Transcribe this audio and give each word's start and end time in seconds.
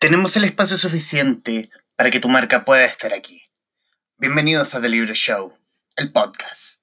Tenemos 0.00 0.34
el 0.38 0.44
espacio 0.44 0.78
suficiente 0.78 1.68
para 1.94 2.10
que 2.10 2.20
tu 2.20 2.28
marca 2.30 2.64
pueda 2.64 2.86
estar 2.86 3.12
aquí. 3.12 3.42
Bienvenidos 4.16 4.74
a 4.74 4.80
The 4.80 4.88
Libro 4.88 5.12
Show, 5.12 5.52
el 5.94 6.10
podcast. 6.10 6.80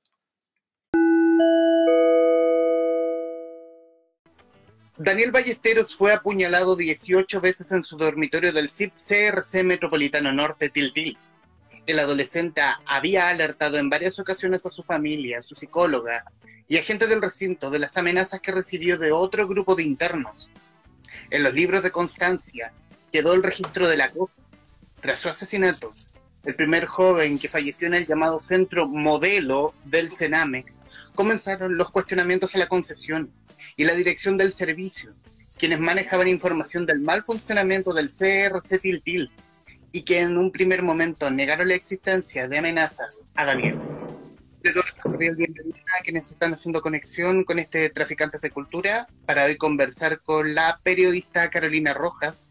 Daniel 4.97 5.31
Ballesteros 5.31 5.95
fue 5.95 6.13
apuñalado 6.13 6.75
18 6.75 7.41
veces 7.41 7.71
en 7.71 7.83
su 7.83 7.97
dormitorio 7.97 8.53
del 8.53 8.69
CIP 8.69 8.93
CRC 8.93 9.63
Metropolitano 9.63 10.31
Norte 10.31 10.69
Tiltil. 10.69 11.17
El 11.87 11.97
adolescente 11.97 12.61
había 12.85 13.29
alertado 13.29 13.79
en 13.79 13.89
varias 13.89 14.19
ocasiones 14.19 14.63
a 14.67 14.69
su 14.69 14.83
familia, 14.83 15.39
a 15.39 15.41
su 15.41 15.55
psicóloga 15.55 16.23
y 16.67 16.77
agentes 16.77 17.09
del 17.09 17.23
recinto 17.23 17.71
de 17.71 17.79
las 17.79 17.97
amenazas 17.97 18.41
que 18.41 18.51
recibió 18.51 18.99
de 18.99 19.11
otro 19.11 19.47
grupo 19.47 19.73
de 19.73 19.81
internos. 19.81 20.51
En 21.31 21.41
los 21.41 21.55
libros 21.55 21.81
de 21.81 21.89
constancia 21.89 22.71
quedó 23.17 23.33
el 23.33 23.41
registro 23.41 23.87
de 23.87 23.97
la 23.97 24.11
cosa. 24.11 24.31
Tras 25.01 25.17
su 25.17 25.27
asesinato, 25.27 25.91
el 26.45 26.53
primer 26.53 26.85
joven 26.85 27.39
que 27.39 27.47
falleció 27.47 27.87
en 27.87 27.95
el 27.95 28.05
llamado 28.05 28.39
centro 28.39 28.87
modelo 28.87 29.73
del 29.85 30.11
Sename, 30.11 30.65
comenzaron 31.15 31.77
los 31.77 31.89
cuestionamientos 31.89 32.53
a 32.53 32.59
la 32.59 32.67
concesión 32.67 33.31
y 33.75 33.85
la 33.85 33.95
dirección 33.95 34.37
del 34.37 34.53
servicio, 34.53 35.15
quienes 35.57 35.79
manejaban 35.79 36.27
información 36.27 36.85
del 36.85 36.99
mal 36.99 37.23
funcionamiento 37.23 37.91
del 37.91 38.11
CRC 38.11 38.77
Tiltil 38.79 39.31
y 39.91 40.03
que 40.03 40.19
en 40.19 40.37
un 40.37 40.51
primer 40.51 40.83
momento 40.83 41.31
negaron 41.31 41.69
la 41.69 41.73
existencia 41.73 42.47
de 42.47 42.59
amenazas 42.59 43.25
a 43.33 43.45
Daniel. 43.45 43.79
Le 44.61 44.73
doy 44.73 44.83
la 45.05 45.17
bienvenida 45.17 45.79
a 45.99 46.03
quienes 46.03 46.29
están 46.29 46.53
haciendo 46.53 46.83
conexión 46.83 47.43
con 47.45 47.57
este 47.57 47.89
Traficantes 47.89 48.41
de 48.41 48.51
Cultura 48.51 49.07
para 49.25 49.45
hoy 49.45 49.57
conversar 49.57 50.19
con 50.19 50.53
la 50.53 50.79
periodista 50.83 51.49
Carolina 51.49 51.95
Rojas, 51.95 52.47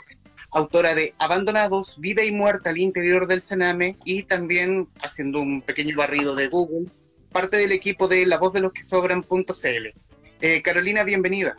autora 0.51 0.95
de 0.95 1.15
Abandonados, 1.19 2.01
Vida 2.01 2.25
y 2.25 2.33
Muerte 2.33 2.69
al 2.69 2.79
interior 2.79 3.27
del 3.27 3.43
Sename 3.43 3.97
y 4.05 4.23
también 4.25 4.89
haciendo 5.03 5.41
un 5.41 5.63
pequeño 5.63 5.97
barrido 5.97 6.35
de 6.35 6.49
Google, 6.49 6.87
parte 7.33 7.57
del 7.57 7.73
equipo 7.73 8.09
de 8.09 8.27
La 8.27 8.39
Voz 8.39 8.53
de 8.53 8.61
los 8.61 8.73
que 8.73 8.83
Sobran.cl. 8.83 9.95
Eh, 10.41 10.63
Carolina, 10.63 11.05
bienvenida. 11.05 11.57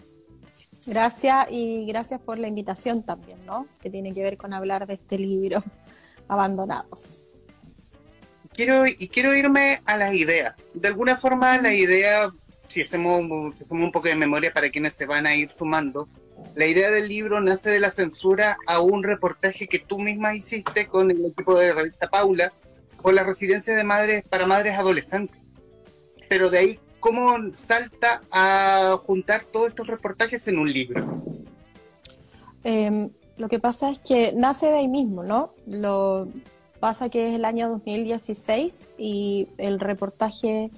Gracias 0.86 1.48
y 1.50 1.86
gracias 1.86 2.22
por 2.22 2.39
la 2.39 2.48
invitación 2.48 3.03
también, 3.03 3.45
¿no? 3.45 3.67
Que 3.81 3.89
tiene 3.89 4.14
que 4.14 4.23
ver 4.23 4.38
con 4.38 4.53
hablar 4.53 4.88
de 4.88 4.94
este 4.94 5.17
libro, 5.17 5.64
Abandonados. 6.28 7.33
Quiero, 8.54 8.88
y 8.88 9.08
quiero 9.09 9.36
irme 9.36 9.81
a 9.86 9.98
la 9.98 10.14
idea. 10.14 10.56
De 10.73 10.88
alguna 10.88 11.16
forma, 11.17 11.61
la 11.61 11.73
idea, 11.73 12.30
si 12.67 12.81
hacemos, 12.81 13.56
si 13.56 13.64
hacemos 13.64 13.83
un 13.83 13.92
poco 13.92 14.08
de 14.08 14.16
memoria 14.16 14.52
para 14.52 14.70
quienes 14.70 14.95
se 14.95 15.06
van 15.06 15.28
a 15.28 15.36
ir 15.36 15.52
sumando, 15.52 16.08
la 16.58 16.66
idea 16.66 16.89
del 16.89 17.08
libro 17.08 17.39
nace 17.39 17.69
de 17.69 17.80
la 17.80 17.91
censura 17.91 18.58
a 18.66 18.81
un 18.81 19.03
reportaje 19.03 19.67
que 19.67 19.77
tú 19.77 20.00
misma 20.00 20.36
hiciste 20.36 20.88
con 20.88 21.11
el 21.11 21.23
equipo 21.23 21.55
de 21.55 21.67
la 21.67 21.75
revista 21.75 22.09
Paula, 22.09 22.52
con 22.95 23.14
la 23.14 23.23
residencia 23.23 23.75
de 23.75 23.83
madres 23.83 24.23
para 24.27 24.47
madres 24.47 24.75
adolescentes. 24.75 25.39
Pero 26.27 26.49
de 26.49 26.58
ahí 26.58 26.80
cómo 26.99 27.53
salta 27.53 28.23
a 28.31 28.97
juntar 29.03 29.44
todos 29.44 29.67
estos 29.67 29.86
reportajes 29.86 30.47
en 30.47 30.58
un 30.58 30.73
libro? 30.73 31.22
Em, 32.64 33.11
lo 33.38 33.49
que 33.49 33.59
pasa 33.59 33.92
es 33.92 33.99
que 33.99 34.33
nace 34.36 34.66
de 34.66 34.80
ahí 34.80 34.88
mismo, 34.88 35.23
¿no? 35.23 35.53
Lo 35.67 36.27
pasa 36.80 37.09
que 37.09 37.30
es 37.30 37.36
el 37.36 37.45
año 37.45 37.69
2016 37.69 38.89
y 38.97 39.47
el 39.59 39.80
reportaje 39.80 40.71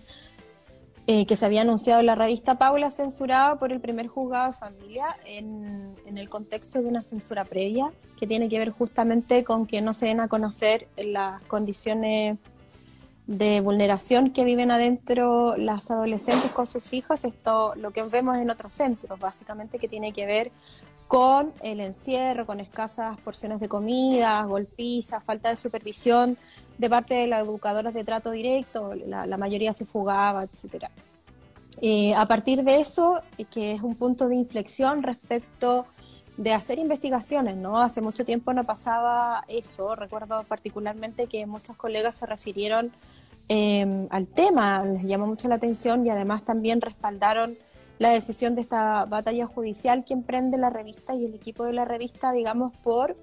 eh, 1.12 1.26
que 1.26 1.36
se 1.36 1.44
había 1.44 1.62
anunciado 1.62 2.02
en 2.02 2.06
la 2.06 2.14
revista 2.14 2.54
Paula 2.54 2.92
censurado 2.92 3.58
por 3.58 3.72
el 3.72 3.82
primer 3.82 4.06
juzgado 4.06 4.52
de 4.52 4.58
familia 4.60 5.08
en, 5.26 5.96
en, 6.06 6.20
el 6.20 6.30
contexto 6.30 6.84
de 6.84 6.88
una 6.88 7.02
censura 7.02 7.46
previa 7.46 7.92
que 8.20 8.28
tiene 8.28 8.48
que 8.48 8.60
ver 8.60 8.70
justamente 8.70 9.44
con 9.44 9.66
que 9.66 9.82
no 9.82 9.96
se 9.96 10.06
den 10.06 10.20
a 10.20 10.28
conocer 10.28 10.88
las 10.98 11.42
condiciones 11.46 12.38
de 13.26 13.60
vulneración 13.60 14.30
que 14.30 14.44
viven 14.44 14.70
adentro 14.70 15.58
las 15.58 15.90
adolescentes 15.90 16.52
con 16.52 16.68
sus 16.68 16.94
hijos, 16.94 17.24
esto 17.24 17.74
lo 17.76 17.90
que 17.90 18.04
vemos 18.04 18.38
en 18.38 18.52
otros 18.52 18.76
centros, 18.76 19.20
básicamente 19.20 19.80
que 19.80 19.88
tiene 19.88 20.14
que 20.14 20.28
ver 20.28 20.52
con 21.08 21.54
el 21.62 21.80
encierro, 21.80 22.46
con 22.46 22.60
escasas 22.60 23.20
porciones 23.22 23.60
de 23.60 23.68
comida, 23.68 24.44
golpizas, 24.44 25.24
falta 25.24 25.50
de 25.50 25.56
supervisión 25.56 26.38
de 26.80 26.90
parte 26.90 27.14
de 27.14 27.28
las 27.28 27.44
educadoras 27.44 27.94
de 27.94 28.04
trato 28.04 28.32
directo, 28.32 28.96
la, 28.96 29.38
mayoría 29.38 29.72
se 29.72 29.86
fugaba, 29.86 30.44
etcétera. 30.44 30.90
Eh, 31.82 32.16
a 32.16 32.26
partir 32.26 32.64
de 32.64 32.80
eso, 32.80 33.22
que 33.52 33.74
es 33.74 33.82
un 33.84 33.96
punto 33.96 34.28
de 34.28 34.36
inflexión 34.36 35.04
respecto 35.04 35.86
de 36.38 36.54
hacer 36.54 36.80
investigaciones, 36.80 37.56
¿no? 37.56 37.80
Hace 37.80 38.02
mucho 38.02 38.26
tiempo 38.26 38.52
no 38.54 38.64
pasaba 38.64 39.44
eso. 39.48 39.94
Recuerdo 39.96 40.44
particularmente 40.46 41.28
que 41.28 41.46
muchos 41.46 41.76
colegas 41.76 42.16
se 42.16 42.26
refirieron 42.26 42.92
Em, 43.52 44.08
al 44.12 44.28
tema, 44.28 44.84
les 44.86 45.04
llamó 45.04 45.26
mucho 45.26 45.48
la 45.50 45.56
atención 45.56 46.06
y 46.06 46.12
además 46.12 46.46
también 46.46 46.82
respaldaron 46.82 47.58
la 47.98 48.12
decisión 48.12 48.54
de 48.54 48.62
esta 48.62 49.06
batalla 49.06 49.48
judicial 49.48 50.06
que 50.06 50.14
emprende 50.14 50.60
la 50.60 50.70
revista 50.70 51.16
y 51.16 51.26
el 51.26 51.34
equipo 51.34 51.66
de 51.66 51.74
la 51.74 51.84
revista, 51.84 52.32
digamos, 52.32 52.78
por, 52.84 53.18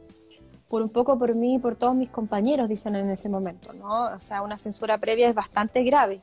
por 0.69 0.83
un 0.83 0.89
poco 0.89 1.19
por 1.19 1.35
mí 1.35 1.55
y 1.55 1.59
por 1.59 1.77
todos 1.77 1.95
mis 1.95 2.11
compañeros, 2.11 2.69
dicen 2.69 2.97
en 2.97 3.11
ese 3.11 3.29
momento, 3.29 3.73
¿no? 3.73 4.15
O 4.15 4.21
sea, 4.21 4.43
una 4.43 4.59
censura 4.59 4.99
previa 4.99 5.29
es 5.29 5.35
bastante 5.35 5.83
grave. 5.85 6.21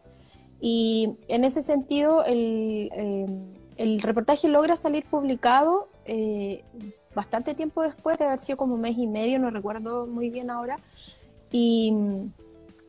Y 0.59 1.15
en 1.27 1.43
ese 1.43 1.61
sentido, 1.61 2.23
el, 2.25 2.89
em, 2.93 3.53
el 3.77 4.01
reportaje 4.01 4.47
logra 4.47 4.75
salir 4.75 5.05
publicado 5.05 5.89
eh, 6.05 6.63
bastante 7.15 7.53
tiempo 7.53 7.81
después, 7.81 8.17
de 8.17 8.25
haber 8.25 8.39
sido 8.39 8.57
como 8.57 8.75
un 8.75 8.81
mes 8.81 8.97
y 8.97 9.07
medio, 9.07 9.39
no 9.39 9.49
recuerdo 9.49 10.07
muy 10.07 10.29
bien 10.29 10.49
ahora. 10.49 10.77
Y, 11.51 11.93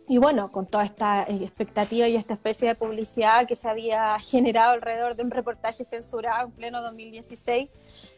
y 0.09 0.19
bueno, 0.19 0.51
con 0.51 0.67
toda 0.67 0.85
esta 0.85 1.23
expectativa 1.23 2.09
y 2.09 2.17
esta 2.17 2.35
especie 2.35 2.69
de 2.69 2.75
publicidad 2.75 3.47
que 3.47 3.55
se 3.55 3.69
había 3.69 4.19
generado 4.19 4.73
alrededor 4.73 5.17
de 5.17 5.23
un 5.23 5.31
reportaje 5.31 5.85
censurado 5.85 6.47
en 6.47 6.53
pleno 6.53 6.83
2016, 6.83 7.71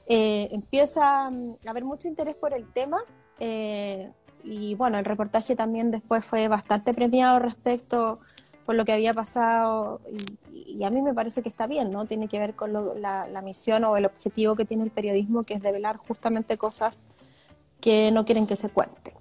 eh, 0.09 0.49
empieza 0.53 1.27
a 1.27 1.31
haber 1.67 1.85
mucho 1.85 2.09
interés 2.09 2.37
por 2.37 2.55
el 2.55 2.73
tema. 2.73 2.99
Eh, 3.39 4.11
y 4.45 4.75
bueno, 4.75 4.99
el 4.99 5.05
reportaje 5.05 5.57
también 5.57 5.91
después 5.91 6.25
fue 6.25 6.49
bastante 6.49 6.95
premiado 6.95 7.39
respecto 7.39 8.19
por 8.65 8.75
lo 8.75 8.85
que 8.85 8.93
había 8.93 9.15
pasado 9.15 10.01
y, 10.53 10.85
a 10.85 10.91
mí 10.91 11.01
me 11.01 11.15
parece 11.15 11.43
que 11.43 11.49
está 11.49 11.67
bien, 11.67 11.91
¿no? 11.91 12.05
Tiene 12.05 12.29
que 12.29 12.39
ver 12.39 12.55
con 12.55 12.73
la, 13.01 13.27
la, 13.27 13.41
misión 13.41 13.83
o 13.85 13.97
el 13.97 14.05
objetivo 14.05 14.57
que 14.57 14.67
tiene 14.67 14.85
el 14.85 14.91
periodismo, 14.91 15.43
que 15.43 15.55
es 15.55 15.63
develar 15.63 15.97
justamente 15.97 16.59
cosas 16.59 17.07
que 17.81 18.11
no 18.11 18.27
quieren 18.27 18.47
que 18.47 18.57
se 18.57 18.69
cuenten. 18.69 19.15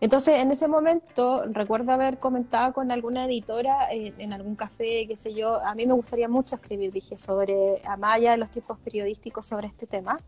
Entonces, 0.00 0.36
en 0.36 0.52
ese 0.52 0.68
momento, 0.68 1.44
recuerdo 1.46 1.92
haber 1.92 2.18
comentado 2.18 2.72
con 2.72 2.92
alguna 2.92 3.24
editora 3.24 3.90
en 3.90 4.32
algún 4.32 4.54
café, 4.54 5.06
qué 5.08 5.16
sé 5.16 5.34
yo, 5.34 5.60
a 5.64 5.74
mí 5.74 5.86
me 5.86 5.94
gustaría 5.94 6.28
mucho 6.28 6.54
escribir, 6.54 6.92
dije, 6.92 7.18
sobre 7.18 7.82
Amaya, 7.84 8.36
los 8.36 8.50
tipos 8.50 8.78
periodísticos 8.78 9.46
sobre 9.46 9.66
este 9.66 9.86
tema, 9.86 10.20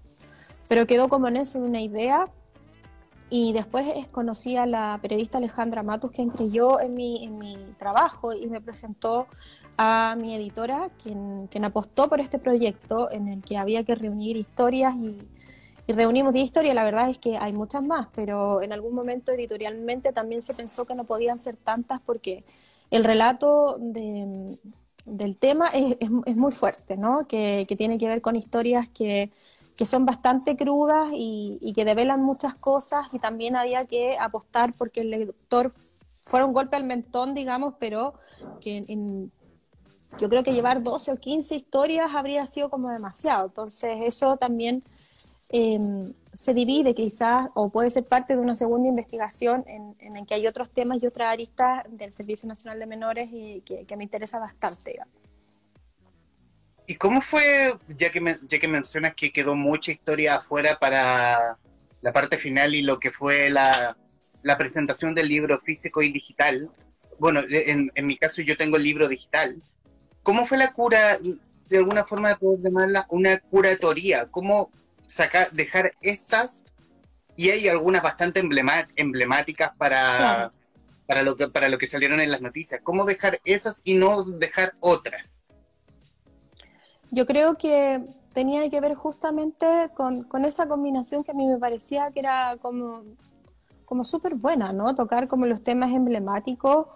pero 0.67 0.87
quedó 0.87 1.09
como 1.09 1.29
en 1.29 1.37
eso 1.37 1.59
una 1.59 1.81
idea. 1.81 2.29
Y 3.31 3.53
después 3.53 3.87
conocí 4.09 4.57
a 4.57 4.67
la 4.67 4.99
periodista 5.01 5.39
Alejandra 5.39 5.83
Matus, 5.83 6.11
quien 6.11 6.31
creyó 6.31 6.81
en 6.81 6.95
mi, 6.95 7.25
en 7.25 7.39
mi 7.39 7.57
trabajo 7.79 8.33
y 8.33 8.47
me 8.49 8.61
presentó 8.61 9.29
a 9.79 10.17
mi 10.19 10.35
editora, 10.35 10.91
quien, 11.03 11.47
quien 11.47 11.65
apostó 11.65 12.09
por 12.09 12.21
este 12.21 12.39
proyecto 12.39 13.11
en 13.11 13.29
el 13.29 13.43
que 13.45 13.57
había 13.57 13.85
que 13.85 13.95
reunir 13.95 14.37
historias 14.37 14.95
y 14.97 15.17
y 15.91 15.93
reunimos 15.93 16.33
10 16.33 16.45
historias, 16.45 16.77
la 16.77 16.85
verdad 16.85 17.11
es 17.11 17.19
que 17.19 17.37
hay 17.37 17.53
muchas 17.53 17.83
más, 17.83 18.07
pero 18.15 18.63
en 18.63 18.73
algún 18.73 18.95
momento 18.95 19.33
editorialmente 19.33 20.13
también 20.13 20.41
se 20.41 20.55
pensó 20.55 20.85
que 20.85 20.95
no 20.95 21.03
podían 21.03 21.41
ser 21.41 21.57
tantas 21.57 22.01
porque 22.01 22.45
el 22.93 23.03
relato 23.03 23.77
del 23.77 25.39
tema 25.41 25.67
es, 25.71 25.97
es, 26.01 26.37
muy 26.37 26.53
fuerte, 26.53 26.97
¿no? 26.97 27.27
Que, 27.27 27.67
que, 27.69 27.75
tiene 27.75 27.99
que 27.99 28.07
ver 28.07 28.21
con 28.21 28.37
historias 28.37 28.89
que, 28.89 29.33
que 29.81 29.87
son 29.87 30.05
bastante 30.05 30.59
crudas 30.59 31.09
y, 31.15 31.73
que 31.75 31.87
develan 31.87 32.23
muchas 32.23 32.55
cosas 32.55 33.07
y 33.15 33.19
también 33.19 33.57
había 33.57 33.87
que 33.87 34.19
apostar 34.19 34.75
porque 34.75 35.01
el 35.01 35.11
lector 35.11 35.73
fuera 36.27 36.45
un 36.45 36.53
golpe 36.53 36.77
al 36.77 36.85
mentón, 36.85 37.33
digamos, 37.33 37.73
pero 37.81 38.13
que 38.61 38.85
en, 38.87 39.33
yo 40.19 40.29
creo 40.29 40.45
que 40.45 40.53
llevar 40.53 40.83
12 40.83 41.13
o 41.13 41.17
15 41.17 41.57
historias 41.57 42.15
habría 42.15 42.45
sido 42.45 42.69
como 42.69 42.91
demasiado. 42.91 43.47
Entonces 43.47 43.97
eso 44.03 44.37
también 44.37 44.83
Em, 45.53 46.13
se 46.33 46.55
divide 46.55 46.95
quizás 46.95 47.51
o 47.55 47.71
puede 47.71 47.91
ser 47.91 48.05
parte 48.05 48.37
de 48.37 48.41
una 48.41 48.55
segunda 48.55 48.89
investigación 48.89 49.65
en, 49.67 49.97
en 49.99 50.25
que 50.25 50.35
hay 50.35 50.47
otros 50.47 50.71
temas 50.71 51.03
y 51.03 51.07
otras 51.07 51.33
aristas 51.33 51.83
del 51.91 52.13
Servicio 52.13 52.49
Nacional 52.49 52.79
de 52.79 52.87
Menores 52.87 53.31
y 53.33 53.61
que, 53.63 53.97
me 53.97 54.05
interesa 54.05 54.39
bastante. 54.39 55.01
¿Y 56.91 56.97
cómo 56.97 57.21
fue, 57.21 57.73
ya 57.87 58.11
que, 58.11 58.21
ya 58.49 58.59
que 58.59 58.67
mencionas 58.67 59.15
que 59.15 59.33
quedó 59.33 59.55
mucha 59.55 59.93
historia 59.93 60.35
afuera 60.35 60.77
para 60.81 61.57
la 62.03 62.13
parte 62.13 62.37
final 62.37 62.75
y 62.75 62.83
lo 62.83 62.99
que 62.99 63.13
fue 63.13 63.49
la, 63.49 63.97
la 64.43 64.59
presentación 64.59 65.15
del 65.15 65.29
libro 65.29 65.57
físico 65.61 66.03
y 66.03 66.11
digital? 66.11 66.69
Bueno, 67.21 67.43
en, 67.49 67.93
en 67.95 68.07
mi 68.07 68.17
caso 68.17 68.43
yo 68.43 68.57
tengo 68.57 68.77
el 68.77 68.83
libro 68.83 69.07
digital. 69.07 69.63
¿Cómo 70.25 70.47
fue 70.47 70.59
la 70.59 70.73
cura, 70.73 71.17
de 71.69 71.79
alguna 71.79 72.03
forma 72.03 72.31
de 72.31 72.37
poder 72.39 72.61
llamarla 72.61 73.07
una 73.11 73.39
curatoría? 73.39 74.27
¿Cómo, 74.27 74.73
sacar, 75.07 75.49
dejar 75.53 75.93
estas 76.01 76.65
y 77.37 77.51
hay 77.51 77.69
algunas 77.69 78.03
bastante 78.03 78.41
emblemáticas 78.41 79.71
para, 79.79 80.51
para, 81.07 81.23
lo 81.23 81.37
que, 81.37 81.47
para 81.47 81.69
lo 81.69 81.79
que 81.79 81.87
salieron 81.87 82.19
en 82.19 82.33
las 82.33 82.41
noticias. 82.41 82.81
¿Cómo 82.83 83.05
dejar 83.05 83.41
esas 83.45 83.81
y 83.85 83.95
no 83.95 84.25
dejar 84.25 84.75
otras? 84.81 85.45
Yo 87.11 87.27
creo 87.27 87.57
que 87.57 88.05
tenía 88.33 88.69
que 88.71 88.81
ver 88.81 88.95
justamente 88.95 89.91
con, 89.95 90.25
con 90.25 90.45
esa 90.45 90.69
combinación 90.69 91.25
que 91.25 91.33
a 91.33 91.35
mí 91.35 91.47
me 91.47 91.59
parecía 91.59 92.11
que 92.13 92.21
era 92.21 92.57
como, 92.59 93.03
como 93.85 94.05
súper 94.05 94.37
buena, 94.37 94.73
¿no? 94.73 94.95
Tocar 94.95 95.27
como 95.29 95.47
los 95.47 95.63
temas 95.63 95.91
emblemáticos, 95.91 96.87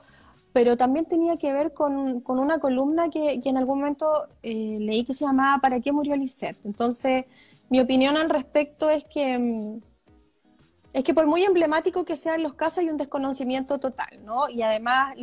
pero 0.53 0.77
también 0.77 1.07
tenía 1.07 1.37
que 1.37 1.53
ver 1.53 1.75
con, 1.75 2.21
con 2.21 2.39
una 2.39 2.61
columna 2.61 3.11
que, 3.11 3.41
en 3.45 3.57
algún 3.57 3.81
momento 3.81 4.07
eh, 4.43 4.79
leí 4.81 5.05
que 5.05 5.15
se 5.15 5.25
llamaba 5.25 5.61
¿Para 5.61 5.81
qué 5.81 5.91
murió 5.91 6.17
Lisette? 6.17 6.65
Entonces, 6.65 7.25
mi 7.69 7.81
opinión 7.81 8.17
al 8.17 8.31
respecto 8.31 8.89
es 8.89 9.05
que 9.05 9.37
mm, 9.37 9.81
es 10.95 11.03
que 11.03 11.13
por 11.13 11.27
muy 11.27 11.43
emblemático 11.43 12.05
que 12.05 12.15
sean 12.15 12.45
los 12.45 12.55
casos 12.55 12.79
hay 12.79 12.89
un 12.89 12.97
desconocimiento 12.97 13.79
total, 13.79 14.25
¿no? 14.25 14.49
Y 14.49 14.63
además, 14.63 15.17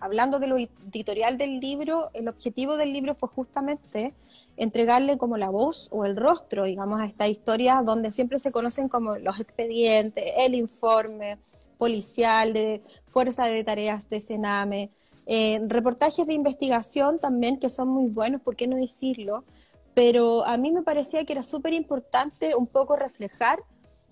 hablando 0.00 0.38
de 0.38 0.46
lo 0.46 0.56
editorial 0.56 1.36
del 1.36 1.60
libro, 1.60 2.08
el 2.14 2.28
objetivo 2.28 2.78
del 2.78 2.94
libro 2.94 3.14
fue 3.14 3.28
justamente 3.28 4.14
entregarle 4.56 5.18
como 5.18 5.36
la 5.36 5.50
voz 5.50 5.88
o 5.92 6.06
el 6.06 6.16
rostro, 6.16 6.64
digamos, 6.64 6.98
a 6.98 7.04
esta 7.04 7.28
historia 7.28 7.82
donde 7.84 8.10
siempre 8.10 8.38
se 8.38 8.50
conocen 8.50 8.88
como 8.88 9.18
los 9.18 9.38
expedientes, 9.38 10.24
el 10.38 10.54
informe 10.54 11.36
policial 11.76 12.54
de 12.54 12.80
Fuerza 13.08 13.44
de 13.44 13.64
Tareas 13.64 14.08
de 14.08 14.20
Sename, 14.22 14.88
eh, 15.26 15.60
reportajes 15.66 16.26
de 16.26 16.32
investigación 16.32 17.18
también 17.18 17.58
que 17.58 17.68
son 17.68 17.88
muy 17.88 18.08
buenos, 18.08 18.40
¿por 18.40 18.56
qué 18.56 18.66
no 18.66 18.76
decirlo? 18.76 19.44
Pero 19.92 20.46
a 20.46 20.56
mí 20.56 20.72
me 20.72 20.80
parecía 20.80 21.22
que 21.26 21.34
era 21.34 21.42
súper 21.42 21.74
importante 21.74 22.54
un 22.54 22.66
poco 22.66 22.96
reflejar 22.96 23.58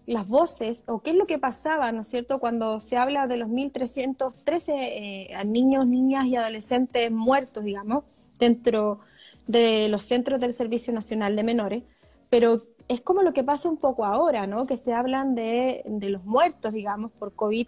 las 0.06 0.28
voces 0.28 0.84
o 0.86 1.00
qué 1.00 1.10
es 1.10 1.16
lo 1.16 1.26
que 1.26 1.38
pasaba, 1.38 1.90
¿no 1.92 2.02
es 2.02 2.08
cierto?, 2.08 2.38
cuando 2.38 2.80
se 2.80 2.96
habla 2.96 3.26
de 3.26 3.38
los 3.38 3.48
1.313 3.48 4.72
eh, 4.76 5.44
niños, 5.46 5.86
niñas 5.86 6.26
y 6.26 6.36
adolescentes 6.36 7.10
muertos, 7.10 7.64
digamos, 7.64 8.04
dentro 8.38 9.00
de 9.46 9.88
los 9.88 10.04
centros 10.04 10.40
del 10.40 10.52
Servicio 10.52 10.92
Nacional 10.92 11.36
de 11.36 11.42
Menores, 11.42 11.82
pero 12.30 12.62
es 12.88 13.00
como 13.00 13.22
lo 13.22 13.32
que 13.32 13.44
pasa 13.44 13.68
un 13.68 13.78
poco 13.78 14.04
ahora, 14.04 14.46
¿no?, 14.46 14.66
que 14.66 14.76
se 14.76 14.92
hablan 14.92 15.34
de, 15.34 15.82
de 15.86 16.10
los 16.10 16.24
muertos, 16.24 16.74
digamos, 16.74 17.10
por 17.12 17.34
COVID 17.34 17.66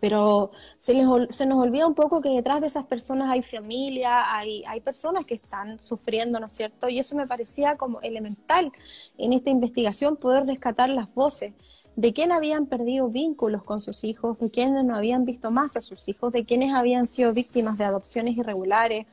pero 0.00 0.50
se, 0.76 0.94
les, 0.94 1.06
se 1.34 1.46
nos 1.46 1.58
olvida 1.58 1.86
un 1.86 1.94
poco 1.94 2.20
que 2.20 2.30
detrás 2.30 2.60
de 2.60 2.66
esas 2.66 2.84
personas 2.84 3.30
hay 3.30 3.42
familia, 3.42 4.34
hay, 4.34 4.64
hay 4.66 4.80
personas 4.80 5.26
que 5.26 5.34
están 5.34 5.78
sufriendo, 5.78 6.40
¿no 6.40 6.46
es 6.46 6.52
cierto? 6.52 6.88
Y 6.88 6.98
eso 6.98 7.14
me 7.16 7.26
parecía 7.26 7.76
como 7.76 8.00
elemental 8.00 8.72
en 9.18 9.32
esta 9.32 9.50
investigación, 9.50 10.16
poder 10.16 10.46
rescatar 10.46 10.88
las 10.88 11.12
voces 11.14 11.52
de 11.96 12.12
quién 12.12 12.32
habían 12.32 12.66
perdido 12.66 13.08
vínculos 13.08 13.62
con 13.62 13.80
sus 13.80 14.04
hijos, 14.04 14.38
de 14.38 14.50
quienes 14.50 14.84
no 14.84 14.96
habían 14.96 15.24
visto 15.24 15.50
más 15.50 15.76
a 15.76 15.82
sus 15.82 16.08
hijos, 16.08 16.32
de 16.32 16.44
quienes 16.44 16.72
habían 16.72 17.06
sido 17.06 17.34
víctimas 17.34 17.76
de 17.76 17.84
adopciones 17.84 18.36
irregulares, 18.36 19.06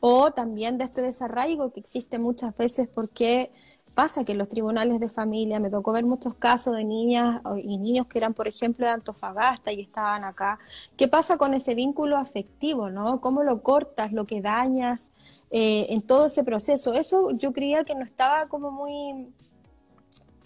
o 0.00 0.32
también 0.32 0.76
de 0.76 0.84
este 0.84 1.00
desarraigo 1.00 1.72
que 1.72 1.80
existe 1.80 2.18
muchas 2.18 2.56
veces 2.56 2.88
porque 2.92 3.50
pasa 3.96 4.24
que 4.24 4.32
en 4.32 4.38
los 4.38 4.50
tribunales 4.50 5.00
de 5.00 5.08
familia 5.08 5.58
me 5.58 5.70
tocó 5.70 5.90
ver 5.90 6.04
muchos 6.04 6.34
casos 6.34 6.76
de 6.76 6.84
niñas 6.84 7.40
y 7.56 7.78
niños 7.78 8.06
que 8.06 8.18
eran, 8.18 8.34
por 8.34 8.46
ejemplo, 8.46 8.84
de 8.84 8.92
Antofagasta 8.92 9.72
y 9.72 9.80
estaban 9.80 10.22
acá. 10.22 10.58
¿Qué 10.98 11.08
pasa 11.08 11.38
con 11.38 11.54
ese 11.54 11.74
vínculo 11.74 12.18
afectivo, 12.18 12.90
no? 12.90 13.22
¿Cómo 13.22 13.42
lo 13.42 13.62
cortas, 13.62 14.12
lo 14.12 14.26
que 14.26 14.42
dañas 14.42 15.12
eh, 15.50 15.86
en 15.88 16.06
todo 16.06 16.26
ese 16.26 16.44
proceso? 16.44 16.92
Eso 16.92 17.30
yo 17.30 17.54
creía 17.54 17.84
que 17.84 17.94
no 17.94 18.04
estaba 18.04 18.48
como 18.48 18.70
muy 18.70 19.32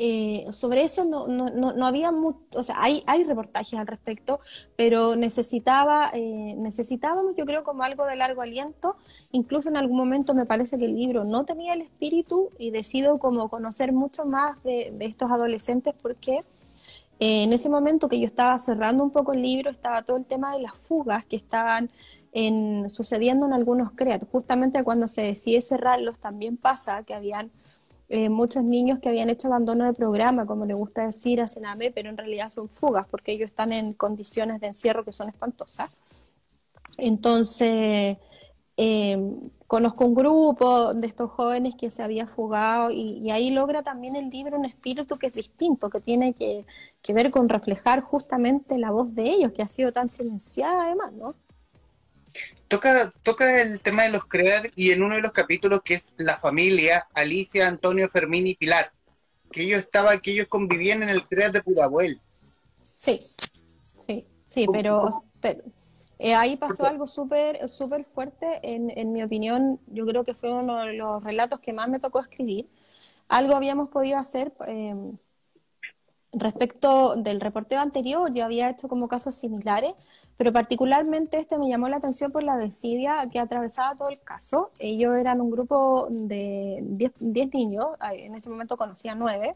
eh, 0.02 0.46
sobre 0.50 0.82
eso 0.82 1.04
no, 1.04 1.28
no, 1.28 1.50
no, 1.50 1.86
había 1.86 2.10
mucho, 2.10 2.38
o 2.54 2.62
sea, 2.62 2.76
hay, 2.78 3.02
hay 3.06 3.22
reportajes 3.24 3.78
al 3.78 3.86
respecto, 3.86 4.40
pero 4.74 5.14
necesitaba, 5.14 6.10
eh, 6.14 6.54
necesitábamos, 6.56 7.36
yo 7.36 7.44
creo, 7.44 7.64
como 7.64 7.82
algo 7.82 8.06
de 8.06 8.16
largo 8.16 8.40
aliento. 8.40 8.96
Incluso 9.30 9.68
en 9.68 9.76
algún 9.76 9.98
momento 9.98 10.32
me 10.32 10.46
parece 10.46 10.78
que 10.78 10.86
el 10.86 10.94
libro 10.94 11.24
no 11.24 11.44
tenía 11.44 11.74
el 11.74 11.82
espíritu 11.82 12.48
y 12.58 12.70
decido 12.70 13.18
como 13.18 13.50
conocer 13.50 13.92
mucho 13.92 14.24
más 14.24 14.62
de, 14.62 14.90
estos 15.00 15.30
adolescentes 15.30 15.94
porque 16.00 16.38
eh, 17.18 17.42
en 17.42 17.52
ese 17.52 17.68
momento 17.68 18.08
que 18.08 18.18
yo 18.18 18.24
estaba 18.24 18.56
cerrando 18.58 19.04
un 19.04 19.10
poco 19.10 19.34
el 19.34 19.42
libro 19.42 19.68
estaba 19.68 20.00
todo 20.00 20.16
el 20.16 20.24
tema 20.24 20.54
de 20.54 20.62
las 20.62 20.78
fugas 20.78 21.26
que 21.26 21.36
estaban 21.36 21.90
en, 22.32 22.88
sucediendo 22.88 23.44
en 23.44 23.52
algunos 23.52 23.92
CREAT. 23.92 24.24
Justamente 24.32 24.82
cuando 24.82 25.08
se 25.08 25.20
decide 25.20 25.60
cerrarlos 25.60 26.18
también 26.18 26.56
pasa 26.56 27.02
que 27.02 27.12
habían 27.12 27.50
eh, 28.12 28.28
muchos 28.28 28.64
niños 28.64 28.98
que 28.98 29.08
habían 29.08 29.30
hecho 29.30 29.46
abandono 29.46 29.84
de 29.84 29.92
programa, 29.92 30.44
como 30.44 30.66
le 30.66 30.74
gusta 30.74 31.06
decir 31.06 31.40
a 31.40 31.46
Sename, 31.46 31.92
pero 31.92 32.10
en 32.10 32.16
realidad 32.16 32.50
son 32.50 32.68
fugas, 32.68 33.06
porque 33.08 33.30
ellos 33.30 33.50
están 33.50 33.72
en 33.72 33.92
condiciones 33.92 34.60
de 34.60 34.66
encierro 34.66 35.04
que 35.04 35.12
son 35.12 35.28
espantosas. 35.28 35.90
Entonces, 36.98 38.18
eh, 38.76 39.16
conozco 39.68 40.04
un 40.06 40.16
grupo 40.16 40.92
de 40.92 41.06
estos 41.06 41.30
jóvenes 41.30 41.76
que 41.76 41.92
se 41.92 42.02
había 42.02 42.26
fugado 42.26 42.90
y, 42.90 43.30
ahí 43.30 43.50
logra 43.50 43.84
también 43.84 44.16
el 44.16 44.28
libro 44.28 44.58
un 44.58 44.64
espíritu 44.64 45.16
que 45.16 45.28
es 45.28 45.34
distinto, 45.34 45.88
que 45.88 46.00
tiene 46.00 46.32
que, 46.34 46.64
que 47.02 47.12
ver 47.12 47.30
con 47.30 47.48
reflejar 47.48 48.00
justamente 48.00 48.76
la 48.76 48.90
voz 48.90 49.14
de 49.14 49.30
ellos, 49.30 49.52
que 49.52 49.62
ha 49.62 49.68
sido 49.68 49.92
tan 49.92 50.08
silenciada 50.08 50.86
además, 50.86 51.12
¿no? 51.12 51.36
Toca, 52.70 53.10
toca 53.24 53.60
el 53.60 53.80
tema 53.80 54.04
de 54.04 54.10
los 54.10 54.24
CREAD 54.26 54.66
y 54.76 54.92
en 54.92 55.02
uno 55.02 55.16
de 55.16 55.20
los 55.20 55.32
capítulos 55.32 55.80
que 55.84 55.94
es 55.94 56.14
la 56.18 56.38
familia, 56.38 57.06
Alicia, 57.14 57.66
Antonio, 57.66 58.08
Fermín 58.08 58.46
y 58.46 58.54
Pilar, 58.54 58.92
que 59.50 59.64
ellos 59.64 59.80
estaban, 59.80 60.20
que 60.20 60.30
ellos 60.30 60.46
convivían 60.46 61.02
en 61.02 61.08
el 61.08 61.26
CREAD 61.26 61.52
de 61.52 61.62
Pudahuel. 61.62 62.20
Sí, 62.80 63.18
sí, 64.06 64.24
sí, 64.46 64.66
pero, 64.72 65.10
eh, 66.20 66.34
ahí 66.34 66.56
pasó 66.56 66.86
algo 66.86 67.08
súper 67.08 67.68
súper 67.68 68.04
fuerte, 68.04 68.60
en, 68.62 68.96
en 68.96 69.12
mi 69.12 69.24
opinión, 69.24 69.80
yo 69.88 70.06
creo 70.06 70.24
que 70.24 70.34
fue 70.34 70.52
uno 70.52 70.78
de 70.84 70.92
los 70.92 71.24
relatos 71.24 71.58
que 71.58 71.72
más 71.72 71.88
me 71.88 71.98
tocó 71.98 72.20
escribir. 72.20 72.68
Algo 73.28 73.56
habíamos 73.56 73.88
podido 73.88 74.16
hacer 74.16 74.52
eh, 74.68 74.94
respecto 76.32 77.16
del 77.16 77.40
reporteo 77.40 77.80
anterior, 77.80 78.32
yo 78.32 78.44
había 78.44 78.70
hecho 78.70 78.86
como 78.86 79.08
casos 79.08 79.34
similares, 79.34 79.94
pero 80.40 80.54
particularmente 80.54 81.38
este 81.38 81.58
me 81.58 81.68
llamó 81.68 81.90
la 81.90 81.98
atención 81.98 82.32
por 82.32 82.42
la 82.42 82.56
desidia 82.56 83.28
que 83.30 83.38
atravesaba 83.38 83.94
todo 83.94 84.08
el 84.08 84.18
caso. 84.22 84.70
Ellos 84.78 85.14
eran 85.18 85.38
un 85.38 85.50
grupo 85.50 86.06
de 86.08 86.78
10 86.82 87.52
niños, 87.52 87.88
en 88.10 88.34
ese 88.34 88.48
momento 88.48 88.78
conocía 88.78 89.14
9, 89.14 89.54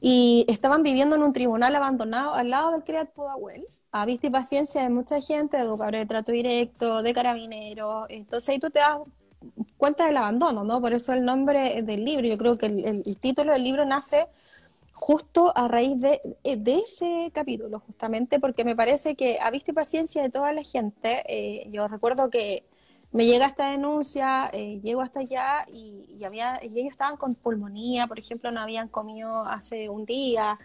y 0.00 0.46
estaban 0.46 0.84
viviendo 0.84 1.16
en 1.16 1.24
un 1.24 1.32
tribunal 1.32 1.74
abandonado 1.74 2.34
al 2.34 2.50
lado 2.50 2.70
del 2.70 2.84
CREAT 2.84 3.10
Pudahuel, 3.14 3.66
a 3.90 4.06
vista 4.06 4.28
y 4.28 4.30
paciencia 4.30 4.80
de 4.80 4.90
mucha 4.90 5.20
gente, 5.20 5.56
de 5.56 5.64
educadores 5.64 6.02
de 6.02 6.06
trato 6.06 6.30
directo, 6.30 7.02
de 7.02 7.12
carabineros. 7.12 8.06
Entonces 8.10 8.50
ahí 8.50 8.60
tú 8.60 8.70
te 8.70 8.78
das 8.78 8.98
cuenta 9.76 10.06
del 10.06 10.18
abandono, 10.18 10.62
¿no? 10.62 10.80
Por 10.80 10.92
eso 10.92 11.12
el 11.12 11.24
nombre 11.24 11.82
del 11.82 12.04
libro. 12.04 12.28
Yo 12.28 12.38
creo 12.38 12.56
que 12.56 12.66
el 12.66 13.18
título 13.18 13.52
del 13.52 13.64
libro 13.64 13.84
nace 13.84 14.28
justo 15.06 15.52
a 15.54 15.68
raíz 15.68 16.00
de, 16.00 16.22
eh, 16.44 16.56
de, 16.56 16.78
ese 16.78 17.30
capítulo, 17.34 17.80
justamente, 17.80 18.40
porque 18.40 18.64
me 18.64 18.74
parece 18.74 19.16
que 19.16 19.38
a 19.38 19.50
vista 19.50 19.70
y 19.70 19.74
paciencia 19.74 20.22
de 20.22 20.30
toda 20.30 20.50
la 20.54 20.62
gente, 20.62 21.22
eh, 21.28 21.68
yo 21.70 21.86
recuerdo 21.88 22.30
que 22.30 22.64
me 23.12 23.26
llega 23.26 23.44
esta 23.44 23.70
denuncia, 23.70 24.48
eh, 24.50 24.80
llego 24.82 25.02
hasta 25.02 25.20
allá 25.20 25.66
y, 25.70 26.24
había, 26.24 26.58
y 26.64 26.68
ellos 26.68 26.92
estaban 26.92 27.18
con 27.18 27.34
pulmonía, 27.34 28.06
por 28.06 28.18
ejemplo, 28.18 28.50
no 28.50 28.60
habían 28.60 28.88
comido 28.88 29.44
hace 29.44 29.90
un 29.90 30.06
día. 30.06 30.58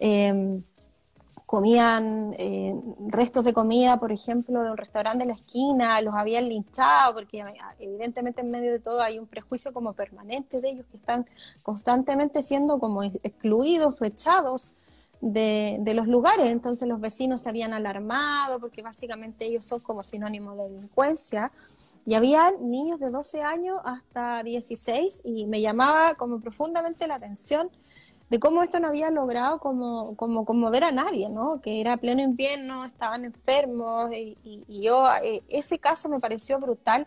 Eh, 0.00 0.60
comían 1.54 2.34
eh, 2.36 2.74
restos 3.06 3.44
de 3.44 3.52
comida, 3.52 4.00
por 4.00 4.10
ejemplo, 4.10 4.60
de 4.64 4.72
un 4.72 4.76
restaurante 4.76 5.22
de 5.22 5.28
la 5.28 5.34
esquina, 5.34 6.00
los 6.00 6.12
habían 6.12 6.48
linchado, 6.48 7.14
porque 7.14 7.42
ah, 7.42 7.76
evidentemente 7.78 8.40
en 8.40 8.50
medio 8.50 8.72
de 8.72 8.80
todo 8.80 9.00
hay 9.00 9.20
un 9.20 9.28
prejuicio 9.28 9.72
como 9.72 9.92
permanente 9.92 10.60
de 10.60 10.70
ellos 10.70 10.86
que 10.90 10.96
están 10.96 11.26
constantemente 11.62 12.42
siendo 12.42 12.80
como 12.80 13.04
excluidos 13.04 14.02
o 14.02 14.04
echados 14.04 14.72
de, 15.20 15.76
de 15.78 15.94
los 15.94 16.08
lugares. 16.08 16.46
Entonces 16.46 16.88
los 16.88 17.00
vecinos 17.00 17.42
se 17.42 17.50
habían 17.50 17.72
alarmado 17.72 18.58
porque 18.58 18.82
básicamente 18.82 19.44
ellos 19.44 19.64
son 19.64 19.78
como 19.78 20.02
sinónimo 20.02 20.56
de 20.56 20.64
delincuencia. 20.64 21.52
Y 22.04 22.14
había 22.14 22.50
niños 22.60 22.98
de 22.98 23.10
12 23.10 23.42
años 23.42 23.78
hasta 23.84 24.42
16 24.42 25.20
y 25.22 25.46
me 25.46 25.60
llamaba 25.60 26.16
como 26.16 26.40
profundamente 26.40 27.06
la 27.06 27.14
atención 27.14 27.70
de 28.30 28.38
cómo 28.38 28.62
esto 28.62 28.80
no 28.80 28.88
había 28.88 29.10
logrado 29.10 29.58
como, 29.58 30.16
como 30.16 30.44
conmover 30.44 30.84
a 30.84 30.92
nadie, 30.92 31.28
¿no? 31.28 31.60
Que 31.60 31.80
era 31.80 31.96
pleno 31.96 32.22
invierno, 32.22 32.84
estaban 32.84 33.24
enfermos 33.24 34.10
y, 34.12 34.64
yo, 34.68 35.04
eh, 35.22 35.42
ese 35.48 35.78
caso 35.78 36.08
me 36.08 36.20
pareció 36.20 36.58
brutal 36.58 37.06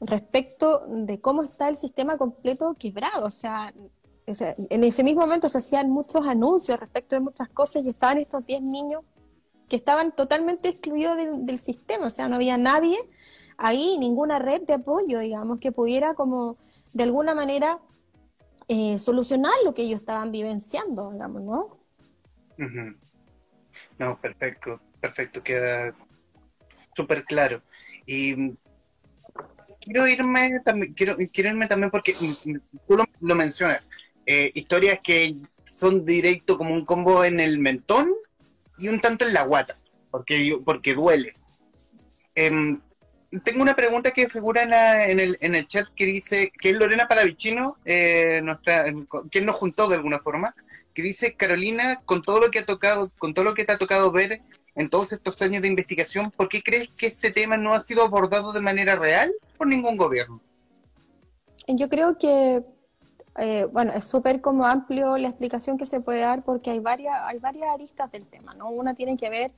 respecto 0.00 0.86
de 0.86 1.20
cómo 1.20 1.42
está 1.42 1.68
el 1.68 1.76
sistema 1.76 2.16
completo 2.16 2.76
quebrado, 2.78 3.26
o 3.26 3.30
sea, 3.30 3.72
en 4.26 4.84
ese 4.84 5.02
mismo 5.02 5.22
momento 5.22 5.48
se 5.48 5.58
hacían 5.58 5.90
muchos 5.90 6.26
anuncios 6.26 6.78
respecto 6.78 7.16
de 7.16 7.20
muchas 7.20 7.48
cosas 7.48 7.84
y 7.84 7.88
estaban 7.88 8.18
estos 8.18 8.44
10 8.44 8.60
niños 8.62 9.02
que 9.68 9.76
estaban 9.76 10.12
totalmente 10.12 10.68
excluidos 10.68 11.16
del, 11.16 11.46
del 11.46 11.58
sistema, 11.58 12.06
o 12.06 12.10
sea, 12.10 12.28
no 12.28 12.36
había 12.36 12.58
nadie 12.58 12.98
ahí, 13.56 13.98
ninguna 13.98 14.38
red 14.38 14.62
de 14.62 14.74
apoyo, 14.74 15.18
digamos, 15.18 15.58
que 15.58 15.72
pudiera 15.72 16.14
como 16.14 16.56
de 16.92 17.04
alguna 17.04 17.34
manera 17.34 17.80
eh, 18.68 18.98
solucionar 18.98 19.52
lo 19.64 19.74
que 19.74 19.82
ellos 19.82 20.00
estaban 20.00 20.30
vivenciando, 20.30 21.10
digamos, 21.10 21.42
¿no? 21.42 21.78
No, 23.98 24.20
perfecto, 24.20 24.80
perfecto, 25.00 25.42
queda 25.42 25.94
súper 26.94 27.24
claro. 27.24 27.62
Y 28.06 28.54
quiero 29.80 30.06
irme 30.06 30.60
también, 30.64 30.92
quiero, 30.92 31.16
irme 31.18 31.66
también 31.66 31.90
porque 31.90 32.14
tú 32.86 32.96
lo, 33.20 33.34
mencionas, 33.34 33.90
eh, 34.26 34.50
historias 34.54 34.98
que 35.02 35.36
son 35.64 36.04
directo 36.04 36.58
como 36.58 36.74
un 36.74 36.84
combo 36.84 37.24
en 37.24 37.40
el 37.40 37.58
mentón 37.58 38.12
y 38.76 38.88
un 38.88 39.00
tanto 39.00 39.24
en 39.24 39.34
la 39.34 39.44
guata, 39.44 39.74
porque, 40.10 40.58
porque 40.64 40.94
duele. 40.94 41.32
Em, 42.34 42.80
tengo 43.44 43.62
una 43.62 43.76
pregunta 43.76 44.10
que 44.12 44.28
figura 44.28 44.62
en, 45.04 45.20
el, 45.20 45.36
en, 45.40 45.54
el, 45.54 45.66
chat 45.66 45.88
que 45.94 46.06
dice, 46.06 46.50
que 46.58 46.70
es 46.70 46.76
Lorena 46.76 47.08
Palavicino, 47.08 47.76
eh, 47.84 48.40
nuestra, 48.42 48.86
quien 49.30 49.44
nos 49.44 49.56
juntó 49.56 49.88
de 49.88 49.96
alguna 49.96 50.18
forma, 50.18 50.54
que 50.94 51.02
dice, 51.02 51.34
Carolina, 51.34 52.00
con 52.04 52.22
todo 52.22 52.40
lo 52.40 52.50
que 52.50 52.60
ha 52.60 52.64
tocado, 52.64 53.10
con 53.18 53.34
todo 53.34 53.44
lo 53.44 53.54
que 53.54 53.64
te 53.64 53.72
ha 53.72 53.78
tocado 53.78 54.10
ver 54.10 54.40
en 54.74 54.88
todos 54.88 55.12
estos 55.12 55.40
años 55.42 55.62
de 55.62 55.68
investigación, 55.68 56.30
¿por 56.30 56.48
qué 56.48 56.62
crees 56.62 56.88
que 56.88 57.08
este 57.08 57.30
tema 57.30 57.56
no 57.56 57.74
ha 57.74 57.80
sido 57.80 58.02
abordado 58.02 58.52
de 58.52 58.60
manera 58.60 58.96
real 58.96 59.30
por 59.56 59.66
ningún 59.66 59.96
gobierno? 59.96 60.40
Yo 61.66 61.88
creo 61.90 62.16
que, 62.16 62.62
eh, 63.38 63.66
bueno, 63.70 63.92
es 63.92 64.06
súper 64.06 64.40
como 64.40 64.64
amplio 64.64 65.18
la 65.18 65.28
explicación 65.28 65.76
que 65.76 65.84
se 65.84 66.00
puede 66.00 66.20
dar 66.20 66.44
porque 66.44 66.70
hay 66.70 66.78
varias, 66.78 67.14
hay 67.24 67.38
varias 67.38 67.68
aristas 67.74 68.10
del 68.10 68.26
tema, 68.26 68.54
¿no? 68.54 68.70
Una 68.70 68.94
tiene 68.94 69.18
que 69.18 69.28
ver 69.28 69.52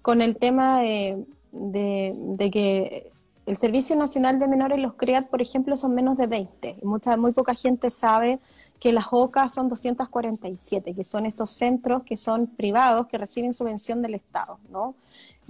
con 0.00 0.22
el 0.22 0.36
tema 0.36 0.80
de 0.80 1.26
de, 1.52 2.50
que 2.52 3.12
el 3.46 3.56
Servicio 3.56 3.94
Nacional 3.96 4.38
de 4.38 4.48
Menores, 4.48 4.78
los 4.78 4.94
CREAT, 4.94 5.28
por 5.28 5.42
ejemplo, 5.42 5.76
son 5.76 5.94
menos 5.94 6.16
de 6.16 6.26
20. 6.26 6.78
Y 6.82 6.84
mucha, 6.84 7.16
muy 7.16 7.32
poca 7.32 7.54
gente 7.54 7.90
sabe 7.90 8.40
que 8.80 8.92
las 8.92 9.06
OCA 9.10 9.48
son 9.48 9.68
247, 9.68 10.94
que 10.94 11.04
son 11.04 11.26
estos 11.26 11.52
centros 11.52 12.02
que 12.02 12.16
son 12.16 12.48
privados, 12.48 13.06
que 13.06 13.16
reciben 13.16 13.52
subvención 13.52 14.02
del 14.02 14.14
Estado, 14.14 14.58
¿no? 14.70 14.94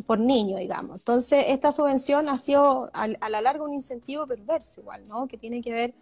Por 0.06 0.18
niño, 0.18 0.58
digamos. 0.58 1.00
Entonces, 1.00 1.46
esta 1.48 1.72
subvención 1.72 2.28
ha 2.28 2.36
sido 2.36 2.90
a, 2.92 3.06
a 3.20 3.28
la 3.30 3.40
larga 3.40 3.64
un 3.64 3.72
incentivo 3.72 4.26
perverso 4.26 4.82
igual, 4.82 5.06
¿no? 5.08 5.26
Que 5.28 5.38
tiene 5.38 5.62
que 5.62 5.72
ver 5.72 5.94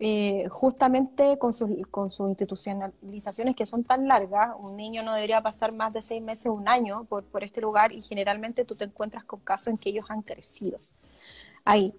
eh, 0.00 0.48
justamente 0.50 1.38
con, 1.38 1.52
sus, 1.52 1.70
con 1.90 2.10
institucionalizaciones 2.28 3.54
que 3.54 3.64
son 3.64 3.84
tan 3.84 4.08
largas, 4.08 4.54
un 4.58 4.76
niño 4.76 5.02
no 5.02 5.14
debería 5.14 5.40
pasar 5.40 5.72
más 5.72 5.92
de 5.92 6.02
seis 6.02 6.22
meses, 6.22 6.46
un 6.46 6.68
año 6.68 7.04
por, 7.04 7.24
por 7.24 7.44
este 7.44 7.60
lugar 7.60 7.92
y 7.92 8.02
generalmente 8.02 8.64
tú 8.64 8.74
te 8.74 8.84
encuentras 8.84 9.24
con 9.24 9.40
casos 9.40 9.68
en 9.68 9.78
que 9.78 9.90
ellos 9.90 10.06
han 10.08 10.22
crecido 10.22 10.78
ahí. 11.64 11.94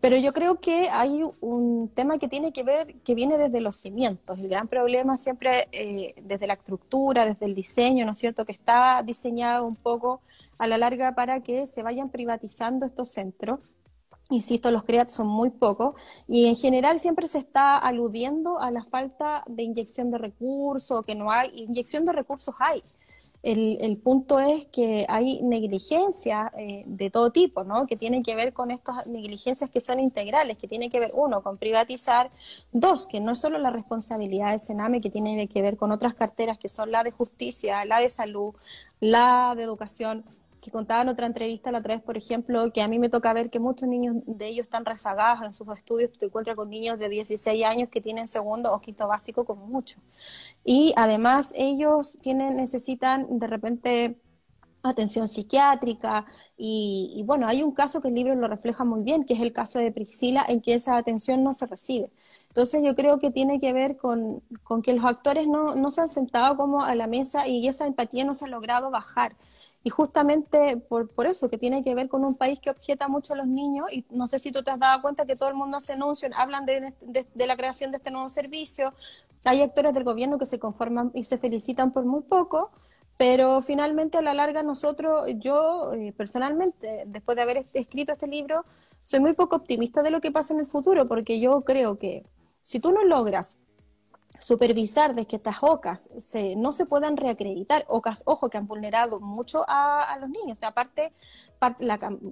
Pero 0.00 0.16
yo 0.16 0.32
creo 0.32 0.60
que 0.60 0.88
hay 0.90 1.24
un 1.40 1.90
tema 1.92 2.18
que 2.18 2.28
tiene 2.28 2.52
que 2.52 2.62
ver, 2.62 2.94
que 3.02 3.16
viene 3.16 3.36
desde 3.36 3.60
los 3.60 3.76
cimientos. 3.76 4.38
El 4.38 4.48
gran 4.48 4.68
problema 4.68 5.16
siempre 5.16 5.68
eh, 5.72 6.14
desde 6.22 6.46
la 6.46 6.54
estructura, 6.54 7.24
desde 7.24 7.46
el 7.46 7.54
diseño, 7.54 8.06
¿no 8.06 8.12
es 8.12 8.18
cierto?, 8.18 8.44
que 8.44 8.52
está 8.52 9.02
diseñado 9.02 9.66
un 9.66 9.74
poco 9.74 10.20
a 10.56 10.68
la 10.68 10.78
larga 10.78 11.14
para 11.14 11.40
que 11.40 11.66
se 11.66 11.82
vayan 11.82 12.10
privatizando 12.10 12.86
estos 12.86 13.10
centros 13.10 13.60
Insisto, 14.30 14.70
los 14.70 14.84
CREAT 14.84 15.08
son 15.08 15.26
muy 15.26 15.48
pocos 15.48 15.94
y 16.26 16.46
en 16.46 16.56
general 16.56 17.00
siempre 17.00 17.28
se 17.28 17.38
está 17.38 17.78
aludiendo 17.78 18.60
a 18.60 18.70
la 18.70 18.84
falta 18.84 19.42
de 19.46 19.62
inyección 19.62 20.10
de 20.10 20.18
recursos, 20.18 21.02
que 21.06 21.14
no 21.14 21.32
hay, 21.32 21.50
inyección 21.54 22.04
de 22.04 22.12
recursos 22.12 22.54
hay. 22.58 22.82
El, 23.42 23.96
punto 23.98 24.40
es 24.40 24.66
que 24.66 25.06
hay 25.08 25.40
negligencia 25.42 26.50
eh, 26.58 26.82
de 26.86 27.08
todo 27.08 27.30
tipo, 27.30 27.64
¿no? 27.64 27.86
Que 27.86 27.96
tiene 27.96 28.22
que 28.22 28.34
ver 28.34 28.52
con 28.52 28.70
estas 28.70 29.06
negligencias 29.06 29.70
que 29.70 29.80
son 29.80 30.00
integrales, 30.00 30.58
que 30.58 30.68
tiene 30.68 30.90
que 30.90 30.98
ver, 31.00 31.12
uno, 31.14 31.42
con 31.42 31.56
privatizar, 31.56 32.30
dos, 32.72 33.06
que 33.06 33.20
no 33.20 33.32
es 33.32 33.38
solo 33.38 33.58
la 33.58 33.70
responsabilidad 33.70 34.50
del 34.50 34.60
Sename, 34.60 35.00
que 35.00 35.08
tiene 35.08 35.48
que 35.48 35.62
ver 35.62 35.76
con 35.76 35.92
otras 35.92 36.14
carteras 36.14 36.58
que 36.58 36.68
son 36.68 36.90
la 36.90 37.04
de 37.04 37.12
justicia, 37.12 37.84
la 37.84 38.00
de 38.00 38.08
salud, 38.08 38.54
la 39.00 39.54
de 39.56 39.62
educación, 39.62 40.24
que 40.60 40.70
contaba 40.70 41.02
en 41.02 41.08
otra 41.08 41.26
entrevista 41.26 41.70
la 41.72 41.78
otra 41.78 41.94
vez, 41.94 42.02
por 42.04 42.16
ejemplo, 42.16 42.72
que 42.72 42.82
a 42.82 42.88
mí 42.88 42.98
me 42.98 43.08
toca 43.08 43.32
ver 43.32 43.50
que 43.50 43.58
muchos 43.58 43.88
niños 43.88 44.16
de 44.26 44.48
ellos 44.48 44.66
están 44.66 44.84
rezagados 44.84 45.44
en 45.44 45.52
sus 45.52 45.68
estudios, 45.68 46.10
te 46.18 46.26
encuentras 46.26 46.56
con 46.56 46.70
niños 46.70 46.98
de 46.98 47.08
16 47.08 47.64
años 47.64 47.88
que 47.88 48.00
tienen 48.00 48.26
segundo 48.26 48.72
o 48.72 48.80
quinto 48.80 49.06
básico 49.08 49.44
como 49.44 49.66
mucho. 49.66 49.98
Y 50.64 50.92
además 50.96 51.52
ellos 51.56 52.18
tienen, 52.22 52.56
necesitan 52.56 53.38
de 53.38 53.46
repente 53.46 54.16
atención 54.82 55.28
psiquiátrica 55.28 56.26
y, 56.56 57.12
y, 57.16 57.22
bueno, 57.24 57.48
hay 57.48 57.62
un 57.62 57.72
caso 57.72 58.00
que 58.00 58.08
el 58.08 58.14
libro 58.14 58.34
lo 58.34 58.48
refleja 58.48 58.84
muy 58.84 59.02
bien, 59.02 59.24
que 59.24 59.34
es 59.34 59.40
el 59.40 59.52
caso 59.52 59.78
de 59.78 59.92
Priscila, 59.92 60.44
en 60.48 60.60
que 60.60 60.74
esa 60.74 60.96
atención 60.96 61.42
no 61.42 61.52
se 61.52 61.66
recibe. 61.66 62.10
Entonces 62.48 62.82
yo 62.84 62.94
creo 62.94 63.18
que 63.18 63.30
tiene 63.30 63.58
que 63.60 63.72
ver 63.72 63.96
con, 63.96 64.42
con 64.64 64.82
que 64.82 64.92
los 64.92 65.04
actores 65.04 65.46
no, 65.46 65.74
no 65.74 65.90
se 65.90 66.00
han 66.00 66.08
sentado 66.08 66.56
como 66.56 66.82
a 66.82 66.94
la 66.94 67.06
mesa 67.06 67.46
y 67.46 67.68
esa 67.68 67.86
empatía 67.86 68.24
no 68.24 68.34
se 68.34 68.46
ha 68.46 68.48
logrado 68.48 68.90
bajar. 68.90 69.36
Y 69.84 69.90
justamente 69.90 70.76
por, 70.76 71.08
por, 71.08 71.26
eso, 71.26 71.48
que 71.48 71.56
tiene 71.56 71.84
que 71.84 71.94
ver 71.94 72.08
con 72.08 72.24
un 72.24 72.34
país 72.34 72.58
que 72.58 72.70
objeta 72.70 73.08
mucho 73.08 73.34
a 73.34 73.36
los 73.36 73.46
niños, 73.46 73.86
y 73.92 74.04
no 74.10 74.26
sé 74.26 74.38
si 74.38 74.52
tú 74.52 74.62
te 74.62 74.70
has 74.70 74.78
dado 74.78 75.00
cuenta 75.02 75.24
que 75.24 75.36
todo 75.36 75.48
el 75.48 75.54
mundo 75.54 75.80
se 75.80 75.92
anuncia, 75.92 76.28
hablan 76.34 76.66
de, 76.66 76.94
de, 77.00 77.46
la 77.46 77.56
creación 77.56 77.90
de 77.90 77.98
este 77.98 78.10
nuevo 78.10 78.28
servicio, 78.28 78.92
hay 79.44 79.62
actores 79.62 79.94
del 79.94 80.04
gobierno 80.04 80.38
que 80.38 80.46
se 80.46 80.58
conforman 80.58 81.10
y 81.14 81.24
se 81.24 81.38
felicitan 81.38 81.92
por 81.92 82.04
muy 82.04 82.22
poco, 82.22 82.70
pero 83.16 83.62
finalmente 83.62 84.18
a 84.18 84.22
la 84.22 84.34
larga 84.34 84.62
nosotros, 84.62 85.26
yo 85.36 85.92
eh, 85.92 86.12
personalmente, 86.16 87.04
después 87.06 87.36
de 87.36 87.42
haber 87.42 87.66
escrito 87.72 88.12
este 88.12 88.26
libro, 88.26 88.64
soy 89.00 89.20
muy 89.20 89.32
poco 89.32 89.56
optimista 89.56 90.02
de 90.02 90.10
lo 90.10 90.20
que 90.20 90.32
pasa 90.32 90.54
en 90.54 90.60
el 90.60 90.66
futuro, 90.66 91.06
porque 91.06 91.40
yo 91.40 91.62
creo 91.62 91.98
que 91.98 92.26
si 92.62 92.80
tú 92.80 92.92
no 92.92 93.04
logras 93.04 93.58
supervisar 94.38 95.14
de 95.14 95.26
que 95.26 95.36
estas 95.36 95.56
OCAS 95.60 96.08
se, 96.16 96.56
no 96.56 96.72
se 96.72 96.86
puedan 96.86 97.16
reacreditar, 97.16 97.84
OCAS, 97.88 98.22
ojo, 98.26 98.48
que 98.48 98.58
han 98.58 98.66
vulnerado 98.66 99.20
mucho 99.20 99.64
a, 99.66 100.16
los 100.20 100.30
niños, 100.30 100.58
o 100.58 100.60
sea, 100.60 100.68
aparte, 100.68 101.12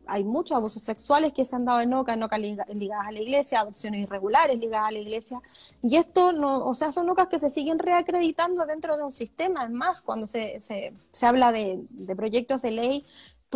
hay 0.06 0.24
muchos 0.24 0.56
abusos 0.56 0.82
sexuales 0.82 1.32
que 1.32 1.44
se 1.44 1.56
han 1.56 1.64
dado 1.64 1.80
en 1.80 1.92
OCAS, 1.94 2.16
en 2.16 2.22
OCAS 2.22 2.40
ligadas 2.74 3.06
a 3.08 3.12
la 3.12 3.20
iglesia, 3.20 3.60
adopciones 3.60 4.06
irregulares 4.06 4.58
ligadas 4.58 4.88
a 4.88 4.92
la 4.92 4.98
iglesia, 4.98 5.40
y 5.82 5.96
esto, 5.96 6.32
no, 6.32 6.66
o 6.66 6.74
sea, 6.74 6.92
son 6.92 7.08
OCAS 7.10 7.28
que 7.28 7.38
se 7.38 7.50
siguen 7.50 7.78
reacreditando 7.78 8.66
dentro 8.66 8.96
de 8.96 9.02
un 9.02 9.12
sistema, 9.12 9.64
es 9.64 9.70
más, 9.70 10.02
cuando 10.02 10.26
se, 10.26 10.60
se, 10.60 10.92
habla 11.26 11.52
de 11.52 12.14
proyectos 12.16 12.62
de 12.62 12.70
ley 12.70 13.06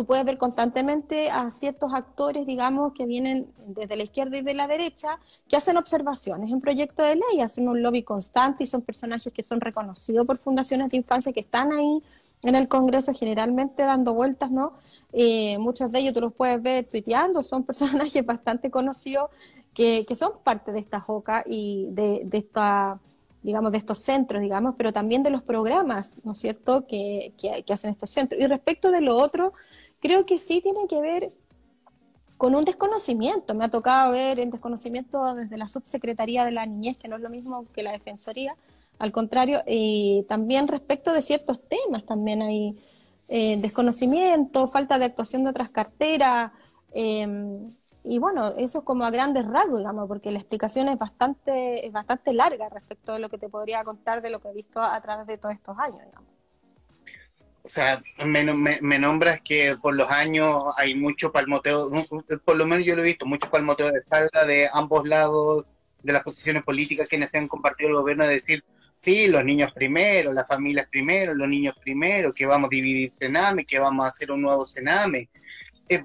puedes 0.05 0.25
ver 0.25 0.37
constantemente 0.37 1.29
a 1.29 1.51
ciertos 1.51 1.93
actores, 1.93 2.45
digamos, 2.45 2.93
que 2.93 3.05
vienen 3.05 3.51
desde 3.67 3.95
la 3.95 4.03
izquierda 4.03 4.37
y 4.37 4.41
de 4.41 4.53
la 4.53 4.67
derecha, 4.67 5.19
que 5.47 5.57
hacen 5.57 5.77
observaciones 5.77 6.51
en 6.51 6.61
proyectos 6.61 7.05
de 7.07 7.15
ley, 7.15 7.41
hacen 7.41 7.67
un 7.67 7.81
lobby 7.81 8.03
constante 8.03 8.63
y 8.63 8.67
son 8.67 8.81
personajes 8.81 9.31
que 9.31 9.43
son 9.43 9.61
reconocidos 9.61 10.25
por 10.25 10.37
fundaciones 10.37 10.89
de 10.89 10.97
infancia 10.97 11.33
que 11.33 11.41
están 11.41 11.71
ahí 11.71 12.03
en 12.43 12.55
el 12.55 12.67
Congreso 12.67 13.13
generalmente 13.13 13.83
dando 13.83 14.13
vueltas, 14.13 14.51
¿no? 14.51 14.73
Eh, 15.13 15.57
muchos 15.57 15.91
de 15.91 15.99
ellos 15.99 16.13
tú 16.13 16.21
los 16.21 16.33
puedes 16.33 16.61
ver 16.61 16.85
tuiteando, 16.85 17.43
son 17.43 17.63
personajes 17.65 18.25
bastante 18.25 18.71
conocidos 18.71 19.29
que, 19.73 20.05
que 20.05 20.15
son 20.15 20.33
parte 20.43 20.71
de 20.71 20.79
esta 20.79 20.99
JOCA 20.99 21.43
y 21.45 21.87
de, 21.91 22.21
de 22.25 22.37
esta 22.39 22.99
digamos, 23.43 23.71
de 23.71 23.79
estos 23.79 23.99
centros, 23.99 24.41
digamos, 24.41 24.75
pero 24.77 24.93
también 24.93 25.23
de 25.23 25.29
los 25.29 25.41
programas, 25.41 26.19
¿no 26.23 26.33
es 26.33 26.37
cierto?, 26.37 26.85
que, 26.85 27.33
que, 27.37 27.73
hacen 27.73 27.91
estos 27.91 28.11
centros. 28.11 28.41
Y 28.41 28.47
respecto 28.47 28.91
de 28.91 29.01
lo 29.01 29.17
otro, 29.17 29.53
creo 30.01 30.25
que 30.25 30.39
sí 30.39 30.61
tiene 30.61 30.87
que 30.87 30.99
ver 30.99 31.31
con 32.37 32.55
un 32.55 32.65
desconocimiento. 32.65 33.53
Me 33.53 33.65
ha 33.65 33.69
tocado 33.69 34.11
ver 34.11 34.39
el 34.39 34.51
desconocimiento 34.51 35.35
desde 35.35 35.57
la 35.57 35.67
subsecretaría 35.67 36.43
de 36.43 36.51
la 36.51 36.65
niñez, 36.65 36.97
que 36.97 37.07
no 37.07 37.15
es 37.15 37.21
lo 37.21 37.29
mismo 37.29 37.65
que 37.73 37.83
la 37.83 37.91
defensoría, 37.91 38.55
al 38.99 39.11
contrario, 39.11 39.61
y 39.65 40.25
también 40.27 40.67
respecto 40.67 41.13
de 41.13 41.21
ciertos 41.21 41.59
temas, 41.67 42.05
también 42.05 42.41
hay 42.41 42.77
eh, 43.29 43.57
desconocimiento, 43.59 44.67
falta 44.67 44.99
de 44.99 45.05
actuación 45.05 45.43
de 45.43 45.49
otras 45.51 45.69
carteras, 45.69 46.51
eh, 46.93 47.59
y 48.03 48.17
bueno, 48.17 48.49
eso 48.57 48.79
es 48.79 48.83
como 48.83 49.05
a 49.05 49.11
grandes 49.11 49.45
rasgos, 49.45 49.79
digamos, 49.79 50.07
porque 50.07 50.31
la 50.31 50.39
explicación 50.39 50.89
es 50.89 50.97
bastante, 50.97 51.85
es 51.85 51.93
bastante 51.93 52.33
larga 52.33 52.67
respecto 52.69 53.13
de 53.13 53.19
lo 53.19 53.29
que 53.29 53.37
te 53.37 53.49
podría 53.49 53.83
contar 53.83 54.21
de 54.21 54.31
lo 54.31 54.39
que 54.39 54.49
he 54.49 54.53
visto 54.53 54.81
a, 54.81 54.99
través 55.01 55.27
de 55.27 55.37
todos 55.37 55.53
estos 55.53 55.77
años, 55.77 55.99
digamos. 56.05 56.30
O 57.63 57.69
sea, 57.69 58.01
me, 58.25 58.43
me, 58.43 58.99
nombras 58.99 59.39
que 59.41 59.77
por 59.81 59.95
los 59.95 60.09
años 60.09 60.63
hay 60.77 60.95
mucho 60.95 61.31
palmoteo, 61.31 61.89
por 62.43 62.57
lo 62.57 62.65
menos 62.65 62.85
yo 62.85 62.95
lo 62.95 63.03
he 63.03 63.05
visto, 63.05 63.25
mucho 63.25 63.51
palmoteo 63.51 63.91
de 63.91 63.99
espalda 63.99 64.45
de 64.45 64.67
ambos 64.73 65.07
lados 65.07 65.67
de 66.01 66.13
las 66.13 66.23
posiciones 66.23 66.63
políticas 66.63 67.07
que 67.07 67.23
han 67.33 67.47
compartido 67.47 67.89
el 67.89 67.95
gobierno 67.97 68.25
de 68.25 68.33
decir, 68.33 68.63
sí, 68.95 69.27
los 69.27 69.45
niños 69.45 69.71
primero, 69.73 70.33
las 70.33 70.47
familias 70.47 70.87
primero, 70.89 71.35
los 71.35 71.47
niños 71.47 71.75
primero, 71.79 72.33
que 72.33 72.45
vamos 72.45 72.67
a 72.67 72.75
dividir 72.75 73.11
Sename, 73.11 73.65
que 73.65 73.79
vamos 73.79 74.05
a 74.05 74.09
hacer 74.09 74.31
un 74.31 74.41
nuevo 74.41 74.65
Sename. 74.65 75.29
Eh, 75.87 76.03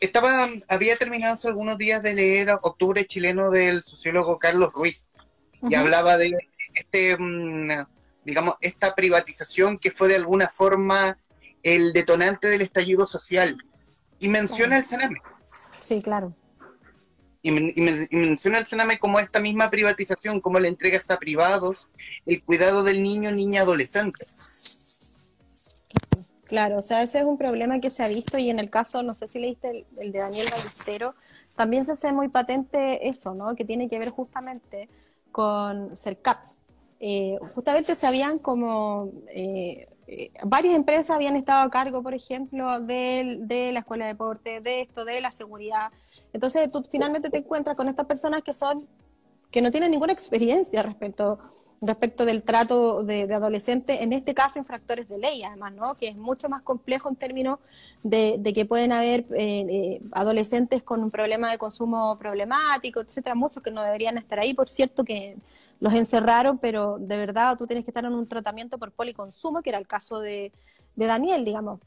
estaba, 0.00 0.48
había 0.68 0.96
terminado 0.96 1.34
hace 1.34 1.48
algunos 1.48 1.78
días 1.78 2.02
de 2.02 2.14
leer 2.14 2.50
Octubre 2.62 3.04
chileno 3.04 3.50
del 3.50 3.82
sociólogo 3.82 4.38
Carlos 4.38 4.72
Ruiz, 4.72 5.08
y 5.62 5.74
hablaba 5.76 6.18
de 6.18 6.36
este, 6.74 7.16
mm, 7.18 7.70
digamos, 8.24 8.56
esta 8.60 8.94
privatización 8.94 9.78
que 9.78 9.90
fue 9.90 10.08
de 10.08 10.16
alguna 10.16 10.48
forma 10.48 11.18
el 11.62 11.92
detonante 11.92 12.48
del 12.48 12.62
estallido 12.62 13.06
social. 13.06 13.56
Y 14.18 14.28
menciona 14.28 14.78
el 14.78 14.84
Sename. 14.84 15.20
Sí, 15.80 16.00
claro. 16.00 16.32
Y, 17.42 17.50
menciona 17.50 18.58
el 18.58 18.66
Sename 18.66 18.98
como 18.98 19.20
esta 19.20 19.40
misma 19.40 19.70
privatización, 19.70 20.40
como 20.40 20.60
le 20.60 20.68
entregas 20.68 21.10
a 21.10 21.18
privados 21.18 21.88
el 22.24 22.42
cuidado 22.42 22.84
del 22.84 23.02
niño, 23.02 23.32
niña, 23.32 23.62
adolescente. 23.62 24.24
Claro, 26.44 26.78
o 26.78 26.82
sea, 26.82 27.02
ese 27.02 27.18
es 27.18 27.24
un 27.24 27.36
problema 27.36 27.80
que 27.80 27.90
se 27.90 28.02
ha 28.02 28.08
visto 28.08 28.38
y 28.38 28.48
en 28.48 28.58
el 28.58 28.70
caso, 28.70 29.02
no 29.02 29.14
sé 29.14 29.26
si 29.26 29.40
leíste 29.40 29.86
el, 29.98 30.12
de 30.12 30.18
Daniel 30.18 30.46
Ballestero, 30.50 31.14
también 31.56 31.84
se 31.84 31.92
hace 31.92 32.12
muy 32.12 32.28
patente 32.28 33.08
eso, 33.08 33.34
¿no? 33.34 33.54
Que 33.56 33.64
tiene 33.64 33.88
que 33.88 33.98
ver 33.98 34.10
justamente 34.10 34.88
con 35.32 35.96
CERCAP. 35.96 36.53
Eh, 37.00 37.38
justamente 37.54 37.94
se 37.94 38.06
habían 38.06 38.38
como 38.38 39.10
eh, 39.28 39.88
eh, 40.06 40.30
varias 40.44 40.74
empresas 40.74 41.10
habían 41.10 41.36
estado 41.36 41.62
a 41.62 41.70
cargo, 41.70 42.02
por 42.02 42.14
ejemplo, 42.14 42.80
de, 42.80 43.38
de, 43.40 43.72
la 43.72 43.80
escuela 43.80 44.06
de 44.06 44.12
deporte, 44.12 44.60
de 44.60 44.80
esto, 44.80 45.04
de 45.04 45.20
la 45.20 45.30
seguridad. 45.30 45.90
Entonces 46.32 46.70
tú 46.70 46.82
finalmente 46.90 47.30
te 47.30 47.38
encuentras 47.38 47.76
con 47.76 47.88
estas 47.88 48.06
personas 48.06 48.42
que 48.42 48.52
son, 48.52 48.86
que 49.50 49.62
no 49.62 49.70
tienen 49.70 49.90
ninguna 49.90 50.12
experiencia 50.12 50.82
respecto 50.82 51.38
respecto 51.86 52.24
del 52.24 52.42
trato 52.42 53.04
de, 53.04 53.32
adolescentes, 53.32 54.00
en 54.00 54.12
este 54.12 54.34
caso 54.34 54.58
infractores 54.58 55.08
de 55.08 55.18
ley, 55.18 55.42
además, 55.42 55.72
¿no? 55.74 55.94
que 55.94 56.08
es 56.08 56.16
mucho 56.16 56.48
más 56.48 56.62
complejo 56.62 57.08
en 57.08 57.16
términos 57.16 57.58
de, 58.02 58.40
que 58.54 58.64
pueden 58.64 58.92
haber 58.92 59.20
eh, 59.36 59.66
eh, 59.68 60.00
adolescentes 60.12 60.82
con 60.82 61.02
un 61.02 61.10
problema 61.10 61.50
de 61.50 61.58
consumo 61.58 62.16
problemático, 62.18 63.00
etcétera, 63.00 63.34
muchos 63.34 63.62
que 63.62 63.70
no 63.70 63.82
deberían 63.82 64.18
estar 64.18 64.38
ahí, 64.38 64.54
por 64.54 64.68
cierto 64.68 65.04
que 65.04 65.36
los 65.80 65.94
encerraron, 65.94 66.58
pero 66.58 66.98
de 66.98 67.16
verdad 67.16 67.56
tú 67.56 67.66
tienes 67.66 67.84
que 67.84 67.90
estar 67.90 68.04
en 68.04 68.12
un 68.12 68.28
tratamiento 68.28 68.78
por 68.78 68.92
policonsumo, 68.92 69.62
que 69.62 69.70
era 69.70 69.78
el 69.78 69.86
caso 69.86 70.20
de, 70.20 70.52
de 70.96 71.06
Daniel, 71.06 71.44
digamos. 71.44 71.80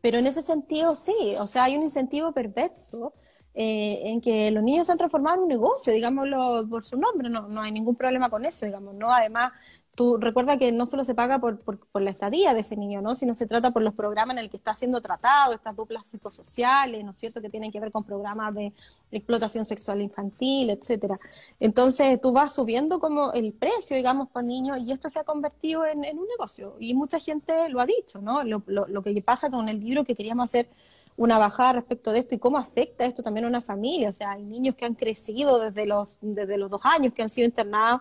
Pero 0.00 0.18
en 0.18 0.26
ese 0.26 0.42
sentido 0.42 0.96
sí, 0.96 1.34
o 1.38 1.46
sea, 1.46 1.64
hay 1.64 1.76
un 1.76 1.82
incentivo 1.82 2.32
perverso 2.32 3.12
eh, 3.54 4.00
en 4.04 4.20
que 4.20 4.50
los 4.50 4.62
niños 4.62 4.86
se 4.86 4.92
han 4.92 4.98
transformado 4.98 5.36
en 5.36 5.42
un 5.42 5.48
negocio, 5.48 5.92
digámoslo 5.92 6.66
por 6.68 6.82
su 6.82 6.96
nombre, 6.96 7.28
no, 7.28 7.48
no 7.48 7.60
hay 7.60 7.70
ningún 7.70 7.96
problema 7.96 8.30
con 8.30 8.44
eso, 8.44 8.66
digamos, 8.66 8.94
¿no? 8.94 9.12
Además, 9.12 9.52
tú 9.94 10.16
recuerda 10.16 10.56
que 10.56 10.72
no 10.72 10.86
solo 10.86 11.04
se 11.04 11.14
paga 11.14 11.38
por, 11.38 11.58
por, 11.58 12.02
la 12.02 12.10
estadía 12.10 12.54
de 12.54 12.60
ese 12.60 12.76
niño, 12.76 13.02
¿no? 13.02 13.14
Sino 13.14 13.34
se 13.34 13.46
trata 13.46 13.72
por 13.72 13.82
los 13.82 13.94
programas 13.94 14.36
en 14.36 14.44
el 14.44 14.50
que 14.50 14.56
está 14.56 14.72
siendo 14.74 15.00
tratado, 15.02 15.52
estas 15.52 15.76
duplas 15.76 16.06
psicosociales, 16.06 17.04
¿no 17.04 17.10
es 17.10 17.18
cierto?, 17.18 17.42
que 17.42 17.50
tienen 17.50 17.70
que 17.70 17.78
ver 17.78 17.92
con 17.92 18.02
programas 18.02 18.54
de 18.54 18.72
explotación 19.10 19.66
sexual 19.66 20.00
infantil, 20.00 20.70
etcétera. 20.70 21.18
Entonces, 21.60 22.20
tú 22.20 22.32
vas 22.32 22.54
subiendo 22.54 23.00
como 23.00 23.32
el 23.32 23.52
precio, 23.52 23.96
digamos, 23.96 24.30
para 24.30 24.46
niños, 24.46 24.78
y 24.78 24.92
esto 24.92 25.10
se 25.10 25.20
ha 25.20 25.24
convertido 25.24 25.84
en, 25.84 25.98
un 26.18 26.26
negocio. 26.26 26.74
Y 26.80 26.94
mucha 26.94 27.18
gente 27.18 27.68
lo 27.68 27.80
ha 27.80 27.86
dicho, 27.86 28.20
¿no? 28.22 28.42
Lo, 28.44 28.62
lo, 28.66 28.86
lo 28.86 29.02
que 29.02 29.20
pasa 29.22 29.50
con 29.50 29.68
el 29.68 29.80
libro 29.80 30.04
que 30.04 30.14
queríamos 30.14 30.48
hacer 30.48 30.68
una 31.16 31.38
bajada 31.38 31.74
respecto 31.74 32.12
de 32.12 32.20
esto 32.20 32.34
y 32.34 32.38
cómo 32.38 32.58
afecta 32.58 33.04
esto 33.04 33.22
también 33.22 33.44
a 33.44 33.48
una 33.48 33.60
familia. 33.60 34.08
O 34.08 34.12
sea, 34.12 34.32
hay 34.32 34.42
niños 34.44 34.74
que 34.74 34.84
han 34.84 34.94
crecido 34.94 35.58
desde 35.58 35.86
los, 35.86 36.18
desde 36.20 36.56
los 36.56 36.70
dos 36.70 36.80
años, 36.84 37.12
que 37.12 37.22
han 37.22 37.28
sido 37.28 37.46
internados, 37.46 38.00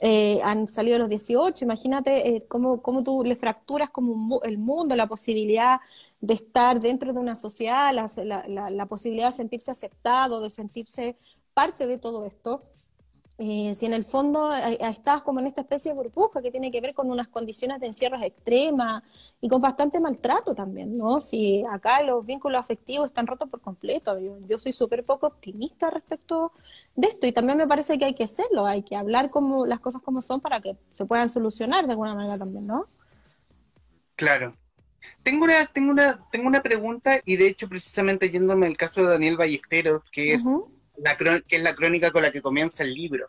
eh, 0.00 0.40
han 0.44 0.68
salido 0.68 0.98
los 0.98 1.08
18. 1.08 1.64
Imagínate 1.64 2.28
eh, 2.36 2.44
cómo, 2.48 2.82
cómo 2.82 3.02
tú 3.02 3.24
le 3.24 3.36
fracturas 3.36 3.90
como 3.90 4.40
el 4.42 4.58
mundo, 4.58 4.94
la 4.96 5.06
posibilidad 5.06 5.80
de 6.20 6.34
estar 6.34 6.80
dentro 6.80 7.12
de 7.12 7.18
una 7.18 7.36
sociedad, 7.36 7.92
la, 7.94 8.08
la, 8.48 8.70
la 8.70 8.86
posibilidad 8.86 9.28
de 9.28 9.36
sentirse 9.36 9.70
aceptado, 9.70 10.40
de 10.40 10.50
sentirse 10.50 11.16
parte 11.54 11.86
de 11.86 11.98
todo 11.98 12.24
esto. 12.26 12.62
Eh, 13.40 13.72
si 13.72 13.86
en 13.86 13.92
el 13.92 14.04
fondo 14.04 14.52
eh, 14.52 14.72
eh, 14.72 14.78
estás 14.80 15.22
como 15.22 15.38
en 15.38 15.46
esta 15.46 15.60
especie 15.60 15.92
de 15.92 15.96
burbuja 15.96 16.42
que 16.42 16.50
tiene 16.50 16.72
que 16.72 16.80
ver 16.80 16.92
con 16.92 17.08
unas 17.08 17.28
condiciones 17.28 17.78
de 17.78 17.86
encierros 17.86 18.20
extremas 18.20 19.04
y 19.40 19.48
con 19.48 19.62
bastante 19.62 20.00
maltrato 20.00 20.56
también, 20.56 20.98
¿no? 20.98 21.20
Si 21.20 21.64
acá 21.70 22.02
los 22.02 22.26
vínculos 22.26 22.58
afectivos 22.58 23.06
están 23.06 23.28
rotos 23.28 23.48
por 23.48 23.60
completo, 23.60 24.18
yo, 24.48 24.58
soy 24.58 24.72
súper 24.72 25.04
poco 25.04 25.28
optimista 25.28 25.88
respecto 25.88 26.50
de 26.96 27.06
esto 27.06 27.28
y 27.28 27.32
también 27.32 27.58
me 27.58 27.68
parece 27.68 27.96
que 27.96 28.06
hay 28.06 28.14
que 28.14 28.24
hacerlo, 28.24 28.66
hay 28.66 28.82
que 28.82 28.96
hablar 28.96 29.30
como 29.30 29.66
las 29.66 29.78
cosas 29.78 30.02
como 30.02 30.20
son 30.20 30.40
para 30.40 30.60
que 30.60 30.76
se 30.92 31.06
puedan 31.06 31.28
solucionar 31.28 31.86
de 31.86 31.92
alguna 31.92 32.16
manera 32.16 32.38
también, 32.38 32.66
¿no? 32.66 32.86
Claro. 34.16 34.56
Tengo 35.22 35.44
una, 35.44 35.64
tengo 35.66 35.92
una, 35.92 36.28
tengo 36.32 36.48
una 36.48 36.60
pregunta 36.60 37.20
y 37.24 37.36
de 37.36 37.46
hecho 37.46 37.68
precisamente 37.68 38.30
yéndome 38.30 38.66
al 38.66 38.76
caso 38.76 39.02
de 39.02 39.10
Daniel 39.10 39.36
Ballesteros, 39.36 40.02
que 40.10 40.32
es 40.32 40.42
la, 41.02 41.16
que 41.16 41.56
es 41.56 41.62
la 41.62 41.74
crónica 41.74 42.10
con 42.10 42.22
la 42.22 42.32
que 42.32 42.42
comienza 42.42 42.82
el 42.82 42.94
libro. 42.94 43.28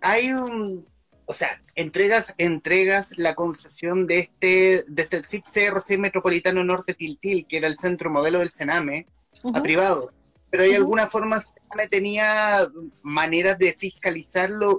Hay 0.00 0.32
un, 0.32 0.86
o 1.26 1.32
sea, 1.32 1.60
entregas, 1.74 2.34
entregas 2.38 3.18
la 3.18 3.34
concesión 3.34 4.06
de 4.06 4.20
este, 4.20 4.84
desde 4.88 5.18
este 5.18 5.42
el 5.42 5.42
CRC 5.42 5.98
Metropolitano 5.98 6.62
Norte 6.64 6.94
Tiltil, 6.94 7.46
que 7.46 7.58
era 7.58 7.66
el 7.66 7.78
centro 7.78 8.10
modelo 8.10 8.38
del 8.38 8.50
Sename, 8.50 9.06
a 9.52 9.62
privado. 9.62 10.08
Pero 10.50 10.62
hay 10.62 10.74
alguna 10.74 11.08
forma, 11.08 11.40
Sename 11.40 11.88
tenía 11.88 12.68
maneras 13.02 13.58
de 13.58 13.72
fiscalizarlo, 13.72 14.78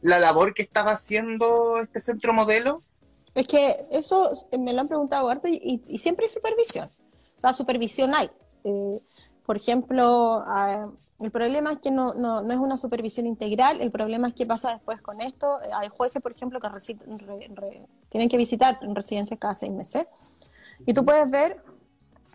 la 0.00 0.20
labor 0.20 0.54
que 0.54 0.62
estaba 0.62 0.92
haciendo 0.92 1.80
este 1.80 2.00
centro 2.00 2.32
modelo. 2.32 2.82
Es 3.34 3.48
que 3.48 3.84
eso 3.90 4.30
me 4.56 4.72
lo 4.72 4.80
han 4.80 4.88
preguntado 4.88 5.28
harto 5.28 5.48
y, 5.48 5.82
siempre 5.98 6.26
hay 6.26 6.30
supervisión. 6.30 6.88
O 7.36 7.40
sea, 7.40 7.52
supervisión 7.52 8.14
hay. 8.14 8.30
Eh, 8.64 8.98
por 9.48 9.56
ejemplo, 9.56 10.44
el 11.20 11.30
problema 11.30 11.72
es 11.72 11.78
que 11.78 11.90
no, 11.90 12.12
no, 12.12 12.42
no, 12.42 12.52
es 12.52 12.58
una 12.58 12.76
supervisión 12.76 13.26
integral, 13.26 13.80
el 13.80 13.90
problema 13.90 14.28
es 14.28 14.34
qué 14.34 14.44
pasa 14.44 14.74
después 14.74 15.00
con 15.00 15.22
esto. 15.22 15.62
Eh, 15.62 15.70
hay 15.74 15.88
jueces, 15.88 16.20
por 16.20 16.32
ejemplo, 16.32 16.60
que 16.60 16.68
tienen 18.10 18.28
que 18.28 18.36
visitar 18.36 18.78
residencias 18.92 19.40
cada 19.40 19.54
seis 19.54 19.72
meses. 19.72 20.06
Y 20.84 20.92
tú 20.92 21.02
puedes 21.02 21.30
ver 21.30 21.62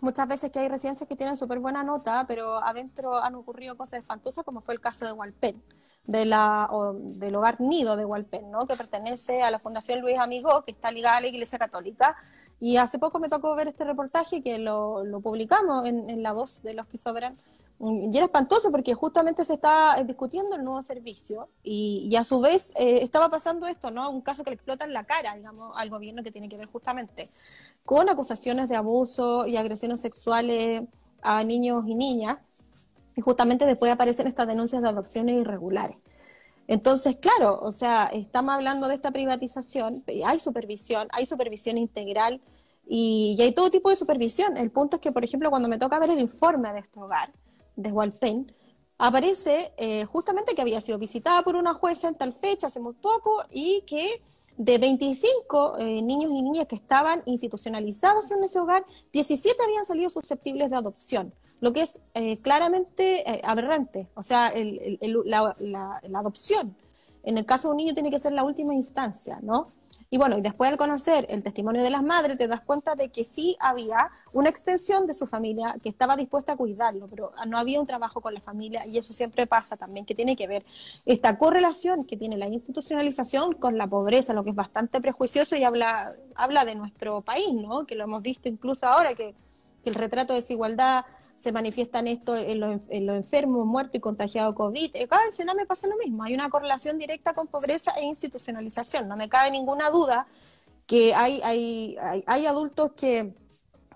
muchas 0.02 0.28
veces 0.28 0.50
que 0.52 0.58
hay 0.58 0.70
residencias 0.70 1.08
que 1.08 1.16
tienen 1.16 1.38
súper 1.38 1.60
buena 1.60 1.84
nota, 1.84 2.26
pero 2.28 2.56
adentro 2.64 3.16
han 3.16 3.36
ocurrido 3.36 3.78
cosas 3.78 4.00
espantosas, 4.00 4.44
como 4.44 4.62
fue 4.62 4.74
el 4.74 4.82
caso 4.82 5.06
de 5.06 5.12
Walpen, 5.12 5.62
de 6.06 6.26
la, 6.26 6.70
del 6.96 7.36
hogar 7.36 7.62
nido 7.62 7.96
de 7.96 8.06
Walpen, 8.06 8.52
¿no? 8.52 8.68
que 8.68 8.76
pertenece 8.76 9.42
a 9.42 9.52
la 9.52 9.60
Fundación 9.60 10.02
Luis 10.02 10.20
Amigo, 10.20 10.64
que 10.64 10.72
está 10.72 10.92
ligada 10.92 11.18
a 11.18 11.22
la 11.22 11.28
Iglesia 11.28 11.58
Católica. 11.58 12.16
Y 12.60 12.78
hace 12.78 13.00
poco 13.00 13.20
me 13.20 13.30
tocó 13.30 13.56
ver 13.56 13.68
este 13.68 13.84
reportaje 13.84 14.42
que 14.42 14.58
lo, 14.58 15.04
publicamos 15.22 15.86
en, 15.86 16.10
en, 16.10 16.24
La 16.24 16.34
Voz 16.34 16.62
de 16.62 16.74
los 16.74 16.88
que 16.88 16.98
sobran 16.98 17.38
y 17.80 18.16
era 18.16 18.26
espantoso 18.26 18.72
porque 18.72 18.94
justamente 18.94 19.44
se 19.44 19.56
estaba 19.56 19.98
eh, 19.98 20.06
discutiendo 20.06 20.56
el 20.56 20.64
nuevo 20.64 20.82
servicio 20.82 21.50
y, 21.64 22.16
a 22.16 22.24
su 22.24 22.40
vez 22.40 22.72
eh, 22.76 23.00
estaba 23.02 23.30
pasando 23.30 23.68
esto, 23.68 23.92
¿no? 23.92 24.10
Un 24.10 24.22
caso 24.22 24.44
que 24.44 24.52
le 24.52 24.56
explota 24.56 24.86
en 24.86 24.94
la 24.94 25.04
cara, 25.04 25.36
digamos, 25.36 25.74
al 25.78 25.90
gobierno 25.90 26.24
que 26.24 26.32
tiene 26.32 26.48
que 26.48 26.56
ver 26.56 26.68
justamente 26.68 27.30
con 27.84 28.08
acusaciones 28.08 28.70
de 28.70 28.76
abuso 28.76 29.46
y 29.46 29.58
agresiones 29.58 30.00
sexuales 30.00 30.84
a 31.22 31.44
niños 31.44 31.84
y 31.88 31.96
niñas. 31.96 32.38
Y 33.16 33.22
justamente 33.22 33.66
después 33.66 33.92
aparecen 33.92 34.28
estas 34.28 34.48
denuncias 34.48 34.82
de 34.82 34.90
adopciones 34.90 35.40
irregulares. 35.42 35.98
Entonces, 36.68 37.18
claro, 37.18 37.60
o 37.62 37.72
sea, 37.72 38.06
estamos 38.06 38.54
hablando 38.54 38.88
de 38.88 38.96
esta 38.96 39.12
privatización, 39.12 40.04
hay 40.26 40.40
supervisión, 40.40 41.08
hay 41.12 41.26
supervisión 41.26 41.78
integral 41.78 42.42
y, 42.88 43.38
hay 43.40 43.54
todo 43.54 43.70
tipo 43.70 43.90
de 43.90 43.96
supervisión. 43.96 44.58
El 44.58 44.72
punto 44.72 44.98
es 44.98 45.02
que, 45.02 45.12
por 45.12 45.24
ejemplo, 45.24 45.50
cuando 45.50 45.68
me 45.68 45.78
toca 45.78 46.00
ver 46.00 46.12
el 46.12 46.20
informe 46.20 46.72
de 46.74 46.80
este 46.80 47.00
hogar, 47.00 47.32
de 47.76 47.92
Walpen, 47.92 48.54
aparece 48.98 49.74
eh, 49.78 50.06
justamente 50.06 50.56
que 50.56 50.62
había 50.62 50.80
sido 50.80 50.98
visitada 50.98 51.42
por 51.44 51.56
una 51.56 51.74
jueza 51.74 52.08
en 52.08 52.16
tal 52.16 52.34
fecha, 52.34 52.68
hace 52.68 52.80
muy 52.80 52.94
poco, 52.94 53.44
y 53.50 53.82
que 53.88 54.22
de 54.58 54.78
25 54.78 55.80
eh, 55.80 56.02
niños 56.02 56.32
y 56.32 56.42
niñas 56.42 56.68
que 56.68 56.76
estaban 56.76 57.24
institucionalizados 57.26 58.32
en 58.32 58.44
ese 58.44 58.60
hogar, 58.60 58.86
17 59.12 59.62
habían 59.64 59.86
salido 59.86 60.10
susceptibles 60.10 60.70
de 60.70 60.78
adopción, 60.78 61.34
lo 61.64 61.72
que 61.72 61.82
es 61.82 61.98
eh, 62.14 62.38
claramente 62.40 63.42
aberrante. 63.44 64.08
O 64.16 64.24
sea, 64.24 64.52
la, 64.54 65.56
la 66.02 66.20
adopción, 66.20 66.76
en 67.24 67.38
el 67.38 67.46
caso 67.46 67.70
de 67.70 67.72
un 67.72 67.78
niño, 67.78 67.94
tiene 67.94 68.12
que 68.12 68.20
ser 68.20 68.34
la 68.34 68.44
última 68.44 68.74
instancia, 68.74 69.40
¿no? 69.42 69.72
Y 70.10 70.18
bueno, 70.18 70.38
y 70.38 70.42
después 70.42 70.70
al 70.70 70.78
conocer 70.78 71.26
el 71.30 71.42
testimonio 71.42 71.82
de 71.82 71.90
las 71.90 72.04
madres, 72.04 72.38
te 72.38 72.48
das 72.48 72.62
cuenta 72.62 72.94
de 72.94 73.10
que 73.10 73.24
sí 73.24 73.58
había 73.60 74.12
una 74.32 74.50
extensión 74.50 75.08
de 75.08 75.14
su 75.16 75.26
familia 75.26 75.76
que 75.82 75.90
estaba 75.90 76.16
dispuesta 76.16 76.52
a 76.52 76.56
cuidarlo, 76.56 77.08
pero 77.08 77.32
no 77.48 77.58
había 77.58 77.80
un 77.80 77.88
trabajo 77.88 78.22
con 78.22 78.34
la 78.34 78.40
familia 78.40 78.86
y 78.86 79.00
eso 79.00 79.12
siempre 79.14 79.48
pasa 79.48 79.76
también, 79.76 80.06
que 80.06 80.14
tiene 80.14 80.36
que 80.36 80.46
ver 80.46 80.66
esta 81.06 81.38
correlación 81.40 82.04
que 82.06 82.16
tiene 82.16 82.38
la 82.38 82.48
institucionalización 82.48 83.54
con 83.54 83.78
la 83.78 83.88
pobreza, 83.88 84.34
lo 84.34 84.44
que 84.44 84.52
es 84.52 84.56
bastante 84.56 85.02
prejuicioso 85.02 85.56
y 85.56 85.64
habla, 85.64 86.14
habla 86.36 86.64
de 86.64 86.76
nuestro 86.76 87.22
país, 87.22 87.52
¿no? 87.54 87.88
Que 87.88 87.96
lo 87.96 88.04
hemos 88.04 88.22
visto 88.22 88.48
incluso 88.50 88.86
ahora, 88.86 89.16
que, 89.16 89.34
que 89.84 89.90
el 89.90 89.96
retrato 89.96 90.34
de 90.34 90.42
desigualdad 90.42 91.06
se 91.36 91.52
manifiestan 91.52 92.08
esto 92.08 92.36
en 92.36 92.60
los, 92.60 92.80
enfermos, 92.90 93.66
muertos 93.66 93.96
y 93.96 94.00
contagiados 94.00 94.56
COVID. 94.56 94.96
Acá 95.04 95.20
en 95.38 95.46
no 95.46 95.56
me 95.56 95.66
pasa 95.66 95.88
lo 95.88 95.98
mismo. 95.98 96.24
Hay 96.24 96.34
una 96.34 96.50
correlación 96.50 96.98
directa 96.98 97.34
con 97.34 97.48
pobreza 97.48 97.92
e 97.98 98.06
institucionalización. 98.06 99.08
No 99.08 99.18
me 99.18 99.30
cabe 99.30 99.52
ninguna 99.52 99.90
duda 99.90 100.28
que 100.86 101.14
hay, 101.14 101.42
hay, 101.44 101.98
hay, 102.26 102.46
adultos 102.46 102.92
que, 102.94 103.34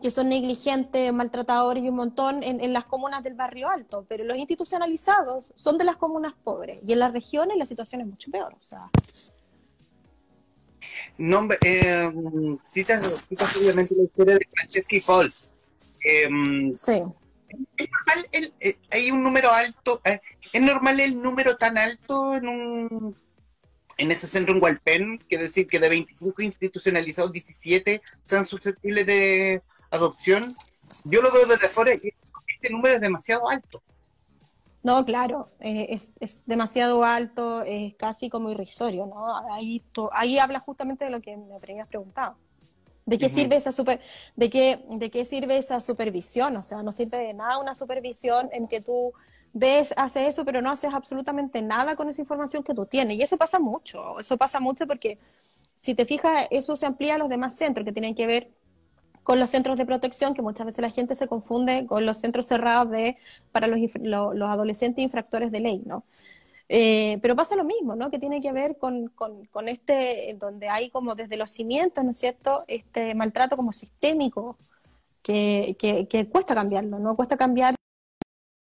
que, 0.02 0.10
son 0.10 0.30
negligentes, 0.30 1.12
maltratadores 1.14 1.84
y 1.84 1.90
un 1.90 1.96
montón 1.96 2.44
en, 2.44 2.74
las 2.74 2.86
comunas 2.86 3.24
del 3.24 3.34
barrio 3.34 3.70
alto, 3.70 4.06
pero 4.08 4.24
los 4.24 4.38
institucionalizados 4.38 5.52
son 5.56 5.78
de 5.78 5.84
las 5.84 5.98
comunas 5.98 6.34
pobres 6.44 6.80
y 6.88 6.94
en 6.94 7.00
las 7.00 7.12
regiones 7.12 7.58
la 7.58 7.66
situación 7.66 8.02
es 8.02 8.08
mucho 8.08 8.32
peor. 8.32 8.54
O 8.54 8.64
sea. 8.64 8.90
No, 11.18 11.48
eh, 11.64 12.10
citas, 12.64 13.30
obviamente 13.60 13.96
la 13.96 14.04
historia 14.04 14.36
de 14.36 14.48
Francesca 14.50 14.98
Paul. 15.06 15.34
Em, 16.04 16.74
sí 16.74 17.04
es 17.78 17.90
normal 17.92 18.30
el, 18.32 18.54
eh, 18.60 18.78
hay 18.92 19.12
un 19.12 19.24
número 19.24 19.52
alto, 19.52 20.02
eh, 20.04 20.20
es 20.52 20.62
normal 20.62 21.00
el 21.00 21.22
número 21.22 21.58
tan 21.58 21.78
alto 21.78 22.36
en 22.36 22.48
un 22.48 23.16
en 23.98 24.12
ese 24.12 24.28
centro 24.28 24.54
en 24.54 24.62
Hualpén, 24.62 25.18
que 25.28 25.38
decir 25.38 25.68
que 25.68 25.80
de 25.80 25.90
25 25.90 26.44
institucionalizados, 26.44 27.32
17 27.32 28.02
sean 28.22 28.46
susceptibles 28.46 29.08
de 29.08 29.64
adopción, 29.90 30.54
yo 31.04 31.22
lo 31.22 31.32
veo 31.32 31.48
desde 31.48 31.66
afuera 31.66 31.94
y 31.96 32.14
este 32.48 32.70
número 32.70 32.96
es 32.96 33.02
demasiado 33.02 33.50
alto. 33.50 33.82
No, 34.84 35.04
claro, 35.04 35.50
eh, 35.60 35.88
es, 35.90 36.12
es, 36.20 36.44
demasiado 36.46 37.04
alto, 37.04 37.64
es 37.64 37.96
casi 37.96 38.30
como 38.30 38.52
irrisorio, 38.52 39.08
¿no? 39.08 39.36
Ahí, 39.52 39.84
ahí 40.12 40.38
habla 40.38 40.60
justamente 40.60 41.06
de 41.06 41.12
lo 41.12 41.20
que 41.20 41.36
me 41.36 41.56
habrías 41.56 41.88
preguntado. 41.88 42.38
¿De 43.08 43.18
qué 43.18 43.30
sirve 43.30 43.56
esa 43.56 43.72
super, 43.72 44.02
de 44.36 44.50
qué, 44.50 44.84
de 44.90 45.10
qué 45.10 45.24
sirve 45.24 45.58
esa 45.58 45.80
supervisión? 45.80 46.58
O 46.58 46.62
sea, 46.62 46.84
no 46.84 46.92
sirve 46.92 47.18
de 47.18 47.34
nada 47.34 47.58
una 47.58 47.74
supervisión 47.74 48.50
en 48.52 48.68
que 48.68 48.82
tú 48.82 49.14
ves, 49.54 49.94
haces 49.96 50.28
eso, 50.28 50.44
pero 50.44 50.62
no 50.62 50.70
haces 50.70 50.94
absolutamente 50.94 51.62
nada 51.62 51.96
con 51.96 52.10
esa 52.10 52.20
información 52.22 52.64
que 52.64 52.74
tú 52.74 52.86
tienes. 52.86 53.18
Y 53.18 53.22
eso 53.22 53.38
pasa 53.38 53.60
mucho, 53.60 54.20
eso 54.20 54.38
pasa 54.38 54.60
mucho 54.60 54.86
porque 54.86 55.18
si 55.78 55.96
te 55.96 56.06
fijas, 56.06 56.48
eso 56.52 56.76
se 56.76 56.86
amplía 56.86 57.16
a 57.16 57.18
los 57.18 57.30
demás 57.30 57.56
centros 57.56 57.86
que 57.86 57.94
tienen 57.94 58.14
que 58.14 58.28
ver 58.28 58.50
con 59.24 59.40
los 59.40 59.50
centros 59.50 59.78
de 59.78 59.86
protección, 59.86 60.34
que 60.34 60.42
muchas 60.42 60.66
veces 60.66 60.82
la 60.82 60.90
gente 60.90 61.16
se 61.16 61.28
confunde 61.28 61.86
con 61.86 62.06
los 62.06 62.18
centros 62.18 62.46
cerrados 62.46 62.90
de, 62.92 63.18
para 63.52 63.68
los, 63.68 63.80
los, 64.02 64.50
adolescentes 64.50 65.04
infractores 65.04 65.52
de 65.52 65.60
ley, 65.60 65.82
¿no? 65.86 66.04
Eh, 66.70 67.18
pero 67.22 67.36
pasa 67.36 67.56
lo 67.56 67.64
mismo, 67.64 67.96
¿no? 67.96 68.12
Que 68.12 68.20
tiene 68.20 68.42
que 68.42 68.52
ver 68.52 68.78
con, 68.78 69.08
con, 69.10 69.68
este, 69.70 70.36
donde 70.38 70.70
hay 70.70 70.90
como 70.90 71.16
desde 71.16 71.38
los 71.38 71.52
cimientos, 71.52 72.04
¿no 72.04 72.12
es 72.12 72.18
cierto?, 72.18 72.66
este 72.68 73.16
maltrato 73.16 73.56
como 73.56 73.72
sistémico, 73.72 74.58
que, 75.22 75.76
que, 75.78 76.30
cuesta 76.30 76.56
cambiarlo, 76.56 77.00
¿no? 77.00 77.16
Cuesta 77.16 77.38
cambiar 77.38 77.76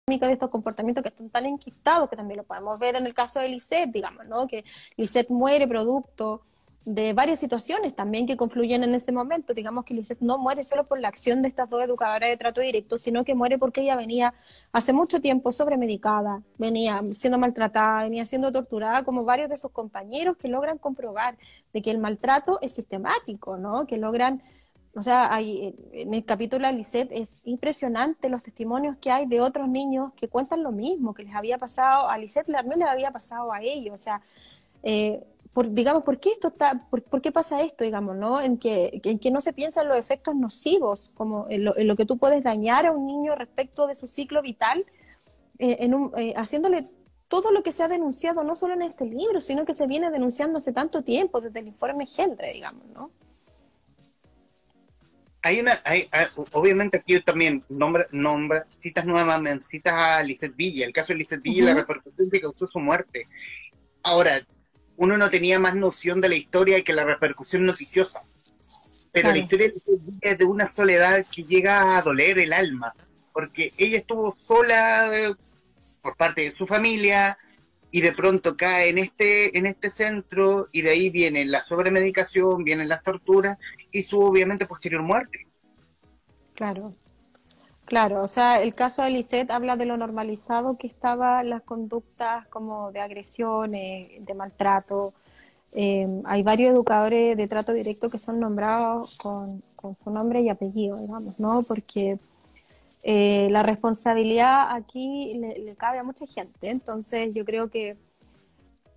de 0.09 0.31
estos 0.31 0.49
comportamientos 0.49 1.03
que 1.03 1.09
están 1.09 1.29
tan 1.29 1.45
enquistados, 1.45 2.09
que 2.09 2.15
también 2.15 2.37
lo 2.37 2.43
podemos 2.43 2.79
ver 2.79 2.95
en 2.95 3.05
el 3.05 3.13
caso 3.13 3.39
de 3.39 3.49
Lisette, 3.49 3.91
digamos, 3.91 4.25
¿no? 4.25 4.47
Que 4.47 4.63
Lisette 4.95 5.29
muere 5.29 5.67
producto 5.67 6.43
de 6.87 7.11
varias 7.11 7.41
situaciones 7.41 7.93
también 7.95 8.25
que 8.25 8.37
confluyen 8.37 8.81
en 8.81 8.95
ese 8.95 9.11
momento. 9.11 9.53
Digamos 9.53 9.83
que 9.83 9.93
Lisette 9.93 10.21
no 10.21 10.37
muere 10.37 10.63
solo 10.63 10.87
por 10.87 11.01
la 11.01 11.09
acción 11.09 11.41
de 11.41 11.49
estas 11.49 11.69
dos 11.69 11.83
educadoras 11.83 12.29
de 12.29 12.37
trato 12.37 12.61
directo, 12.61 12.97
sino 12.97 13.25
que 13.25 13.35
muere 13.35 13.57
porque 13.57 13.81
ella 13.81 13.97
venía 13.97 14.33
hace 14.71 14.93
mucho 14.93 15.19
tiempo 15.19 15.51
sobremedicada, 15.51 16.43
venía 16.57 17.03
siendo 17.11 17.37
maltratada, 17.37 18.03
venía 18.03 18.25
siendo 18.25 18.53
torturada, 18.53 19.03
como 19.03 19.25
varios 19.25 19.49
de 19.49 19.57
sus 19.57 19.69
compañeros 19.71 20.37
que 20.37 20.47
logran 20.47 20.77
comprobar 20.77 21.37
de 21.73 21.81
que 21.81 21.91
el 21.91 21.97
maltrato 21.97 22.57
es 22.61 22.71
sistemático, 22.71 23.57
¿no? 23.57 23.85
Que 23.85 23.97
logran, 23.97 24.41
o 24.95 25.03
sea, 25.03 25.33
hay, 25.33 25.75
en 25.91 26.13
el 26.13 26.23
capítulo 26.23 26.67
de 26.67 26.71
Lisette 26.73 27.11
es 27.11 27.41
impresionante 27.43 28.29
los 28.29 28.41
testimonios 28.41 28.95
que 29.01 29.11
hay 29.11 29.25
de 29.25 29.41
otros 29.41 29.67
niños 29.67 30.13
que 30.15 30.29
cuentan 30.29 30.63
lo 30.63 30.71
mismo, 30.71 31.13
que 31.13 31.23
les 31.23 31.35
había 31.35 31.57
pasado, 31.57 32.07
a 32.07 32.17
Lisette 32.17 32.49
también 32.49 32.79
les 32.79 32.87
había 32.87 33.11
pasado 33.11 33.51
a 33.51 33.61
ellos, 33.61 33.93
o 33.93 33.99
sea, 33.99 34.21
eh, 34.83 35.21
digamos, 35.65 36.03
¿por 36.03 36.19
qué 36.19 36.31
esto 36.31 36.49
está, 36.49 36.87
por, 36.89 37.21
qué 37.21 37.31
pasa 37.31 37.61
esto, 37.63 37.83
digamos, 37.83 38.15
¿no? 38.15 38.39
En 38.39 38.57
que, 38.57 39.01
en 39.03 39.17
que 39.17 39.31
no 39.31 39.41
se 39.41 39.53
piensa 39.53 39.81
en 39.81 39.87
los 39.87 39.97
efectos 39.97 40.35
nocivos, 40.35 41.09
como 41.15 41.47
en 41.49 41.65
lo, 41.65 41.95
que 41.95 42.05
tú 42.05 42.17
puedes 42.17 42.43
dañar 42.43 42.85
a 42.85 42.91
un 42.91 43.07
niño 43.07 43.33
respecto 43.35 43.87
de 43.87 43.95
su 43.95 44.07
ciclo 44.07 44.41
vital, 44.41 44.85
eh, 45.57 45.77
en 45.79 45.95
un, 45.95 46.11
eh, 46.17 46.33
haciéndole 46.37 46.87
todo 47.27 47.51
lo 47.51 47.63
que 47.63 47.71
se 47.71 47.83
ha 47.83 47.87
denunciado, 47.87 48.43
no 48.43 48.55
solo 48.55 48.75
en 48.75 48.83
este 48.83 49.05
libro, 49.05 49.41
sino 49.41 49.65
que 49.65 49.73
se 49.73 49.87
viene 49.87 50.11
denunciando 50.11 50.57
hace 50.57 50.73
tanto 50.73 51.03
tiempo, 51.03 51.41
desde 51.41 51.59
el 51.59 51.67
informe 51.67 52.05
Gendre, 52.05 52.53
digamos, 52.53 52.85
¿no? 52.93 53.11
Hay 55.41 55.59
una, 55.59 55.79
hay, 55.85 56.09
obviamente 56.51 56.97
aquí 56.97 57.19
también 57.21 57.63
nombra, 57.69 58.05
nombra, 58.11 58.65
citas 58.79 59.05
nuevamente, 59.05 59.63
citas 59.65 59.93
a 59.93 60.21
Lizeth 60.21 60.55
Villa, 60.55 60.85
el 60.85 60.93
caso 60.93 61.13
de 61.13 61.19
Lizeth 61.19 61.41
Villa 61.41 61.63
y 61.63 61.65
la 61.65 61.73
repercusión 61.73 62.29
que 62.29 62.41
causó 62.41 62.67
su 62.67 62.79
muerte. 62.79 63.27
Ahora, 64.03 64.39
uno 64.97 65.17
no 65.17 65.29
tenía 65.29 65.59
más 65.59 65.75
noción 65.75 66.19
de 66.21 66.29
la 66.29 66.35
historia 66.35 66.83
que 66.83 66.93
la 66.93 67.05
repercusión 67.05 67.65
noticiosa. 67.65 68.21
Pero 69.11 69.31
la 69.31 69.37
historia 69.37 69.71
es 70.21 70.37
de 70.37 70.45
una 70.45 70.67
soledad 70.67 71.25
que 71.33 71.43
llega 71.43 71.97
a 71.97 72.01
doler 72.01 72.37
el 72.39 72.53
alma, 72.53 72.93
porque 73.31 73.71
ella 73.77 73.97
estuvo 73.97 74.35
sola 74.35 75.09
eh, 75.17 75.33
por 76.01 76.15
parte 76.15 76.41
de 76.41 76.51
su 76.51 76.67
familia 76.67 77.37
y 77.89 78.01
de 78.01 78.11
pronto 78.11 78.57
cae 78.57 78.89
en 78.89 78.97
este, 78.97 79.57
en 79.57 79.65
este 79.65 79.89
centro 79.89 80.67
y 80.71 80.81
de 80.81 80.89
ahí 80.91 81.09
viene 81.09 81.45
la 81.45 81.61
sobremedicación, 81.61 82.63
vienen 82.63 82.89
las 82.89 83.01
torturas 83.01 83.57
y 83.91 84.01
su 84.01 84.19
obviamente 84.19 84.65
posterior 84.65 85.01
muerte. 85.01 85.47
Claro, 86.53 86.91
Claro, 87.87 88.21
o 88.21 88.27
sea, 88.27 88.61
el 88.61 88.73
caso 88.73 89.01
de 89.01 89.11
Lisette 89.11 89.49
habla 89.49 89.77
de 89.77 89.85
lo 89.85 89.95
normalizado 89.95 90.77
que 90.77 90.87
estaban 90.87 91.49
las 91.49 91.63
conductas 91.63 92.45
como 92.47 92.91
de 92.91 92.99
agresiones, 92.99 94.25
de 94.25 94.33
maltrato. 94.33 95.13
Em, 95.71 96.21
hay 96.25 96.43
varios 96.43 96.71
educadores 96.73 97.37
de 97.37 97.47
trato 97.47 97.71
directo 97.71 98.09
que 98.09 98.17
son 98.19 98.41
nombrados 98.41 99.17
con, 99.19 99.63
su 100.03 100.09
nombre 100.11 100.41
y 100.41 100.49
apellido, 100.49 100.97
digamos, 100.97 101.39
¿no? 101.39 101.63
Porque 101.63 102.19
eh, 103.03 103.47
la 103.51 103.63
responsabilidad 103.63 104.75
aquí 104.75 105.35
le, 105.35 105.73
cabe 105.77 105.99
a 105.99 106.03
mucha 106.03 106.27
gente. 106.27 106.69
Entonces, 106.69 107.33
yo 107.33 107.45
creo 107.45 107.69
que 107.69 107.95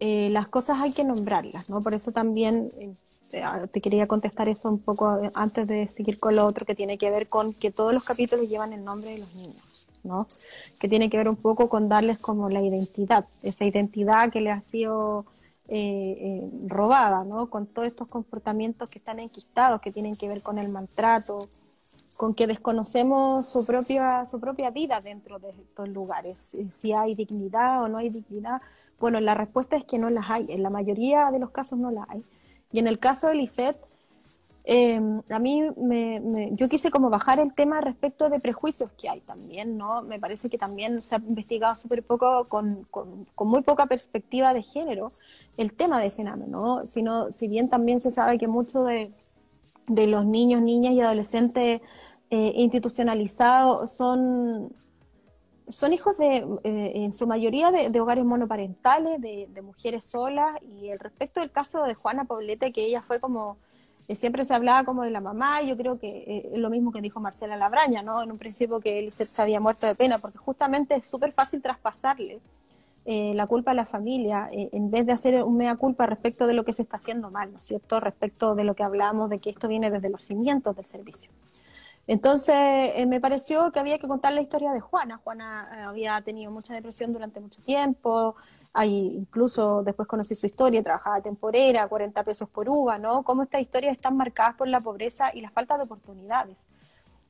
eh, 0.00 0.28
las 0.30 0.48
cosas 0.48 0.80
hay 0.80 0.92
que 0.92 1.04
nombrarlas, 1.04 1.70
¿no? 1.70 1.80
Por 1.80 1.94
eso 1.94 2.10
también 2.12 2.70
Ah, 3.34 3.66
te 3.70 3.80
quería 3.80 4.08
contestar 4.08 4.48
eso 4.48 4.68
un 4.68 4.80
poco 4.80 5.18
eh, 5.22 5.30
antes 5.34 5.68
de 5.68 5.88
seguir 5.88 6.18
con 6.18 6.34
lo 6.34 6.44
otro 6.44 6.66
que 6.66 6.74
tiene 6.74 6.98
que 6.98 7.10
ver 7.10 7.28
con 7.28 7.54
que 7.54 7.70
todos 7.70 7.94
los 7.94 8.04
capítulos 8.04 8.48
llevan 8.48 8.72
el 8.72 8.84
nombre 8.84 9.10
de 9.10 9.18
los 9.18 9.34
niños, 9.36 9.86
¿no? 10.02 10.26
Que 10.80 10.88
tiene 10.88 11.08
que 11.08 11.16
ver 11.16 11.28
un 11.28 11.36
poco 11.36 11.68
con 11.68 11.88
darles 11.88 12.18
como 12.18 12.48
la 12.48 12.60
identidad, 12.60 13.24
esa 13.42 13.64
identidad 13.64 14.32
que 14.32 14.40
le 14.40 14.50
ha 14.50 14.60
sido 14.62 15.26
eh, 15.68 16.16
eh, 16.20 16.50
robada, 16.66 17.22
¿no? 17.22 17.48
Con 17.50 17.66
todos 17.66 17.86
estos 17.86 18.08
comportamientos 18.08 18.88
que 18.88 18.98
están 18.98 19.20
enquistados, 19.20 19.80
que 19.80 19.92
tienen 19.92 20.16
que 20.16 20.26
ver 20.26 20.42
con 20.42 20.58
el 20.58 20.68
maltrato, 20.68 21.38
con 22.16 22.34
que 22.34 22.48
desconocemos 22.48 23.48
su 23.48 23.64
propia, 23.64 24.24
su 24.24 24.40
propia 24.40 24.70
vida 24.70 25.00
dentro 25.00 25.38
de 25.38 25.50
estos 25.50 25.88
lugares, 25.88 26.56
si 26.72 26.92
hay 26.92 27.14
dignidad 27.14 27.84
o 27.84 27.88
no 27.88 27.98
hay 27.98 28.10
dignidad. 28.10 28.60
Bueno, 29.00 29.18
la 29.20 29.34
respuesta 29.34 29.76
es 29.76 29.84
que 29.84 29.98
no 29.98 30.10
las 30.10 30.30
hay, 30.30 30.46
en 30.50 30.62
la 30.62 30.68
mayoría 30.68 31.30
de 31.30 31.38
los 31.38 31.50
casos 31.50 31.78
no 31.78 31.90
las 31.90 32.08
hay. 32.10 32.22
Y 32.70 32.78
en 32.78 32.86
el 32.86 32.98
caso 32.98 33.28
de 33.28 33.34
Lisette, 33.34 33.78
em, 34.64 35.22
a 35.30 35.38
mí 35.38 35.62
me, 35.78 36.50
yo 36.52 36.68
quise 36.68 36.90
como 36.90 37.08
bajar 37.08 37.40
el 37.40 37.54
tema 37.54 37.80
respecto 37.80 38.28
de 38.28 38.40
prejuicios 38.40 38.92
que 38.92 39.08
hay 39.08 39.20
también, 39.22 39.78
¿no? 39.78 40.02
Me 40.02 40.20
parece 40.20 40.50
que 40.50 40.58
también 40.58 41.02
se 41.02 41.14
ha 41.14 41.18
investigado 41.18 41.74
súper 41.76 42.02
poco, 42.02 42.44
con, 42.44 42.86
con, 42.90 43.26
muy 43.48 43.62
poca 43.62 43.86
perspectiva 43.86 44.52
de 44.52 44.62
género, 44.62 45.08
el 45.56 45.72
tema 45.72 45.98
de 45.98 46.10
Sename, 46.10 46.46
¿no? 46.46 46.84
Sino, 46.84 47.32
si 47.32 47.48
bien 47.48 47.70
también 47.70 48.00
se 48.00 48.10
sabe 48.10 48.38
que 48.38 48.48
muchos 48.48 48.86
de, 48.86 49.10
de, 49.88 50.06
los 50.06 50.26
niños, 50.26 50.60
niñas 50.60 50.92
y 50.92 51.00
adolescentes 51.00 51.80
eh, 52.30 52.52
institucionalizados 52.54 53.92
son 53.92 54.72
son 55.70 55.92
hijos 55.92 56.18
de, 56.18 56.46
eh, 56.64 56.92
en 56.94 57.12
su 57.12 57.26
mayoría, 57.26 57.70
de, 57.70 58.00
hogares 58.00 58.24
monoparentales, 58.24 59.20
de, 59.20 59.62
mujeres 59.62 60.04
solas, 60.04 60.56
y 60.62 60.88
el 60.88 60.98
respecto 60.98 61.40
del 61.40 61.50
caso 61.50 61.82
de 61.84 61.94
Juana 61.94 62.24
Poblete, 62.24 62.72
que 62.72 62.84
ella 62.84 63.02
fue 63.02 63.20
como, 63.20 63.56
eh, 64.08 64.16
siempre 64.16 64.44
se 64.44 64.54
hablaba 64.54 64.84
como 64.84 65.02
de 65.02 65.10
la 65.10 65.20
mamá, 65.20 65.62
yo 65.62 65.76
creo 65.76 65.98
que 65.98 66.08
eh, 66.08 66.50
es 66.52 66.58
lo 66.58 66.70
mismo 66.70 66.92
que 66.92 67.00
dijo 67.00 67.20
Marcela 67.20 67.56
Labraña, 67.56 68.02
¿no? 68.02 68.22
En 68.22 68.30
un 68.30 68.38
principio 68.38 68.80
que 68.80 68.98
él 68.98 69.12
se 69.12 69.42
había 69.42 69.60
muerto 69.60 69.86
de 69.86 69.94
pena, 69.94 70.18
porque 70.18 70.38
justamente 70.38 70.96
es 70.96 71.06
súper 71.06 71.32
fácil 71.32 71.62
traspasarle 71.62 72.40
la 73.06 73.48
culpa 73.48 73.72
a 73.72 73.74
la 73.74 73.86
familia, 73.86 74.48
en 74.52 74.88
vez 74.88 75.04
de 75.04 75.12
hacer 75.12 75.42
un 75.42 75.56
mea 75.56 75.74
culpa 75.74 76.06
respecto 76.06 76.46
de 76.46 76.54
lo 76.54 76.64
que 76.64 76.72
se 76.72 76.82
está 76.82 76.94
haciendo 76.94 77.28
mal, 77.28 77.50
¿no 77.50 77.58
es 77.58 77.64
cierto? 77.64 77.98
Respecto 77.98 78.54
de 78.54 78.62
lo 78.62 78.76
que 78.76 78.84
hablamos, 78.84 79.30
de 79.30 79.40
que 79.40 79.50
esto 79.50 79.66
viene 79.66 79.90
desde 79.90 80.10
los 80.10 80.22
cimientos 80.22 80.76
del 80.76 80.84
servicio. 80.84 81.32
Entonces 82.10 82.56
eh, 82.56 83.06
me 83.06 83.20
pareció 83.20 83.70
que 83.70 83.78
había 83.78 83.96
que 84.00 84.08
contar 84.08 84.32
la 84.32 84.40
historia 84.40 84.72
de 84.72 84.80
Juana. 84.80 85.18
Juana 85.22 85.70
eh, 85.72 85.82
había 85.82 86.20
tenido 86.22 86.50
mucha 86.50 86.74
depresión 86.74 87.12
durante 87.12 87.38
mucho 87.38 87.62
tiempo, 87.62 88.34
ahí 88.72 89.14
incluso 89.16 89.84
después 89.84 90.08
conocí 90.08 90.34
su 90.34 90.44
historia, 90.44 90.82
trabajaba 90.82 91.20
temporera, 91.20 91.86
40 91.86 92.24
pesos 92.24 92.48
por 92.48 92.68
uva, 92.68 92.98
¿no? 92.98 93.22
Cómo 93.22 93.44
estas 93.44 93.60
historias 93.60 93.92
están 93.92 94.16
marcadas 94.16 94.56
por 94.56 94.66
la 94.66 94.80
pobreza 94.80 95.30
y 95.32 95.40
la 95.40 95.50
falta 95.50 95.76
de 95.76 95.84
oportunidades. 95.84 96.66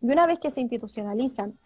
Y 0.00 0.06
una 0.06 0.26
vez 0.26 0.38
que 0.38 0.48
se 0.48 0.62
institucionalizan, 0.62 1.58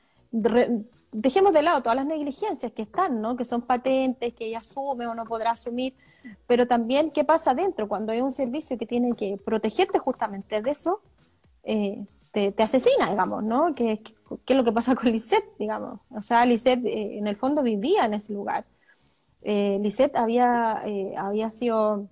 dejemos 1.12 1.52
de 1.52 1.62
lado 1.62 1.82
todas 1.84 1.94
las 1.94 2.06
negligencias 2.06 2.72
que 2.72 2.82
están, 2.82 3.20
¿no? 3.20 3.36
Que 3.36 3.44
son 3.44 3.62
patentes, 3.62 4.34
que 4.34 4.46
ella 4.46 4.58
asume 4.58 5.06
o 5.06 5.14
no 5.14 5.24
podrá 5.24 5.52
asumir, 5.52 5.94
pero 6.48 6.66
también 6.66 7.12
qué 7.12 7.22
pasa 7.22 7.54
dentro 7.54 7.86
cuando 7.86 8.10
hay 8.10 8.22
un 8.22 8.32
servicio 8.32 8.76
que 8.76 8.86
tiene 8.86 9.14
que 9.14 9.36
protegerte 9.36 10.00
justamente 10.00 10.60
de 10.60 10.70
eso. 10.72 11.00
Eh, 11.62 12.04
te, 12.34 12.62
asesina, 12.62 13.10
digamos, 13.10 13.44
¿no? 13.44 13.74
¿Qué, 13.74 14.02
es 14.46 14.56
lo 14.56 14.64
que 14.64 14.72
pasa 14.72 14.94
con 14.96 15.12
Lisette, 15.12 15.56
digamos? 15.58 16.00
O 16.10 16.20
sea, 16.20 16.44
Lisette 16.44 16.84
eh, 16.84 17.18
en 17.18 17.26
el 17.28 17.36
fondo 17.36 17.62
vivía 17.62 18.04
en 18.06 18.14
ese 18.14 18.32
lugar. 18.32 18.66
Eh, 19.42 19.78
Lisette 19.80 20.16
había, 20.16 20.82
eh, 20.84 21.14
había 21.16 21.50
sido 21.50 22.08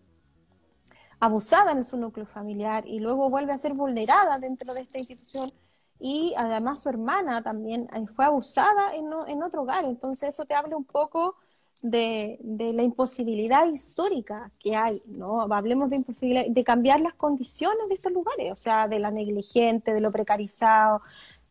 abusada 1.19 1.73
en 1.73 1.85
su 1.85 1.97
núcleo 1.97 2.27
familiar 2.27 2.87
y 2.87 3.01
luego 3.01 3.31
vuelve 3.31 3.53
a 3.53 3.57
ser 3.57 3.75
vulnerada 3.75 4.39
dentro 4.39 4.75
de 4.75 4.83
esta 4.83 4.99
institución 4.99 5.51
y 5.99 6.35
además 6.37 6.83
su 6.83 6.89
hermana 6.89 7.43
también 7.43 7.89
fue 8.15 8.25
abusada 8.25 8.95
en, 8.95 9.07
en 9.29 9.43
otro 9.43 9.63
hogar. 9.63 9.85
Entonces 9.85 10.31
eso 10.31 10.45
te 10.45 10.55
habla 10.55 10.77
un 10.77 10.85
poco 10.85 11.37
de, 11.81 12.39
la 12.43 12.83
imposibilidad 12.83 13.67
histórica 13.67 14.51
que 14.59 14.77
hay, 14.77 15.03
¿no? 15.07 15.43
Hablemos 15.53 15.91
de 15.91 15.97
imposibilidad, 15.97 16.47
de 16.47 16.65
cambiar 16.65 17.01
las 17.01 17.15
condiciones 17.15 17.89
de 17.89 17.95
estos 17.95 18.13
lugares, 18.13 18.53
o 18.53 18.57
sea, 18.57 18.89
de 18.89 18.99
la 18.99 19.11
negligente, 19.11 19.93
de 19.93 20.01
lo 20.01 20.13
precarizado, 20.13 21.03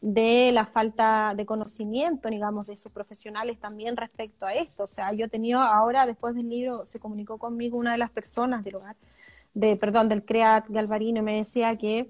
de 0.01 0.51
la 0.51 0.65
falta 0.65 1.33
de 1.35 1.45
conocimiento, 1.45 2.29
digamos, 2.29 2.65
de 2.65 2.75
sus 2.77 2.91
profesionales 2.91 3.59
también 3.59 3.97
respecto 3.97 4.45
a 4.45 4.53
esto. 4.53 4.85
O 4.85 4.87
sea, 4.87 5.13
yo 5.13 5.25
he 5.25 5.29
tenido 5.29 5.59
ahora, 5.59 6.05
después 6.05 6.33
del 6.35 6.49
libro, 6.49 6.85
se 6.85 6.99
comunicó 6.99 7.37
conmigo 7.37 7.77
una 7.77 7.91
de 7.91 7.97
las 7.99 8.09
personas 8.09 8.63
del 8.63 8.75
hogar, 8.75 8.95
de, 9.53 9.75
perdón, 9.75 10.09
del 10.09 10.25
CREAT 10.25 10.65
Galvarino, 10.69 11.19
y 11.19 11.23
me 11.23 11.35
decía 11.35 11.77
que, 11.77 12.09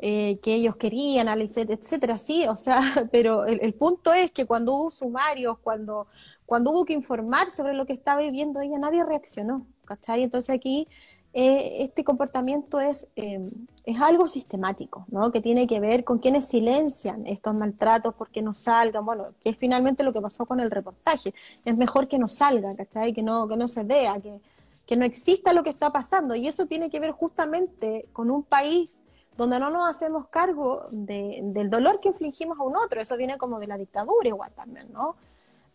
eh, 0.00 0.38
que 0.42 0.54
ellos 0.54 0.76
querían, 0.76 1.28
etcétera, 1.28 2.18
sí, 2.18 2.46
o 2.46 2.56
sea, 2.56 2.80
pero 3.12 3.46
el, 3.46 3.60
el 3.62 3.74
punto 3.74 4.12
es 4.12 4.30
que 4.32 4.44
cuando 4.44 4.74
hubo 4.74 4.90
sumarios, 4.90 5.58
cuando 5.60 6.08
cuando 6.46 6.70
hubo 6.70 6.84
que 6.84 6.92
informar 6.92 7.50
sobre 7.50 7.74
lo 7.74 7.86
que 7.86 7.92
estaba 7.92 8.20
viviendo 8.20 8.60
ella, 8.60 8.78
nadie 8.78 9.04
reaccionó, 9.04 9.66
¿cachai? 9.84 10.22
Entonces 10.22 10.54
aquí 10.54 10.88
eh, 11.36 11.82
este 11.82 12.04
comportamiento 12.04 12.78
es, 12.80 13.08
eh, 13.16 13.40
es 13.84 14.00
algo 14.00 14.28
sistemático, 14.28 15.04
¿no? 15.08 15.32
Que 15.32 15.40
tiene 15.40 15.66
que 15.66 15.80
ver 15.80 16.04
con 16.04 16.18
quienes 16.18 16.46
silencian 16.46 17.26
estos 17.26 17.54
maltratos 17.54 18.14
porque 18.14 18.40
no 18.40 18.54
salgan, 18.54 19.04
bueno, 19.04 19.28
que 19.42 19.50
es 19.50 19.56
finalmente 19.56 20.04
lo 20.04 20.12
que 20.12 20.20
pasó 20.20 20.46
con 20.46 20.60
el 20.60 20.70
reportaje. 20.70 21.34
Es 21.64 21.76
mejor 21.76 22.06
que 22.06 22.20
no 22.20 22.28
salga, 22.28 22.76
¿cachai? 22.76 23.12
Que 23.12 23.22
no, 23.22 23.48
que 23.48 23.56
no 23.56 23.66
se 23.66 23.82
vea, 23.82 24.20
que, 24.20 24.38
que 24.86 24.96
no 24.96 25.04
exista 25.04 25.52
lo 25.52 25.64
que 25.64 25.70
está 25.70 25.90
pasando. 25.90 26.36
Y 26.36 26.46
eso 26.46 26.66
tiene 26.66 26.88
que 26.88 27.00
ver 27.00 27.10
justamente 27.10 28.06
con 28.12 28.30
un 28.30 28.44
país 28.44 29.02
donde 29.36 29.58
no 29.58 29.70
nos 29.70 29.88
hacemos 29.90 30.28
cargo 30.28 30.86
de, 30.92 31.40
del 31.42 31.68
dolor 31.68 31.98
que 32.00 32.10
infligimos 32.10 32.60
a 32.60 32.62
un 32.62 32.76
otro. 32.76 33.00
Eso 33.00 33.16
viene 33.16 33.38
como 33.38 33.58
de 33.58 33.66
la 33.66 33.76
dictadura 33.76 34.28
igual 34.28 34.52
también, 34.54 34.92
¿no? 34.92 35.16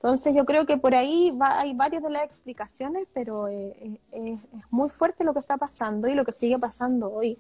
Entonces 0.02 0.34
yo 0.34 0.46
creo 0.46 0.66
que 0.66 0.78
por 0.78 0.96
ahí 0.96 1.38
hay 1.42 1.74
varias 1.74 2.02
de 2.02 2.10
las 2.10 2.24
explicaciones, 2.24 3.10
pero 3.14 3.50
eh, 3.50 4.00
eh, 4.14 4.34
es, 4.34 4.40
muy 4.72 4.90
fuerte 4.90 5.26
lo 5.26 5.34
que 5.34 5.42
está 5.42 5.58
pasando 5.58 6.08
y 6.08 6.16
lo 6.16 6.24
que 6.24 6.32
sigue 6.32 6.58
pasando 6.58 7.12
hoy. 7.12 7.38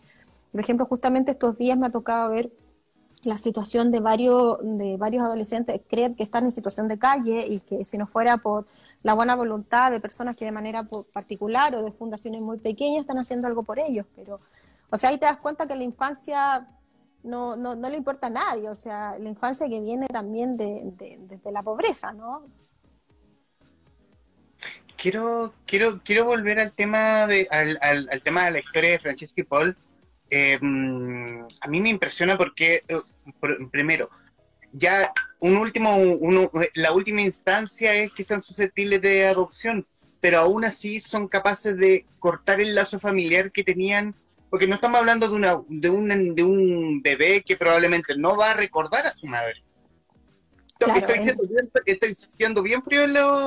Por 0.52 0.60
ejemplo, 0.60 0.86
justamente 0.86 1.32
estos 1.32 1.58
días 1.58 1.78
me 1.78 1.88
ha 1.88 1.90
tocado 1.90 2.32
ver 2.32 2.52
la 3.24 3.38
situación 3.38 3.92
de 3.92 4.02
varios, 4.02 4.58
de 4.62 4.98
varios 4.98 5.24
adolescentes 5.24 5.80
creen 5.90 6.16
que 6.16 6.24
están 6.24 6.44
en 6.44 6.52
situación 6.52 6.90
de 6.90 7.00
calle 7.00 7.46
y 7.48 7.62
que 7.62 7.86
si 7.86 7.98
no 7.98 8.08
fuera 8.08 8.36
por 8.38 8.68
la 9.04 9.14
buena 9.14 9.36
voluntad 9.36 9.90
de 9.90 10.02
personas 10.02 10.36
que 10.36 10.44
de 10.44 10.52
manera 10.52 10.86
particular 11.14 11.74
o 11.76 11.84
de 11.84 11.94
fundaciones 11.94 12.42
muy 12.42 12.58
pequeñas 12.58 13.02
están 13.02 13.20
haciendo 13.20 13.48
algo 13.48 13.64
por 13.64 13.80
ellos. 13.80 14.06
Pero, 14.18 14.42
o 14.90 14.98
sea, 14.98 15.12
ahí 15.12 15.18
te 15.18 15.26
das 15.26 15.38
cuenta 15.38 15.66
que 15.66 15.78
la 15.78 15.84
infancia 15.86 16.68
no, 17.24 17.56
no, 17.56 17.76
no 17.76 17.90
le 17.90 17.98
importa 17.98 18.28
a 18.28 18.32
nadie, 18.32 18.70
o 18.70 18.76
sea, 18.76 19.18
la 19.20 19.30
infancia 19.30 19.68
que 19.68 19.80
viene 19.82 20.08
también 20.08 20.58
de, 20.58 20.94
la 21.52 21.64
pobreza, 21.64 22.14
¿no? 22.14 22.48
Quiero, 24.96 25.54
quiero, 25.66 26.02
quiero 26.04 26.26
volver 26.26 26.60
al 26.60 26.74
tema 26.74 27.26
de, 27.28 27.48
al, 27.52 28.22
tema 28.22 28.46
de 28.46 28.52
la 28.52 28.60
historia 28.60 28.92
de 28.92 29.00
Francesca 29.00 29.42
y 29.42 29.46
Paul. 29.46 29.78
Em, 30.30 31.42
a 31.62 31.68
mí 31.68 31.82
me 31.82 31.90
impresiona 31.90 32.38
porque, 32.38 32.82
eh, 32.88 33.00
primero, 33.72 34.10
ya 34.74 35.12
un 35.40 35.58
último, 35.58 35.90
la 36.76 36.92
última 36.92 37.22
instancia 37.22 37.94
es 37.94 38.12
que 38.12 38.24
sean 38.24 38.42
susceptibles 38.42 39.02
de 39.02 39.28
adopción, 39.28 39.86
pero 40.20 40.40
aún 40.40 40.66
así 40.66 41.00
son 41.00 41.28
capaces 41.28 41.78
de 41.78 42.06
cortar 42.20 42.60
el 42.60 42.76
lazo 42.76 43.00
familiar 43.00 43.52
que 43.52 43.64
tenían 43.64 44.14
porque 44.50 44.68
no 44.68 44.76
estamos 44.76 45.00
hablando 45.00 45.28
de, 45.28 45.36
una, 45.36 45.62
de, 45.68 45.90
un, 45.90 46.36
de 46.36 46.44
un 46.44 47.02
bebé 47.02 47.44
que 47.44 47.56
probablemente 47.56 48.18
no 48.18 48.36
va 48.36 48.52
a 48.52 48.56
recordar 48.56 49.06
a 49.06 49.14
su 49.14 49.28
madre. 49.28 49.64
estoy, 51.86 52.16
siendo 52.16 52.62
bien, 52.64 52.84
frío 52.84 53.04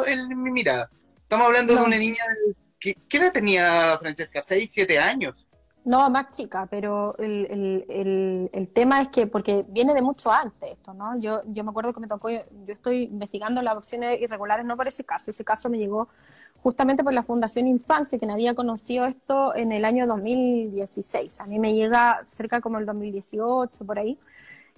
en, 0.06 0.42
mi 0.42 0.50
mirada. 0.50 0.90
Estamos 1.22 1.46
hablando 1.46 1.74
de 1.74 1.82
una 1.82 1.98
niña, 1.98 2.22
¿qué, 2.78 2.94
¿qué 3.08 3.16
edad 3.16 3.32
tenía 3.32 3.96
Francesca? 3.98 4.42
¿Seis, 4.42 4.70
siete 4.72 4.98
años? 4.98 5.46
No, 5.84 6.08
más 6.10 6.30
chica, 6.30 6.68
pero 6.70 7.16
el, 7.18 7.84
el, 7.88 8.50
el, 8.52 8.68
tema 8.68 9.00
es 9.00 9.08
que, 9.08 9.26
porque 9.26 9.64
viene 9.68 9.94
de 9.94 10.02
mucho 10.02 10.30
antes 10.30 10.70
esto, 10.70 10.94
¿no? 10.94 11.18
Yo, 11.18 11.42
yo 11.46 11.64
me 11.64 11.70
acuerdo 11.70 11.92
que 11.92 11.98
me 11.98 12.06
tocó, 12.06 12.30
yo, 12.30 12.38
estoy 12.68 13.04
investigando 13.04 13.60
las 13.62 13.72
adopciones 13.72 14.20
irregulares, 14.20 14.64
no 14.64 14.76
por 14.76 14.86
ese 14.86 15.02
caso, 15.02 15.32
ese 15.32 15.44
caso 15.44 15.68
me 15.68 15.78
llegó 15.78 16.08
justamente 16.62 17.02
por 17.02 17.12
la 17.12 17.24
Fundación 17.24 17.66
Infancia, 17.66 18.16
que 18.16 18.30
había 18.30 18.54
conocido 18.54 19.06
esto 19.06 19.56
en 19.56 19.72
el 19.72 19.84
año 19.84 20.06
2016. 20.06 21.40
A 21.40 21.46
mí 21.46 21.58
me 21.58 21.74
llega 21.74 22.20
cerca 22.26 22.60
como 22.60 22.78
el 22.78 22.86
2018, 22.86 23.84
por 23.84 23.98
ahí. 23.98 24.16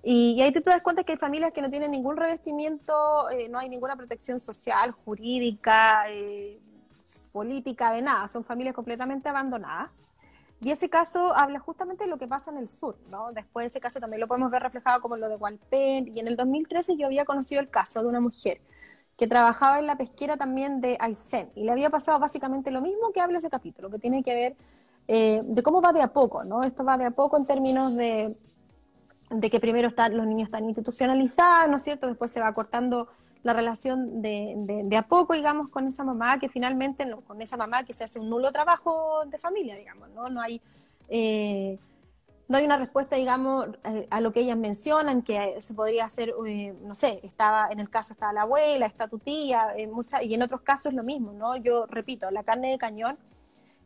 Y, 0.03 0.41
ahí 0.41 0.53
te 0.53 0.61
das 0.61 0.83
cuenta 0.83 1.05
que 1.05 1.13
hay 1.13 1.19
familias 1.19 1.53
que 1.53 1.61
no 1.61 1.71
tienen 1.71 1.91
ningún 1.91 2.17
revestimiento, 2.17 3.29
eh, 3.31 3.49
no 3.51 3.59
hay 3.59 3.69
ninguna 3.69 3.97
protección 3.97 4.41
social, 4.41 4.93
jurídica, 4.93 6.05
eh, 6.11 6.59
política, 7.33 7.93
de 7.93 8.01
nada. 8.01 8.27
Son 8.29 8.43
familias 8.43 8.75
completamente 8.75 9.29
abandonadas. 9.29 9.91
Y 10.65 10.71
ese 10.71 10.89
caso 10.89 11.37
habla 11.37 11.59
justamente 11.59 12.05
de 12.05 12.11
lo 12.11 12.17
que 12.17 12.27
pasa 12.27 12.51
en 12.51 12.57
el 12.57 12.71
sur, 12.71 12.97
¿no? 13.11 13.33
Después 13.33 13.65
de 13.65 13.67
ese 13.67 13.81
caso 13.81 14.01
también 14.01 14.19
lo 14.19 14.27
podemos 14.27 14.51
ver 14.51 14.63
reflejado 14.63 15.03
como 15.03 15.19
lo 15.19 15.29
de 15.29 15.37
Walpen. 15.37 16.17
Y 16.17 16.21
en 16.21 16.27
el 16.27 16.39
2013 16.39 16.97
yo 16.97 17.05
había 17.05 17.27
conocido 17.27 17.61
el 17.61 17.69
caso 17.69 18.01
de 18.01 18.09
una 18.09 18.19
mujer 18.19 18.63
que 19.19 19.27
trabajaba 19.27 19.79
en 19.79 19.87
la 19.87 19.99
pesquera 19.99 20.39
también 20.39 20.81
de 20.81 20.97
Aysén. 20.99 21.51
Y 21.55 21.65
le 21.65 21.73
había 21.73 21.91
pasado 21.91 22.19
básicamente 22.19 22.71
lo 22.71 22.81
mismo 22.81 23.13
que 23.13 23.21
habla 23.21 23.37
ese 23.37 23.51
capítulo, 23.51 23.91
que 23.91 23.99
tiene 23.99 24.23
que 24.23 24.35
ver 24.35 24.57
eh, 25.07 25.43
de 25.45 25.63
cómo 25.63 25.83
va 25.83 25.93
de 25.93 26.01
a 26.01 26.15
poco, 26.15 26.45
¿no? 26.45 26.63
Esto 26.63 26.83
va 26.83 26.97
de 26.97 27.05
a 27.05 27.11
poco 27.11 27.37
en 27.37 27.45
términos 27.45 27.95
de, 27.95 28.35
de 29.29 29.51
que 29.51 29.61
primero 29.61 29.89
están, 29.89 30.17
los 30.17 30.27
niños 30.27 30.47
están 30.47 30.65
institucionalizados, 30.65 31.69
¿no 31.69 31.77
es 31.77 31.83
cierto? 31.83 32.07
Después 32.07 32.31
se 32.31 32.41
va 32.41 32.55
cortando 32.55 33.09
la 33.45 33.53
relación 33.53 34.23
de, 34.23 34.97
a 34.97 35.07
poco, 35.07 35.35
digamos, 35.35 35.71
con 35.71 35.87
esa 35.87 36.03
mamá, 36.03 36.39
que 36.39 36.49
finalmente, 36.49 37.05
con 37.27 37.41
esa 37.43 37.59
mamá 37.59 37.85
que 37.85 37.93
se 37.93 38.05
hace 38.05 38.19
un 38.19 38.31
nulo 38.31 38.51
trabajo 38.51 39.23
de 39.27 39.39
familia, 39.39 39.77
digamos, 39.77 40.09
¿no? 40.11 40.29
No 40.31 40.41
hay, 40.41 40.63
eh, 41.11 41.79
no 42.49 42.57
hay 42.57 42.65
una 42.65 42.79
respuesta, 42.79 43.17
digamos, 43.17 43.69
eh, 43.85 44.09
a 44.11 44.21
lo 44.23 44.33
que 44.33 44.41
ellas 44.41 44.57
mencionan, 44.57 45.21
que 45.21 45.57
se 45.61 45.75
podría 45.75 46.07
hacer, 46.07 46.33
eh, 46.47 46.75
no 46.83 46.95
sé, 46.95 47.21
estaba, 47.23 47.69
en 47.71 47.81
el 47.81 47.91
caso 47.91 48.15
estaba 48.15 48.33
la 48.33 48.43
abuela, 48.43 48.87
está 48.87 49.09
tu 49.09 49.19
tía, 49.19 49.75
y 49.77 50.35
en 50.35 50.43
otros 50.43 50.63
casos 50.63 50.95
lo 50.95 51.03
mismo, 51.03 51.35
¿no? 51.35 51.55
Yo 51.59 51.85
repito, 51.85 52.31
la 52.31 52.45
carne 52.45 52.71
de 52.71 52.79
cañón 52.79 53.19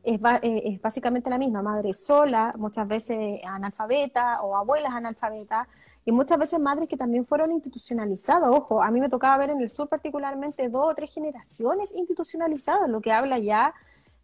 es, 0.04 0.20
es 0.42 0.80
básicamente 0.80 1.30
la 1.30 1.38
misma, 1.38 1.62
madre 1.62 1.92
sola, 1.94 2.54
muchas 2.56 2.86
veces 2.86 3.40
analfabeta 3.44 4.40
o 4.42 4.54
abuelas 4.54 4.92
analfabetas, 4.92 5.66
y 6.08 6.10
muchas 6.10 6.38
veces 6.38 6.58
madres 6.58 6.88
que 6.88 6.96
también 6.96 7.26
fueron 7.26 7.52
institucionalizadas. 7.52 8.48
Ojo, 8.48 8.82
a 8.82 8.90
mí 8.90 8.98
me 8.98 9.10
tocaba 9.10 9.36
ver 9.36 9.50
en 9.50 9.60
el 9.60 9.68
sur 9.68 9.90
particularmente 9.90 10.70
dos 10.70 10.86
o 10.90 10.94
tres 10.94 11.12
generaciones 11.12 11.92
institucionalizadas, 11.94 12.88
lo 12.88 13.02
que 13.02 13.12
habla 13.12 13.38
ya 13.38 13.74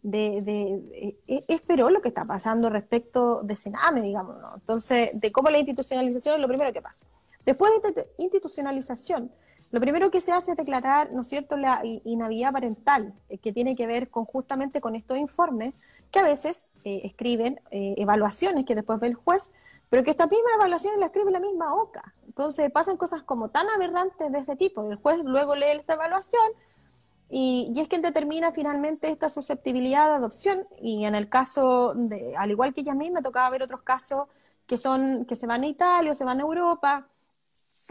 de, 0.01 0.41
de, 0.41 1.15
e, 1.27 1.91
lo 1.91 2.01
que 2.01 2.07
está 2.07 2.25
pasando 2.25 2.71
respecto 2.71 3.43
de 3.43 3.55
Sename, 3.55 4.01
digamos, 4.01 4.41
¿no? 4.41 4.55
Entonces, 4.55 5.21
de 5.21 5.31
cómo 5.31 5.51
la 5.51 5.59
institucionalización 5.59 6.33
es 6.33 6.41
lo 6.41 6.47
primero 6.47 6.73
que 6.73 6.81
pasa. 6.81 7.05
Después 7.45 7.71
de 7.83 8.07
institucionalización, 8.17 9.29
lo 9.69 9.79
primero 9.79 10.09
que 10.09 10.21
se 10.21 10.31
hace 10.31 10.51
es 10.51 10.57
declarar, 10.57 11.11
¿no 11.11 11.21
es 11.21 11.27
cierto?, 11.27 11.55
la 11.55 11.81
inhabilidad 11.83 12.51
parental, 12.51 13.13
eh, 13.29 13.37
que 13.37 13.53
tiene 13.53 13.75
que 13.75 13.85
ver 13.85 14.09
con 14.09 14.25
justamente 14.25 14.81
con 14.81 14.95
estos 14.95 15.19
informes 15.19 15.75
que 16.09 16.17
a 16.17 16.23
veces 16.23 16.65
eh, 16.83 17.01
escriben 17.03 17.59
eh, 17.69 17.93
evaluaciones 17.97 18.65
que 18.65 18.73
después 18.73 18.99
ve 18.99 19.07
el 19.07 19.13
juez, 19.13 19.51
pero 19.89 20.03
que 20.03 20.11
esta 20.11 20.27
misma 20.27 20.49
evaluación 20.55 20.99
la 20.99 21.07
escribe 21.07 21.31
la 21.31 21.39
misma 21.39 21.73
OCA. 21.73 22.13
Entonces 22.25 22.71
pasan 22.71 22.97
cosas 22.97 23.23
como 23.23 23.49
tan 23.49 23.69
aberrantes 23.69 24.31
de 24.31 24.39
ese 24.39 24.55
tipo. 24.55 24.89
El 24.89 24.97
juez 24.97 25.19
luego 25.23 25.55
lee 25.55 25.77
esa 25.79 25.93
evaluación 25.93 26.43
y, 27.29 27.71
y, 27.75 27.79
es 27.79 27.87
quien 27.87 28.01
determina 28.01 28.51
finalmente 28.51 29.09
esta 29.09 29.29
susceptibilidad 29.29 30.07
de 30.07 30.15
adopción. 30.15 30.67
Y 30.81 31.05
en 31.05 31.15
el 31.15 31.29
caso, 31.29 31.93
de, 31.95 32.35
al 32.35 32.51
igual 32.51 32.73
que 32.73 32.81
ella 32.81 32.93
a 32.93 32.95
mí, 32.95 33.09
me 33.11 33.21
tocaba 33.21 33.49
ver 33.49 33.63
otros 33.63 33.81
casos 33.81 34.27
que, 34.67 34.77
son, 34.77 35.25
que 35.25 35.35
se 35.35 35.47
van 35.47 35.63
a 35.63 35.67
Italia 35.67 36.11
o 36.11 36.13
se 36.13 36.25
van 36.25 36.39
a 36.39 36.43
Europa, 36.43 37.07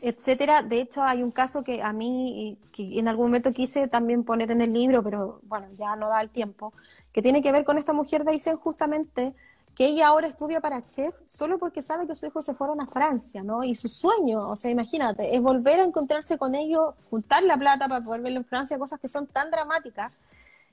etcétera. 0.02 0.62
De 0.62 0.80
hecho, 0.80 1.02
hay 1.02 1.22
un 1.22 1.30
caso 1.30 1.62
que 1.64 1.82
a 1.82 1.92
mí, 1.92 2.58
que 2.72 2.98
en 2.98 3.08
algún 3.08 3.26
momento 3.26 3.50
quise 3.50 3.88
también 3.88 4.24
poner 4.24 4.50
en 4.50 4.60
el 4.60 4.72
libro, 4.72 5.02
pero 5.02 5.40
bueno, 5.44 5.68
ya 5.78 5.96
no 5.96 6.08
da 6.08 6.20
el 6.20 6.30
tiempo, 6.30 6.72
que 7.12 7.22
tiene 7.22 7.42
que 7.42 7.52
ver 7.52 7.64
con 7.64 7.78
esta 7.78 7.92
mujer 7.92 8.24
de 8.24 8.32
Aysén 8.32 8.56
justamente 8.56 9.34
que 9.74 9.86
ella 9.86 10.08
ahora 10.08 10.28
estudia 10.28 10.60
para 10.60 10.86
chef 10.86 11.20
solo 11.26 11.58
porque 11.58 11.82
sabe 11.82 12.06
que 12.06 12.14
sus 12.14 12.28
hijos 12.28 12.44
se 12.44 12.54
fueron 12.54 12.80
a 12.80 12.86
Francia, 12.86 13.42
¿no? 13.42 13.64
Y 13.64 13.74
su 13.74 13.88
sueño, 13.88 14.48
o 14.50 14.56
sea, 14.56 14.70
imagínate, 14.70 15.34
es 15.34 15.42
volver 15.42 15.80
a 15.80 15.84
encontrarse 15.84 16.38
con 16.38 16.54
ellos, 16.54 16.94
juntar 17.10 17.42
la 17.42 17.56
plata 17.56 17.88
para 17.88 18.04
poder 18.04 18.20
verlo 18.20 18.38
en 18.38 18.44
Francia, 18.44 18.78
cosas 18.78 19.00
que 19.00 19.08
son 19.08 19.26
tan 19.26 19.50
dramáticas. 19.50 20.12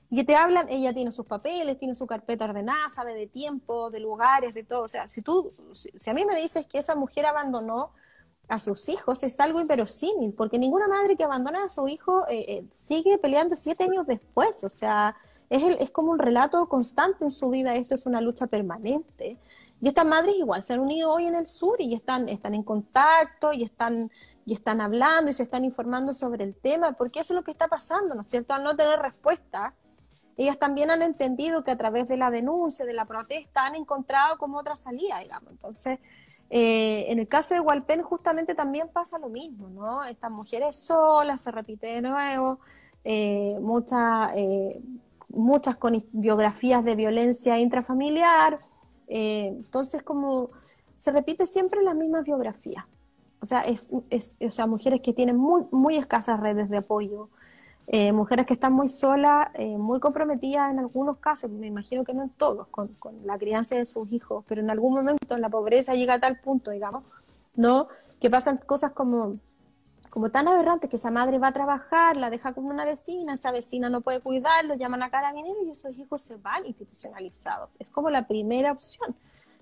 Y 0.08 0.24
te 0.24 0.36
hablan, 0.36 0.68
ella 0.68 0.92
tiene 0.92 1.10
sus 1.10 1.26
papeles, 1.26 1.78
tiene 1.78 1.94
su 1.94 2.06
carpeta 2.06 2.44
ordenada, 2.44 2.88
sabe 2.90 3.14
de 3.14 3.26
tiempo, 3.26 3.90
de 3.90 3.98
lugares, 3.98 4.54
de 4.54 4.62
todo. 4.62 4.82
O 4.82 4.88
sea, 4.88 5.08
si 5.08 5.22
tú, 5.22 5.52
si 5.72 6.10
a 6.10 6.14
mí 6.14 6.24
me 6.24 6.36
dices 6.36 6.66
que 6.66 6.78
esa 6.78 6.94
mujer 6.94 7.24
abandonó 7.26 7.90
a 8.46 8.58
sus 8.58 8.88
hijos, 8.90 9.22
es 9.22 9.40
algo 9.40 9.60
inverosímil, 9.60 10.34
porque 10.34 10.58
ninguna 10.58 10.86
madre 10.86 11.16
que 11.16 11.24
abandona 11.24 11.64
a 11.64 11.68
su 11.68 11.88
hijo 11.88 12.28
eh, 12.28 12.44
eh, 12.46 12.64
sigue 12.72 13.16
peleando 13.16 13.56
siete 13.56 13.84
años 13.84 14.06
después. 14.06 14.62
O 14.64 14.68
sea, 14.68 15.16
es, 15.54 15.76
es 15.80 15.90
como 15.90 16.12
un 16.12 16.18
relato 16.18 16.66
constante 16.68 17.24
en 17.24 17.30
su 17.30 17.50
vida, 17.50 17.74
esto 17.74 17.94
es 17.94 18.06
una 18.06 18.20
lucha 18.20 18.46
permanente. 18.46 19.36
Y 19.80 19.88
estas 19.88 20.06
madres 20.06 20.34
igual 20.36 20.62
se 20.62 20.74
han 20.74 20.80
unido 20.80 21.10
hoy 21.10 21.26
en 21.26 21.34
el 21.34 21.46
sur 21.46 21.80
y 21.80 21.94
están, 21.94 22.28
están 22.28 22.54
en 22.54 22.62
contacto 22.62 23.52
y 23.52 23.62
están 23.62 24.10
y 24.44 24.54
están 24.54 24.80
hablando 24.80 25.30
y 25.30 25.34
se 25.34 25.44
están 25.44 25.64
informando 25.64 26.12
sobre 26.12 26.44
el 26.44 26.54
tema, 26.54 26.92
porque 26.92 27.20
eso 27.20 27.32
es 27.32 27.36
lo 27.36 27.44
que 27.44 27.52
está 27.52 27.68
pasando, 27.68 28.14
¿no 28.14 28.22
es 28.22 28.26
cierto? 28.26 28.54
Al 28.54 28.64
no 28.64 28.74
tener 28.74 28.98
respuesta, 28.98 29.74
ellas 30.36 30.58
también 30.58 30.90
han 30.90 31.02
entendido 31.02 31.62
que 31.62 31.70
a 31.70 31.78
través 31.78 32.08
de 32.08 32.16
la 32.16 32.30
denuncia, 32.30 32.84
de 32.84 32.92
la 32.92 33.04
protesta, 33.04 33.64
han 33.66 33.76
encontrado 33.76 34.38
como 34.38 34.58
otra 34.58 34.76
salida, 34.76 35.20
digamos. 35.20 35.50
Entonces, 35.52 36.00
eh, 36.50 37.06
en 37.08 37.18
el 37.18 37.28
caso 37.28 37.54
de 37.54 37.60
Walpen 37.60 38.02
justamente 38.02 38.54
también 38.54 38.88
pasa 38.88 39.18
lo 39.18 39.28
mismo, 39.28 39.68
¿no? 39.68 40.04
Estas 40.04 40.30
mujeres 40.30 40.76
solas, 40.76 41.40
se 41.40 41.50
repite 41.50 41.86
de 41.86 42.02
nuevo, 42.02 42.58
eh, 43.04 43.56
muchas, 43.60 44.30
eh, 44.34 44.80
muchas 45.32 45.76
con 45.76 45.98
biografías 46.12 46.84
de 46.84 46.94
violencia 46.94 47.58
intrafamiliar, 47.58 48.60
entonces 49.08 50.02
como 50.02 50.50
se 50.94 51.12
repite 51.12 51.46
siempre 51.46 51.82
las 51.82 51.96
mismas 51.96 52.24
biografías. 52.24 52.84
O 53.40 53.46
sea, 53.46 53.62
es, 53.62 53.90
es, 54.08 54.36
o 54.40 54.50
sea, 54.50 54.66
mujeres 54.66 55.00
que 55.00 55.12
tienen 55.12 55.36
muy, 55.36 55.64
muy 55.72 55.96
escasas 55.96 56.38
redes 56.38 56.70
de 56.70 56.76
apoyo, 56.76 57.28
eh, 57.88 58.12
mujeres 58.12 58.46
que 58.46 58.54
están 58.54 58.72
muy 58.72 58.86
solas, 58.86 59.48
eh, 59.54 59.76
muy 59.76 59.98
comprometidas 59.98 60.70
en 60.70 60.78
algunos 60.78 61.18
casos, 61.18 61.50
me 61.50 61.66
imagino 61.66 62.04
que 62.04 62.14
no 62.14 62.22
en 62.22 62.30
todos, 62.30 62.68
con, 62.68 62.96
la 63.24 63.36
crianza 63.38 63.74
de 63.74 63.84
sus 63.86 64.12
hijos, 64.12 64.44
pero 64.46 64.60
en 64.60 64.70
algún 64.70 64.94
momento 64.94 65.36
la 65.36 65.50
pobreza 65.50 65.94
llega 65.94 66.14
a 66.14 66.20
tal 66.20 66.38
punto, 66.38 66.70
digamos, 66.70 67.02
¿no? 67.56 67.88
Que 68.20 68.30
pasan 68.30 68.58
cosas 68.64 68.92
como, 68.92 69.38
como 70.12 70.30
tan 70.30 70.46
aberrantes 70.46 70.90
que 70.90 70.96
esa 70.96 71.10
madre 71.10 71.38
va 71.38 71.48
a 71.48 71.52
trabajar, 71.52 72.18
la 72.18 72.28
deja 72.28 72.52
con 72.52 72.66
una 72.66 72.84
vecina, 72.84 73.32
esa 73.32 73.50
vecina 73.50 73.88
no 73.88 74.02
puede 74.02 74.20
cuidarlo, 74.20 74.74
llaman 74.74 75.02
a 75.02 75.10
carabinero 75.10 75.64
y 75.64 75.70
esos 75.70 75.96
hijos 75.96 76.20
se 76.20 76.36
van 76.36 76.66
institucionalizados. 76.66 77.76
Es 77.80 77.88
como 77.88 78.10
la 78.10 78.26
primera 78.26 78.72
opción 78.72 79.16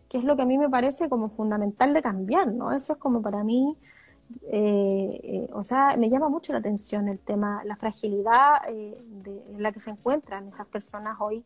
que 0.09 0.19
es 0.19 0.25
lo 0.25 0.35
que 0.35 0.43
a 0.43 0.45
mí 0.45 0.59
me 0.59 0.69
parece 0.69 1.09
como 1.09 1.29
fundamental 1.29 1.95
de 1.95 2.03
cambiar, 2.03 2.49
¿no? 2.49 2.73
Eso 2.73 2.95
es 2.95 2.99
como 2.99 3.23
para 3.23 3.45
mí, 3.45 3.77
eh, 4.49 5.21
eh, 5.23 5.51
o 5.53 5.63
sea, 5.63 5.97
me 5.97 6.11
llama 6.11 6.29
mucho 6.29 6.53
la 6.53 6.59
atención 6.59 7.07
el 7.07 7.21
tema, 7.21 7.63
la 7.65 7.77
fragilidad 7.77 8.57
eh, 8.69 9.01
de, 9.23 9.45
en 9.53 9.63
la 9.63 9.71
que 9.71 9.79
se 9.79 9.91
encuentran 9.91 10.49
esas 10.49 10.67
personas 10.67 11.17
hoy 11.21 11.45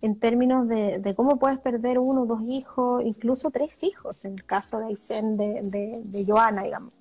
en 0.00 0.18
términos 0.18 0.66
de, 0.68 1.12
cómo 1.14 1.38
puedes 1.38 1.58
perder 1.58 1.98
uno, 1.98 2.24
dos 2.24 2.48
hijos, 2.48 3.04
incluso 3.04 3.50
tres 3.50 3.82
hijos, 3.82 4.24
en 4.24 4.34
el 4.34 4.44
caso 4.44 4.78
de 4.78 4.86
Aysén, 4.86 5.36
de, 5.36 5.60
de, 5.64 6.00
de 6.02 6.24
Joana, 6.24 6.62
digamos. 6.62 6.97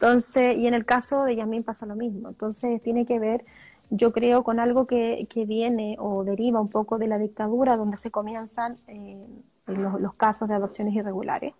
Entonces, 0.00 0.56
y 0.56 0.68
en 0.68 0.74
el 0.74 0.84
caso 0.84 1.24
de 1.24 1.34
Yasmín 1.34 1.64
pasa 1.64 1.84
lo 1.84 1.96
mismo. 1.96 2.28
Entonces, 2.28 2.80
tiene 2.82 3.04
que 3.04 3.18
ver, 3.18 3.44
yo 3.90 4.12
creo, 4.12 4.44
con 4.44 4.60
algo 4.60 4.86
que, 4.86 5.26
que 5.28 5.44
viene 5.44 5.96
o 5.98 6.22
deriva 6.22 6.60
un 6.60 6.68
poco 6.68 6.98
de 6.98 7.08
la 7.08 7.18
dictadura, 7.18 7.76
donde 7.76 7.98
se 7.98 8.12
comienzan 8.12 8.78
los, 9.66 10.12
casos 10.14 10.48
de 10.48 10.54
adopciones 10.54 10.94
irregulares. 10.94 11.52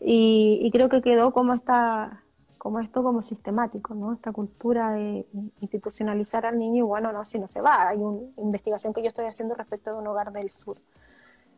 Y, 0.00 0.70
creo 0.72 0.88
que 0.88 1.02
quedó 1.02 1.32
como 1.32 1.52
esta 1.52 2.22
como 2.56 2.78
esto 2.78 3.02
como 3.02 3.22
sistemático, 3.22 3.94
¿no? 3.94 4.12
Esta 4.12 4.32
cultura 4.32 4.92
de 4.92 5.26
institucionalizar 5.60 6.44
al 6.44 6.58
niño 6.58 6.84
y 6.84 6.86
bueno, 6.86 7.10
no, 7.10 7.24
si 7.24 7.38
no 7.38 7.46
se 7.46 7.62
va. 7.62 7.88
Hay 7.88 7.98
una 7.98 8.20
investigación 8.36 8.92
que 8.92 9.02
yo 9.02 9.08
estoy 9.08 9.24
haciendo 9.24 9.54
respecto 9.54 9.90
de 9.92 9.98
un 9.98 10.06
hogar 10.06 10.30
del 10.30 10.50
sur, 10.50 10.76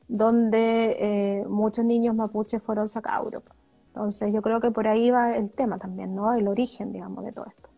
donde 0.06 0.96
eh, 1.40 1.44
muchos 1.48 1.84
niños 1.84 2.14
mapuches 2.14 2.62
fueron 2.62 2.86
sacados 2.86 3.20
a 3.20 3.24
Europa. 3.24 3.54
Entonces 3.94 4.33
yo 4.33 4.40
creo 4.40 4.59
que 4.59 4.70
por 4.70 4.88
ahí 4.88 5.11
va 5.11 5.37
el 5.37 5.52
tema 5.52 5.78
también, 5.78 6.14
¿no? 6.14 6.33
El 6.33 6.48
origen, 6.48 6.92
digamos, 6.92 7.24
de 7.26 7.33
todo 7.33 7.44
esto. 7.46 7.68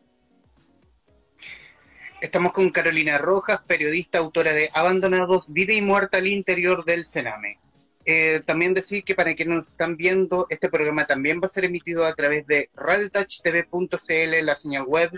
Estamos 2.21 2.53
con 2.53 2.71
Carolina 2.71 3.19
Rojas, 3.19 3.63
periodista, 3.67 4.19
autora 4.19 4.53
de 4.53 4.71
Abandonados, 4.73 5.53
Vida 5.53 5.73
y 5.73 5.83
Muerte 5.83 6.19
al 6.19 6.29
Interior 6.29 6.85
del 6.85 7.05
Sename. 7.05 7.59
Eh, 8.07 8.43
también 8.47 8.75
decir 8.75 9.03
que 9.03 9.17
para 9.17 9.35
quienes 9.35 9.57
nos 9.57 9.69
están 9.69 9.97
viendo, 9.97 10.47
este 10.51 10.69
programa 10.69 11.07
también 11.07 11.41
va 11.43 11.47
a 11.47 11.51
ser 11.51 11.65
emitido 11.65 12.05
a 12.05 12.15
través 12.15 12.47
de 12.47 12.71
radiotouchtv.cl, 12.75 14.45
la 14.45 14.55
señal 14.55 14.85
web, 14.85 15.11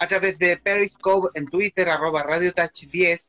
a 0.00 0.08
través 0.08 0.38
de 0.38 0.56
Periscope 0.56 1.28
en 1.38 1.46
Twitter, 1.46 1.88
arroba 1.88 2.24
radiotouch10, 2.24 3.28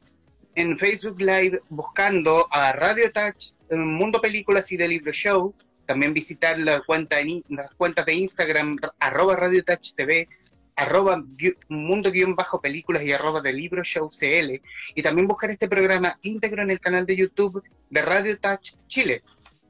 en 0.56 0.78
Facebook 0.78 1.20
Live 1.20 1.60
buscando 1.70 2.48
a 2.52 2.74
Radio 2.74 3.12
Touch, 3.12 3.54
Mundo 3.72 4.20
Películas 4.20 4.72
y 4.72 4.78
de 4.78 4.88
Libro 4.88 5.12
Show, 5.12 5.54
también 5.86 6.14
visitar 6.14 6.58
la 6.60 6.82
cuenta 6.82 7.20
en, 7.20 7.44
las 7.50 7.74
cuentas 7.76 8.06
de 8.06 8.16
Instagram, 8.16 8.78
arroba 9.00 9.36
Radio 9.36 9.64
Touch 9.64 9.94
TV, 9.94 10.28
arroba 10.76 11.24
mundo-películas 11.70 13.04
y 13.04 13.12
arroba 13.12 13.42
de 13.42 13.54
libro 13.54 13.84
show 13.84 14.10
CL 14.10 14.62
y 14.96 15.02
también 15.02 15.28
buscar 15.28 15.52
este 15.52 15.68
programa 15.68 16.18
íntegro 16.24 16.64
en 16.64 16.72
el 16.72 16.80
canal 16.80 17.06
de 17.06 17.16
YouTube 17.16 17.64
de 17.90 18.02
Radio 18.02 18.38
Touch 18.40 18.76
Chile. 18.88 19.24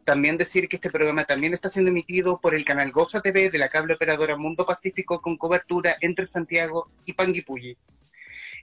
También 0.06 0.38
decir 0.38 0.68
que 0.68 0.76
este 0.76 0.90
programa 0.90 1.24
también 1.26 1.54
está 1.54 1.70
siendo 1.70 1.90
emitido 1.90 2.40
por 2.40 2.56
el 2.56 2.66
canal 2.66 2.92
Goza 2.92 3.22
TV 3.22 3.50
de 3.50 3.58
la 3.58 3.70
cable 3.70 3.94
operadora 3.94 4.38
Mundo 4.38 4.66
Pacífico 4.66 5.22
con 5.22 5.38
cobertura 5.38 5.96
entre 6.02 6.28
Santiago 6.28 6.90
y 7.06 7.14
Panguipulli. 7.14 7.78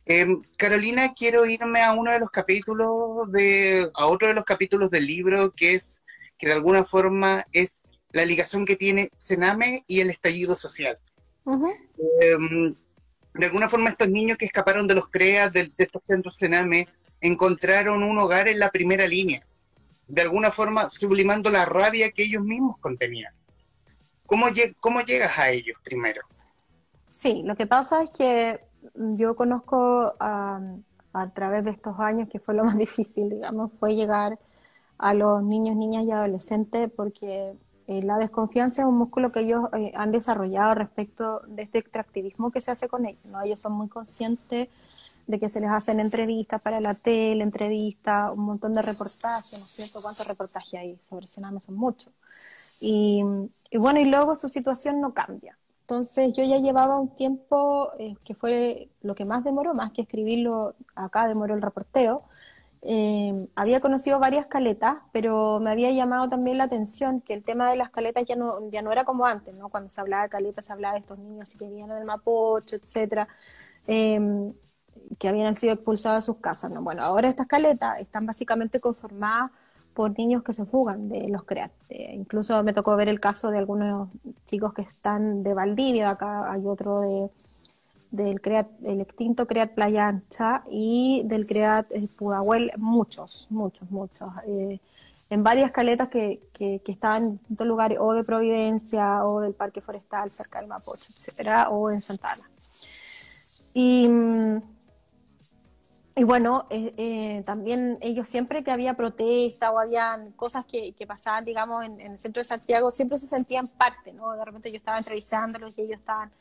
Em, 0.06 0.42
Carolina, 0.56 1.12
quiero 1.14 1.46
irme 1.46 1.82
a 1.82 1.92
uno 1.92 2.10
de 2.10 2.18
los 2.18 2.30
capítulos 2.30 3.30
de, 3.32 3.88
a 3.94 4.06
otro 4.06 4.28
de 4.28 4.34
los 4.34 4.44
capítulos 4.44 4.90
del 4.90 5.06
libro 5.06 5.52
que 5.52 5.74
es, 5.74 6.04
que 6.40 6.46
de 6.46 6.54
alguna 6.54 6.84
forma 6.84 7.44
es 7.52 7.82
la 8.12 8.24
ligación 8.24 8.64
que 8.64 8.74
tiene 8.74 9.10
Sename 9.18 9.84
y 9.86 10.00
el 10.00 10.08
estallido 10.08 10.56
social. 10.56 10.98
Em, 12.20 12.74
de 13.34 13.46
alguna 13.46 13.68
forma 13.68 13.90
estos 13.90 14.08
niños 14.08 14.38
que 14.38 14.46
escaparon 14.46 14.86
de 14.86 14.94
los 14.94 15.08
CREAS, 15.08 15.52
de, 15.52 15.70
estos 15.76 16.04
centros 16.04 16.36
Sename, 16.36 16.88
encontraron 17.20 18.02
un 18.02 18.18
hogar 18.18 18.48
en 18.48 18.58
la 18.58 18.70
primera 18.70 19.06
línea, 19.06 19.42
de 20.08 20.22
alguna 20.22 20.50
forma 20.50 20.88
sublimando 20.88 21.50
la 21.50 21.66
rabia 21.66 22.10
que 22.10 22.24
ellos 22.24 22.42
mismos 22.42 22.78
contenían. 22.78 23.34
¿Cómo, 24.24 24.46
cómo 24.80 25.02
llegas 25.02 25.38
a 25.38 25.50
ellos 25.50 25.76
primero? 25.84 26.22
Sí, 27.10 27.42
lo 27.44 27.54
que 27.54 27.66
pasa 27.66 28.02
es 28.02 28.10
que 28.10 28.60
yo 28.94 29.36
conozco 29.36 30.14
a 30.18 31.30
través 31.34 31.64
de 31.64 31.72
estos 31.72 31.98
años 32.00 32.30
que 32.30 32.38
fue 32.38 32.54
lo 32.54 32.64
más 32.64 32.78
difícil, 32.78 33.28
digamos, 33.28 33.72
fue 33.78 33.94
llegar 33.94 34.38
a 35.00 35.14
los 35.14 35.42
niños, 35.42 35.76
niñas 35.76 36.04
y 36.04 36.12
adolescentes 36.12 36.90
porque 36.94 37.54
eh, 37.86 38.02
la 38.02 38.18
desconfianza 38.18 38.82
es 38.82 38.88
un 38.88 38.98
músculo 38.98 39.32
que 39.32 39.40
ellos 39.40 39.64
eh, 39.72 39.92
han 39.96 40.12
desarrollado 40.12 40.74
respecto 40.74 41.40
de 41.48 41.62
este 41.62 41.78
extractivismo 41.78 42.50
que 42.50 42.60
se 42.60 42.70
hace 42.70 42.86
con 42.86 43.06
ellos. 43.06 43.24
¿no? 43.26 43.42
Ellos 43.42 43.60
son 43.60 43.72
muy 43.72 43.88
conscientes 43.88 44.68
de 45.26 45.38
que 45.38 45.48
se 45.48 45.60
les 45.60 45.70
hacen 45.70 46.00
entrevistas 46.00 46.62
para 46.62 46.80
la 46.80 46.94
tele, 46.94 47.42
entrevistas, 47.42 48.36
un 48.36 48.44
montón 48.44 48.72
de 48.74 48.82
reportajes, 48.82 49.52
¿no 49.52 49.58
es 49.58 49.72
cierto? 49.76 50.00
¿Cuántos 50.02 50.26
reportajes 50.26 50.74
hay 50.74 50.98
sobre 51.02 51.26
Sename? 51.26 51.60
Son 51.60 51.76
muchos. 51.76 52.12
Y, 52.80 53.22
bueno, 53.78 54.00
y 54.00 54.04
luego 54.04 54.34
su 54.36 54.48
situación 54.48 55.00
no 55.00 55.14
cambia. 55.14 55.56
Entonces 55.82 56.32
yo 56.34 56.44
ya 56.44 56.58
llevaba 56.58 56.98
un 56.98 57.14
tiempo 57.14 57.90
eh, 57.98 58.16
que 58.24 58.34
fue 58.34 58.88
lo 59.02 59.14
que 59.14 59.24
más 59.24 59.44
demoró, 59.44 59.74
más 59.74 59.92
que 59.92 60.02
escribirlo, 60.02 60.74
acá 60.94 61.26
demoró 61.26 61.54
el 61.54 61.62
reporteo, 61.62 62.22
eh, 62.82 63.46
había 63.56 63.80
conocido 63.80 64.18
varias 64.20 64.46
caletas, 64.46 64.98
pero 65.12 65.60
me 65.60 65.70
había 65.70 65.90
llamado 65.92 66.28
también 66.28 66.58
la 66.58 66.64
atención 66.64 67.20
que 67.20 67.34
el 67.34 67.44
tema 67.44 67.70
de 67.70 67.76
las 67.76 67.90
caletas 67.90 68.24
ya 68.26 68.36
no, 68.36 68.70
ya 68.70 68.82
no 68.82 68.90
era 68.92 69.04
como 69.04 69.26
antes, 69.26 69.54
¿no? 69.54 69.68
Cuando 69.68 69.88
se 69.88 70.00
hablaba 70.00 70.22
de 70.24 70.30
caletas, 70.30 70.64
se 70.66 70.72
hablaba 70.72 70.94
de 70.94 71.00
estos 71.00 71.18
niños 71.18 71.54
que 71.54 71.66
vivían 71.66 71.90
en 71.90 71.98
el 71.98 72.04
Mapocho, 72.06 72.76
etcétera, 72.76 73.28
em, 73.86 74.54
que 75.18 75.28
habían 75.28 75.54
sido 75.56 75.74
expulsados 75.74 76.24
de 76.24 76.26
sus 76.32 76.40
casas, 76.40 76.70
¿no? 76.70 76.82
Bueno, 76.82 77.02
ahora 77.02 77.28
estas 77.28 77.46
caletas 77.46 78.00
están 78.00 78.26
básicamente 78.26 78.80
conformadas 78.80 79.50
por 79.94 80.16
niños 80.18 80.42
que 80.42 80.52
se 80.52 80.64
fugan 80.66 81.08
de 81.08 81.28
los 81.28 81.44
CREAT. 81.44 81.72
Eh, 81.90 82.12
incluso 82.14 82.62
me 82.64 82.72
tocó 82.72 82.96
ver 82.96 83.08
el 83.08 83.20
caso 83.20 83.50
de 83.50 83.58
algunos 83.58 84.08
chicos 84.46 84.72
que 84.74 84.82
están 84.82 85.42
de 85.42 85.54
Valdivia, 85.54 86.10
acá 86.10 86.50
hay 86.50 86.64
otro 86.66 87.00
de 87.00 87.30
del 88.10 88.40
CREAT, 88.40 88.68
el 88.84 89.00
extinto 89.00 89.46
CREAT 89.46 89.74
Playa 89.74 90.08
Ancha 90.08 90.64
y 90.70 91.22
del 91.26 91.46
CREAT 91.46 91.92
eh, 91.92 92.08
Pudahuel, 92.18 92.72
muchos, 92.76 93.46
muchos, 93.50 93.90
muchos. 93.90 94.28
Eh, 94.46 94.80
en 95.30 95.44
varias 95.44 95.70
caletas 95.70 96.08
que, 96.08 96.40
que, 96.52 96.80
estaban 96.86 97.22
en 97.22 97.32
distintos 97.38 97.66
lugares, 97.66 97.98
o 98.00 98.12
de 98.14 98.24
Providencia, 98.24 99.24
o 99.24 99.40
del 99.40 99.54
Parque 99.54 99.80
Forestal, 99.80 100.30
cerca 100.30 100.58
del 100.58 100.68
Mapocho, 100.68 101.06
etcétera, 101.08 101.68
o 101.68 101.88
en 101.88 102.00
Santana. 102.00 102.42
Y, 103.72 104.08
y 106.16 106.24
bueno, 106.24 106.66
eh, 106.70 107.44
también 107.46 107.98
ellos 108.00 108.28
siempre 108.28 108.64
que 108.64 108.72
había 108.72 108.94
protesta 108.94 109.70
o 109.70 109.78
habían 109.78 110.32
cosas 110.32 110.64
que, 110.64 110.94
que 110.94 111.06
pasaban, 111.06 111.44
digamos, 111.44 111.84
en, 111.84 112.00
en, 112.00 112.12
el 112.12 112.18
centro 112.18 112.40
de 112.40 112.44
Santiago, 112.44 112.90
siempre 112.90 113.16
se 113.16 113.28
sentían 113.28 113.68
parte, 113.68 114.12
¿no? 114.12 114.32
De 114.32 114.44
repente 114.44 114.72
yo 114.72 114.78
estaba 114.78 114.98
entrevistándolos 114.98 115.78
y 115.78 115.82
ellos 115.82 116.00
estaban 116.00 116.32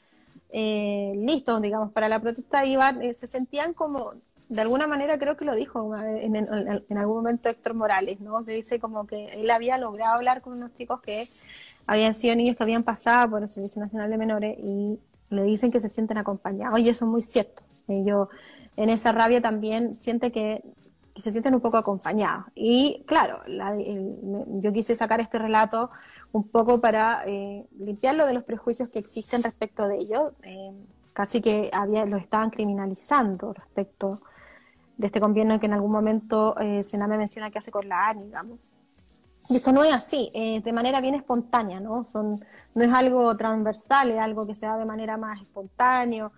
eh, 0.51 1.11
listos, 1.15 1.61
digamos, 1.61 1.91
para 1.91 2.09
la 2.09 2.19
protesta, 2.19 2.65
iban, 2.65 3.01
eh, 3.01 3.13
se 3.13 3.27
sentían 3.27 3.73
como, 3.73 4.11
de 4.47 4.61
alguna 4.61 4.87
manera 4.87 5.19
creo 5.19 5.37
que 5.37 5.45
lo 5.45 5.53
dijo 5.55 5.95
en, 5.95 6.97
algún 6.97 7.15
momento 7.17 7.49
Héctor 7.49 7.75
Morales, 7.75 8.19
¿no? 8.19 8.43
Que 8.43 8.53
dice 8.53 8.79
como 8.79 9.05
que 9.05 9.25
él 9.25 9.49
había 9.51 9.77
logrado 9.77 10.15
hablar 10.15 10.41
con 10.41 10.53
unos 10.53 10.73
chicos 10.73 11.01
que 11.01 11.25
habían 11.85 12.15
sido 12.15 12.35
niños 12.35 12.57
que 12.57 12.63
habían 12.63 12.83
pasado 12.83 13.29
por 13.29 13.43
el 13.43 13.49
Servicio 13.49 13.81
Nacional 13.81 14.09
de 14.09 14.17
Menores 14.17 14.57
y 14.59 14.99
le 15.29 15.43
dicen 15.43 15.71
que 15.71 15.79
se 15.79 15.89
sienten 15.89 16.17
acompañados 16.17 16.79
y 16.79 16.89
eso 16.89 17.05
es 17.05 17.11
muy 17.11 17.21
cierto. 17.21 17.61
Ellos 17.87 18.27
en 18.75 18.89
esa 18.89 19.11
rabia 19.11 19.41
también 19.41 19.93
siente 19.93 20.31
que 20.31 20.63
se 21.19 21.31
sienten 21.31 21.55
un 21.55 21.61
poco 21.61 21.77
acompañados. 21.77 22.45
Y 22.55 23.03
claro, 23.07 23.41
yo 23.47 24.73
quise 24.73 24.95
sacar 24.95 25.19
este 25.19 25.37
relato 25.37 25.89
un 26.31 26.47
poco 26.47 26.79
para 26.81 27.23
eh, 27.25 27.65
limpiarlo 27.79 28.25
de 28.25 28.33
los 28.33 28.43
prejuicios 28.43 28.89
que 28.89 28.99
existen 28.99 29.43
respecto 29.43 29.87
de 29.87 29.97
ello. 29.97 30.33
Eh, 30.43 30.71
casi 31.13 31.41
que 31.41 31.69
había, 31.73 32.05
lo 32.05 32.17
estaban 32.17 32.49
criminalizando 32.49 33.53
respecto 33.53 34.21
de 34.97 35.07
este 35.07 35.19
gobierno 35.19 35.59
que 35.59 35.65
en 35.65 35.73
algún 35.73 35.91
momento 35.91 36.57
eh, 36.59 36.83
Sename 36.83 37.17
menciona 37.17 37.49
que 37.49 37.57
hace 37.57 37.71
con 37.71 37.87
la 37.87 38.09
ANI, 38.09 38.25
digamos. 38.25 38.59
Y 39.49 39.55
eso 39.55 39.71
no 39.71 39.83
es 39.83 39.93
así, 39.93 40.29
eh, 40.33 40.61
de 40.61 40.73
manera 40.73 41.01
bien 41.01 41.15
espontánea, 41.15 41.79
¿no? 41.79 42.05
Son, 42.05 42.43
no 42.75 42.83
es 42.83 42.93
algo 42.93 43.35
transversal, 43.35 44.11
es 44.11 44.19
algo 44.19 44.45
que 44.45 44.53
se 44.53 44.65
da 44.65 44.77
de 44.77 44.85
manera 44.85 45.17
más 45.17 45.41
espontánea. 45.41 46.29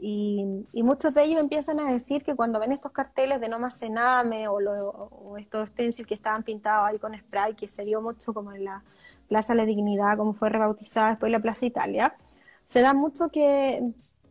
Y, 0.00 0.66
muchos 0.82 1.14
de 1.14 1.24
ellos 1.24 1.40
empiezan 1.40 1.78
a 1.80 1.92
decir 1.92 2.24
que 2.24 2.34
cuando 2.34 2.58
ven 2.58 2.72
estos 2.72 2.92
carteles 2.92 3.40
de 3.40 3.48
no 3.48 3.58
más 3.58 3.78
cename 3.78 4.48
o, 4.48 5.36
estos 5.38 5.68
stencils 5.68 6.06
que 6.06 6.14
estaban 6.14 6.42
pintados 6.42 6.88
ahí 6.88 6.98
con 6.98 7.14
spray, 7.16 7.54
que 7.54 7.68
se 7.68 7.84
dio 7.84 8.00
mucho 8.00 8.32
como 8.32 8.52
en 8.52 8.64
la 8.64 8.82
Plaza 9.28 9.54
La 9.54 9.64
Dignidad, 9.64 10.16
como 10.16 10.32
fue 10.32 10.48
rebautizada 10.48 11.10
después 11.10 11.30
la 11.30 11.40
Plaza 11.40 11.66
Italia, 11.66 12.14
se 12.62 12.80
da 12.82 12.94
mucho 12.94 13.28
que 13.28 13.82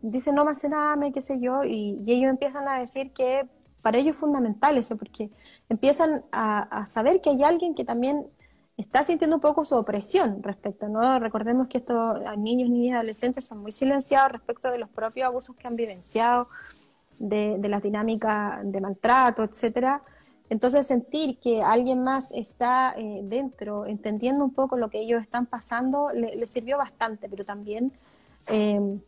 dicen 0.01 0.35
no 0.35 0.45
más 0.45 0.59
cename, 0.59 1.11
qué 1.11 1.21
sé 1.21 1.39
yo, 1.39 1.63
y, 1.63 2.01
ellos 2.07 2.29
empiezan 2.29 2.67
a 2.67 2.79
decir 2.79 3.11
que 3.13 3.47
para 3.81 3.97
ellos 3.97 4.15
es 4.15 4.19
fundamental 4.19 4.77
eso, 4.77 4.97
porque 4.97 5.29
empiezan 5.69 6.25
a 6.31 6.85
saber 6.85 7.21
que 7.21 7.29
hay 7.29 7.43
alguien 7.43 7.75
que 7.75 7.85
también 7.85 8.27
está 8.79 9.03
sintiendo 9.03 9.35
un 9.35 9.41
poco 9.41 9.65
su 9.65 9.75
opresión 9.75 10.41
respecto, 10.41 10.87
¿no? 10.87 11.19
Recordemos 11.19 11.67
que 11.67 11.79
estos 11.79 12.21
niños, 12.37 12.69
niñas 12.69 12.85
y 12.85 12.91
adolescentes 12.91 13.45
son 13.45 13.59
muy 13.59 13.71
silenciados 13.71 14.31
respecto 14.31 14.71
de 14.71 14.79
los 14.79 14.89
propios 14.89 15.27
abusos 15.27 15.55
que 15.55 15.67
han 15.67 15.75
vivenciado, 15.75 16.47
de, 17.17 17.57
de 17.59 17.67
las 17.67 17.83
dinámicas 17.83 18.59
de 18.63 18.79
maltrato, 18.79 19.43
etcétera. 19.43 20.01
Entonces 20.49 20.87
sentir 20.87 21.37
que 21.39 21.61
alguien 21.61 22.03
más 22.03 22.31
está 22.31 22.93
eh, 22.97 23.19
dentro, 23.23 23.85
entendiendo 23.85 24.43
un 24.45 24.53
poco 24.53 24.77
lo 24.77 24.89
que 24.89 24.99
ellos 24.99 25.21
están 25.21 25.45
pasando, 25.45 26.09
le, 26.13 26.47
sirvió 26.47 26.77
bastante, 26.77 27.29
pero 27.29 27.45
también 27.45 27.91
eh, 28.47 28.99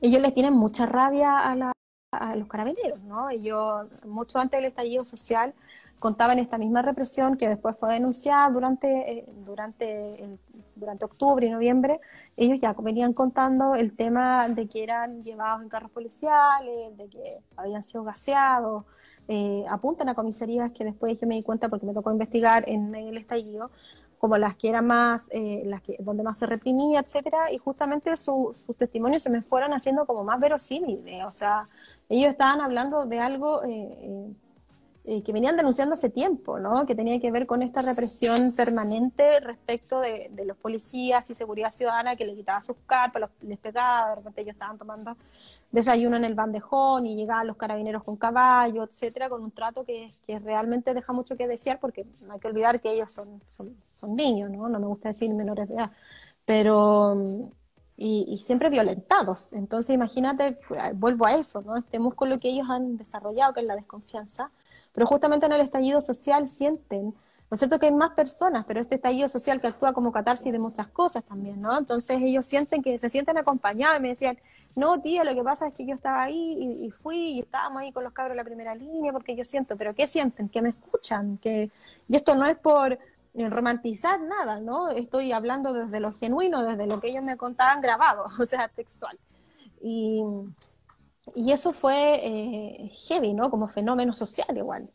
ellos 0.00 0.22
les 0.22 0.32
tienen 0.32 0.54
mucha 0.54 0.86
rabia 0.86 1.50
a, 1.50 1.72
a 2.12 2.36
los 2.36 2.48
carabineros, 2.48 3.02
¿no? 3.02 3.28
Ellos, 3.28 3.88
mucho 4.06 4.38
antes 4.38 4.58
del 4.58 4.68
estallido 4.68 5.04
social, 5.04 5.52
contaban 5.98 6.38
esta 6.38 6.58
misma 6.58 6.82
represión 6.82 7.36
que 7.36 7.48
después 7.48 7.76
fue 7.78 7.92
denunciada 7.94 8.48
durante, 8.50 9.18
eh, 9.18 9.24
durante, 9.44 10.38
durante 10.74 11.04
octubre 11.04 11.46
y 11.46 11.50
noviembre. 11.50 12.00
Ellos 12.36 12.58
ya 12.60 12.72
venían 12.72 13.12
contando 13.12 13.74
el 13.74 13.94
tema 13.94 14.48
de 14.48 14.68
que 14.68 14.82
eran 14.82 15.24
llevados 15.24 15.62
en 15.62 15.68
carros 15.68 15.90
policiales, 15.90 16.96
de 16.96 17.08
que 17.08 17.38
habían 17.56 17.82
sido 17.82 18.04
gaseados. 18.04 18.84
Eh, 19.26 19.64
apuntan 19.68 20.08
a 20.08 20.14
comisarías 20.14 20.70
que 20.72 20.84
después 20.84 21.18
yo 21.20 21.26
me 21.26 21.34
di 21.34 21.42
cuenta 21.42 21.68
porque 21.68 21.84
me 21.84 21.92
tocó 21.92 22.10
investigar 22.10 22.64
en 22.66 22.94
el 22.94 23.16
estallido, 23.18 23.70
como 24.18 24.36
las 24.38 24.56
que 24.56 24.68
eran 24.68 24.86
más, 24.86 25.28
eh, 25.32 25.62
las 25.66 25.82
que, 25.82 25.96
donde 26.00 26.22
más 26.22 26.38
se 26.38 26.46
reprimía, 26.46 27.00
etcétera, 27.00 27.52
y 27.52 27.58
justamente 27.58 28.16
sus 28.16 28.66
testimonios 28.76 29.22
se 29.22 29.30
me 29.30 29.42
fueron 29.42 29.72
haciendo 29.74 30.06
como 30.06 30.24
más 30.24 30.40
verosímiles, 30.40 31.24
o 31.24 31.30
sea, 31.30 31.68
ellos 32.08 32.30
estaban 32.30 32.60
hablando 32.60 33.06
de 33.06 33.20
algo 33.20 33.62
eh, 35.10 35.22
que 35.22 35.32
venían 35.32 35.56
denunciando 35.56 35.94
hace 35.94 36.10
tiempo, 36.10 36.58
¿no? 36.58 36.84
que 36.84 36.94
tenía 36.94 37.18
que 37.18 37.30
ver 37.30 37.46
con 37.46 37.62
esta 37.62 37.80
represión 37.80 38.54
permanente 38.54 39.40
respecto 39.40 40.00
de, 40.00 40.30
los 40.44 40.54
policías 40.58 41.30
y 41.30 41.34
seguridad 41.34 41.70
ciudadana 41.70 42.14
que 42.14 42.26
le 42.26 42.34
quitaba 42.34 42.60
sus 42.60 42.76
carpas, 42.84 43.30
les 43.40 43.58
pegaba, 43.58 44.10
de 44.10 44.14
repente 44.16 44.42
ellos 44.42 44.52
estaban 44.52 44.76
tomando 44.76 45.16
desayuno 45.72 46.18
en 46.18 46.26
el 46.26 46.34
bandejón 46.34 47.06
y 47.06 47.16
llegaban 47.16 47.46
los 47.46 47.56
carabineros 47.56 48.04
con 48.04 48.18
caballo, 48.18 48.84
etcétera, 48.84 49.30
con 49.30 49.42
un 49.42 49.50
trato 49.50 49.82
que, 49.82 50.12
que, 50.26 50.38
realmente 50.40 50.92
deja 50.92 51.14
mucho 51.14 51.38
que 51.38 51.48
desear 51.48 51.80
porque 51.80 52.04
no 52.20 52.34
hay 52.34 52.40
que 52.40 52.48
olvidar 52.48 52.78
que 52.82 52.92
ellos 52.92 53.10
son, 53.10 53.40
son, 53.48 54.14
niños, 54.14 54.50
¿no? 54.50 54.68
no 54.68 54.78
me 54.78 54.88
gusta 54.88 55.08
decir 55.08 55.32
menores 55.32 55.68
de 55.68 55.74
edad, 55.74 55.90
pero 56.44 57.50
y, 57.96 58.36
siempre 58.36 58.68
violentados. 58.68 59.54
Entonces, 59.54 59.94
imagínate, 59.94 60.58
vuelvo 60.96 61.24
a 61.24 61.34
eso, 61.34 61.62
¿no? 61.62 61.78
Este 61.78 61.98
músculo 61.98 62.38
que 62.38 62.50
ellos 62.50 62.68
han 62.68 62.98
desarrollado, 62.98 63.54
que 63.54 63.60
es 63.60 63.66
la 63.66 63.74
desconfianza, 63.74 64.50
pero 64.98 65.06
justamente 65.06 65.46
en 65.46 65.52
el 65.52 65.60
estallido 65.60 66.00
social 66.00 66.48
sienten, 66.48 67.04
¿no 67.04 67.52
es 67.52 67.60
cierto?, 67.60 67.78
que 67.78 67.86
hay 67.86 67.92
más 67.92 68.10
personas, 68.14 68.64
pero 68.66 68.80
este 68.80 68.96
estallido 68.96 69.28
social 69.28 69.60
que 69.60 69.68
actúa 69.68 69.92
como 69.92 70.10
catarsis 70.10 70.50
de 70.50 70.58
muchas 70.58 70.88
cosas 70.88 71.22
también, 71.22 71.62
¿no? 71.62 71.78
Entonces, 71.78 72.18
ellos 72.20 72.44
sienten 72.44 72.82
que 72.82 72.98
se 72.98 73.08
sienten 73.08 73.38
acompañados 73.38 74.00
me 74.00 74.08
decían, 74.08 74.36
no, 74.74 75.00
tía, 75.00 75.22
lo 75.22 75.36
que 75.36 75.44
pasa 75.44 75.68
es 75.68 75.74
que 75.74 75.86
yo 75.86 75.94
estaba 75.94 76.24
ahí 76.24 76.80
y, 76.82 76.90
fui 76.90 77.16
y 77.16 77.40
estábamos 77.42 77.82
ahí 77.82 77.92
con 77.92 78.02
los 78.02 78.12
cabros 78.12 78.32
en 78.32 78.38
la 78.38 78.44
primera 78.44 78.74
línea 78.74 79.12
porque 79.12 79.36
yo 79.36 79.44
siento, 79.44 79.76
pero 79.76 79.94
¿qué 79.94 80.08
sienten? 80.08 80.48
Que 80.48 80.62
me 80.62 80.70
escuchan, 80.70 81.38
que 81.38 81.70
y 82.08 82.16
esto 82.16 82.34
no 82.34 82.44
es 82.46 82.58
por 82.58 82.98
romantizar 83.36 84.20
nada, 84.20 84.58
¿no? 84.58 84.88
Estoy 84.88 85.30
hablando 85.30 85.72
desde 85.72 86.00
lo 86.00 86.12
genuino, 86.12 86.64
desde 86.64 86.88
lo 86.88 86.98
que 86.98 87.10
ellos 87.10 87.22
me 87.22 87.36
contaban 87.36 87.80
grabado, 87.80 88.26
o 88.40 88.44
sea, 88.44 88.66
textual. 88.66 89.16
Y, 89.80 90.24
y 91.34 91.52
eso 91.52 91.72
fue 91.72 92.20
eh, 92.22 92.90
heavy, 93.08 93.34
¿no? 93.34 93.50
Como 93.50 93.68
fenómeno 93.68 94.12
social 94.12 94.56
igual. 94.56 94.90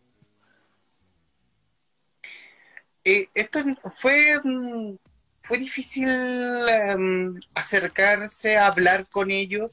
Eh, 3.04 3.28
esto 3.34 3.60
fue, 3.96 4.40
mm, 4.44 4.96
fue 5.42 5.58
difícil 5.58 6.08
em, 6.08 7.36
acercarse 7.56 8.58
a 8.58 8.68
hablar 8.68 9.08
con 9.10 9.32
ellos. 9.32 9.72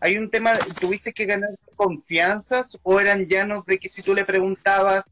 Hay 0.00 0.16
un 0.16 0.30
tema, 0.30 0.52
¿tuviste 0.80 1.12
que 1.12 1.26
ganar 1.26 1.50
confianzas 1.74 2.78
o 2.82 3.00
eran 3.00 3.24
llanos 3.24 3.64
de 3.66 3.78
que 3.78 3.88
si 3.88 4.02
tú 4.02 4.14
le 4.14 4.24
preguntabas 4.24 5.04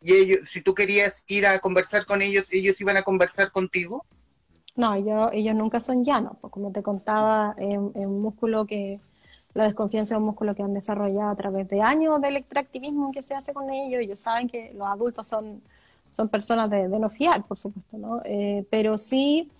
y 0.00 0.14
ellos, 0.14 0.48
si 0.48 0.62
tú 0.62 0.74
querías 0.74 1.24
ir 1.26 1.46
a 1.46 1.58
conversar 1.58 2.06
con 2.06 2.22
ellos, 2.22 2.52
ellos 2.52 2.80
iban 2.80 2.96
a 2.96 3.02
conversar 3.02 3.52
contigo? 3.52 4.04
No, 4.76 4.94
ellos, 4.94 5.30
ellos 5.32 5.54
nunca 5.54 5.80
son 5.80 6.04
llanos, 6.04 6.36
pues 6.40 6.52
como 6.52 6.70
te 6.70 6.82
contaba, 6.82 7.54
es, 7.58 7.78
un 7.78 8.20
músculo 8.20 8.66
que, 8.66 9.00
la 9.56 9.64
desconfianza 9.64 10.14
es 10.14 10.18
un 10.18 10.26
músculo 10.26 10.54
que 10.54 10.62
han 10.62 10.74
desarrollado 10.74 11.30
a 11.30 11.34
través 11.34 11.66
de 11.68 11.80
años 11.80 12.20
de 12.20 12.28
electroactivismo 12.28 13.10
que 13.10 13.22
se 13.22 13.34
hace 13.34 13.54
con 13.54 13.70
ellos, 13.70 14.02
ellos 14.02 14.20
saben 14.20 14.48
que 14.48 14.72
los 14.74 14.86
adultos 14.86 15.26
son, 15.26 15.62
son 16.10 16.28
personas 16.28 16.68
de, 16.68 16.86
no 16.88 17.08
fiar, 17.08 17.42
por 17.42 17.56
supuesto, 17.56 17.96
¿no? 17.96 18.20
Eh, 18.24 18.66
pero 18.68 18.98
sí, 18.98 19.50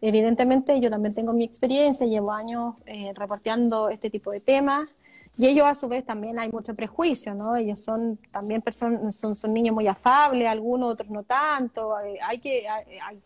evidentemente 0.00 0.80
yo 0.80 0.88
también 0.88 1.14
tengo 1.14 1.32
mi 1.32 1.42
experiencia, 1.42 2.06
llevo 2.06 2.30
años 2.30 2.76
eh, 2.86 3.12
reporteando 3.16 3.88
este 3.88 4.08
tipo 4.08 4.30
de 4.30 4.38
temas, 4.38 4.88
y 5.36 5.46
ellos 5.46 5.66
a 5.66 5.74
su 5.74 5.88
vez 5.88 6.04
también 6.04 6.38
hay 6.38 6.50
mucho 6.52 6.74
prejuicio, 6.74 7.34
¿no? 7.34 7.56
Ellos 7.56 7.80
son 7.80 8.18
también 8.30 8.62
personas, 8.62 9.16
son, 9.16 9.34
son 9.34 9.52
niños 9.52 9.74
muy 9.74 9.88
afables, 9.88 10.46
algunos 10.46 10.92
otros 10.92 11.08
no 11.08 11.22
tanto. 11.22 11.98
Eh, 12.00 12.18
hay 12.22 12.38
que 12.38 12.68
hay, 12.68 13.18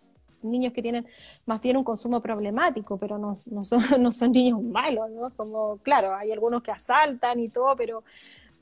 niños 0.45 0.73
que 0.73 0.83
tienen 0.83 1.07
más 1.47 1.61
bien 1.61 1.77
un 1.77 1.85
consumo 1.85 2.21
problemático, 2.21 2.97
pero 2.99 3.19
no, 3.19 3.37
no, 3.47 3.65
son, 3.65 3.81
no 4.01 4.13
son 4.13 4.33
niños 4.33 4.63
malos, 4.63 5.11
¿no? 5.11 5.31
Como, 5.37 5.79
claro, 5.79 6.15
hay 6.15 6.33
algunos 6.33 6.63
que 6.63 6.71
asaltan 6.71 7.41
y 7.41 7.49
todo, 7.49 7.75
pero 7.77 8.05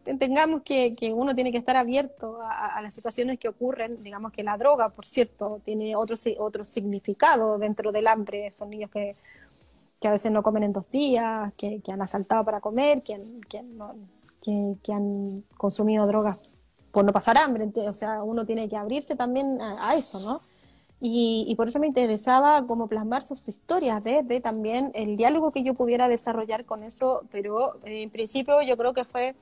entendamos 0.07 0.63
que, 0.63 0.95
que 0.95 1.13
uno 1.13 1.35
tiene 1.35 1.53
que 1.53 1.59
estar 1.59 1.77
abierto 1.77 2.39
a, 2.43 2.81
las 2.83 2.95
situaciones 2.95 3.39
que 3.39 3.49
ocurren, 3.49 4.03
digamos 4.03 4.33
que 4.33 4.43
la 4.43 4.57
droga, 4.57 4.89
por 4.89 5.07
cierto, 5.07 5.61
tiene 5.65 5.95
otro, 5.95 6.17
otro 6.39 6.65
significado 6.65 7.59
dentro 7.59 7.93
del 7.93 8.07
hambre, 8.09 8.53
son 8.53 8.71
niños 8.71 8.91
que 8.91 9.15
que 10.03 10.09
a 10.09 10.11
veces 10.11 10.33
no 10.33 10.43
comen 10.43 10.65
en 10.65 10.73
dos 10.73 10.91
días, 10.91 11.53
que, 11.57 11.81
han 11.87 12.03
asaltado 12.03 12.45
para 12.45 12.61
comer, 12.61 13.03
que, 13.03 13.19
que, 13.49 14.93
han 14.93 15.45
consumido 15.57 16.07
drogas 16.09 16.39
por 16.91 17.05
no 17.05 17.13
pasar 17.13 17.39
hambre. 17.39 17.71
o 17.89 17.95
sea, 17.95 18.25
uno 18.25 18.45
tiene 18.45 18.69
que 18.69 18.77
abrirse 18.77 19.15
también 19.15 19.61
a, 19.63 19.95
eso, 19.95 20.19
¿no? 20.29 20.41
Y, 21.05 21.53
por 21.57 21.67
eso 21.67 21.81
me 21.81 21.89
interesaba 21.89 22.65
como 22.65 22.87
plasmar 22.87 23.25
sus 23.25 23.49
historias, 23.49 24.05
desde 24.05 24.41
también 24.41 24.93
el 24.95 25.17
diálogo 25.17 25.51
que 25.51 25.65
yo 25.65 25.75
pudiera 25.75 26.07
desarrollar 26.07 26.65
con 26.65 26.85
eso, 26.85 27.25
pero 27.33 27.81
en 27.85 28.09
principio 28.09 28.63
yo 28.63 28.77
creo 28.77 28.95
que 28.95 29.05
fue 29.05 29.35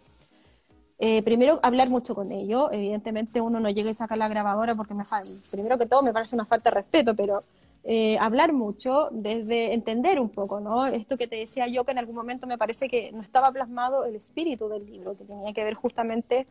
eh, 0.98 1.22
primero 1.22 1.60
hablar 1.62 1.90
mucho 1.90 2.14
con 2.14 2.32
ellos. 2.32 2.70
Evidentemente 2.72 3.42
uno 3.42 3.60
no 3.60 3.68
llega 3.68 3.90
y 3.90 3.94
saca 3.94 4.16
la 4.16 4.28
grabadora 4.28 4.74
porque 4.74 4.94
me 4.94 5.04
primero 5.50 5.76
que 5.76 5.84
todo 5.84 6.02
me 6.02 6.14
parece 6.14 6.34
una 6.34 6.46
falta 6.46 6.70
de 6.70 6.76
respeto, 6.76 7.14
pero 7.14 7.44
eh, 7.84 8.16
hablar 8.20 8.54
mucho, 8.54 9.08
desde 9.10 9.74
entender 9.74 10.18
un 10.18 10.30
poco, 10.30 10.60
¿no? 10.60 10.86
Esto 10.86 11.18
que 11.18 11.28
te 11.28 11.36
decía 11.36 11.68
yo, 11.68 11.84
que 11.84 11.92
en 11.92 11.98
algún 11.98 12.16
momento 12.16 12.46
me 12.46 12.56
parece 12.56 12.88
que 12.88 13.12
no 13.12 13.20
estaba 13.20 13.52
plasmado 13.52 14.06
el 14.06 14.16
espíritu 14.16 14.70
del 14.70 14.86
libro, 14.86 15.14
que 15.14 15.24
tenía 15.24 15.52
que 15.52 15.64
ver 15.64 15.74
justamente 15.74 16.46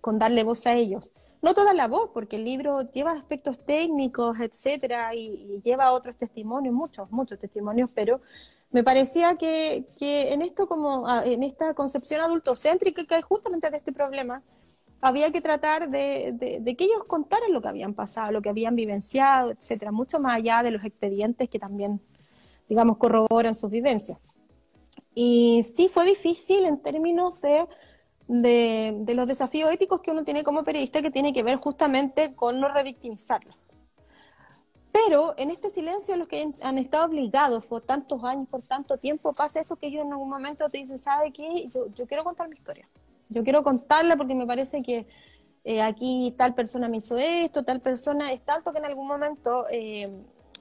con 0.00 0.20
darle 0.20 0.44
voz 0.44 0.68
a 0.68 0.74
ellos. 0.74 1.10
No 1.42 1.54
toda 1.54 1.74
la 1.74 1.88
voz, 1.88 2.10
porque 2.14 2.36
el 2.36 2.44
libro 2.44 2.82
lleva 2.92 3.12
aspectos 3.12 3.58
técnicos, 3.66 4.38
etcétera, 4.40 5.12
y, 5.12 5.60
lleva 5.64 5.92
otros 5.92 6.16
testimonios, 6.16 6.72
muchos, 6.72 7.10
muchos 7.10 7.38
testimonios, 7.38 7.90
pero 7.92 8.20
me 8.70 8.84
parecía 8.84 9.36
que, 9.36 9.84
en 10.00 10.42
esto 10.42 10.68
como, 10.68 11.08
en 11.24 11.42
esta 11.42 11.74
concepción 11.74 12.20
adultocéntrica 12.20 13.04
que 13.04 13.16
hay 13.16 13.22
justamente 13.22 13.68
de 13.70 13.76
este 13.76 13.92
problema, 13.92 14.40
había 15.00 15.32
que 15.32 15.40
tratar 15.40 15.90
de, 15.90 16.36
que 16.78 16.84
ellos 16.84 17.04
contaran 17.08 17.52
lo 17.52 17.60
que 17.60 17.68
habían 17.68 17.92
pasado, 17.92 18.30
lo 18.30 18.40
que 18.40 18.48
habían 18.48 18.76
vivenciado, 18.76 19.50
etcétera, 19.50 19.90
mucho 19.90 20.20
más 20.20 20.36
allá 20.36 20.62
de 20.62 20.70
los 20.70 20.84
expedientes 20.84 21.50
que 21.50 21.58
también, 21.58 22.00
digamos, 22.68 22.98
corroboran 22.98 23.56
sus 23.56 23.68
vivencias. 23.68 24.16
Y 25.12 25.64
sí 25.74 25.88
fue 25.88 26.06
difícil 26.06 26.64
en 26.66 26.78
términos 26.80 27.40
de, 27.40 27.66
de, 28.40 29.14
los 29.14 29.26
desafíos 29.26 29.70
éticos 29.70 30.00
que 30.00 30.10
uno 30.10 30.24
tiene 30.24 30.42
como 30.42 30.64
periodista 30.64 31.02
que 31.02 31.10
tiene 31.10 31.32
que 31.32 31.42
ver 31.42 31.56
justamente 31.56 32.34
con 32.34 32.60
no 32.60 32.68
revictimizarlo. 32.68 33.54
Pero 34.90 35.34
en 35.36 35.50
este 35.50 35.70
silencio 35.70 36.16
los 36.16 36.28
que 36.28 36.52
han 36.60 36.78
estado 36.78 37.06
obligados 37.06 37.64
por 37.66 37.82
tantos 37.82 38.22
años, 38.24 38.48
por 38.48 38.62
tanto 38.62 38.96
tiempo, 38.98 39.32
pasa 39.32 39.60
eso 39.60 39.76
que 39.76 39.86
ellos 39.86 40.04
en 40.04 40.12
algún 40.12 40.28
momento 40.28 40.68
te 40.68 40.78
dicen, 40.78 40.98
¿sabe 40.98 41.32
qué? 41.32 41.68
Yo, 41.72 41.86
yo 41.94 42.06
quiero 42.06 42.24
contar 42.24 42.48
mi 42.48 42.56
historia. 42.56 42.86
Yo 43.28 43.42
quiero 43.42 43.62
contarla 43.62 44.16
porque 44.16 44.34
me 44.34 44.46
parece 44.46 44.82
que 44.82 45.06
eh, 45.64 45.80
aquí 45.80 46.34
tal 46.36 46.54
persona 46.54 46.88
me 46.88 46.98
hizo 46.98 47.16
esto, 47.16 47.64
tal 47.64 47.80
persona, 47.80 48.32
es 48.32 48.42
tanto 48.42 48.72
que 48.72 48.78
en 48.78 48.84
algún 48.84 49.06
momento 49.06 49.66
eh, 49.70 50.10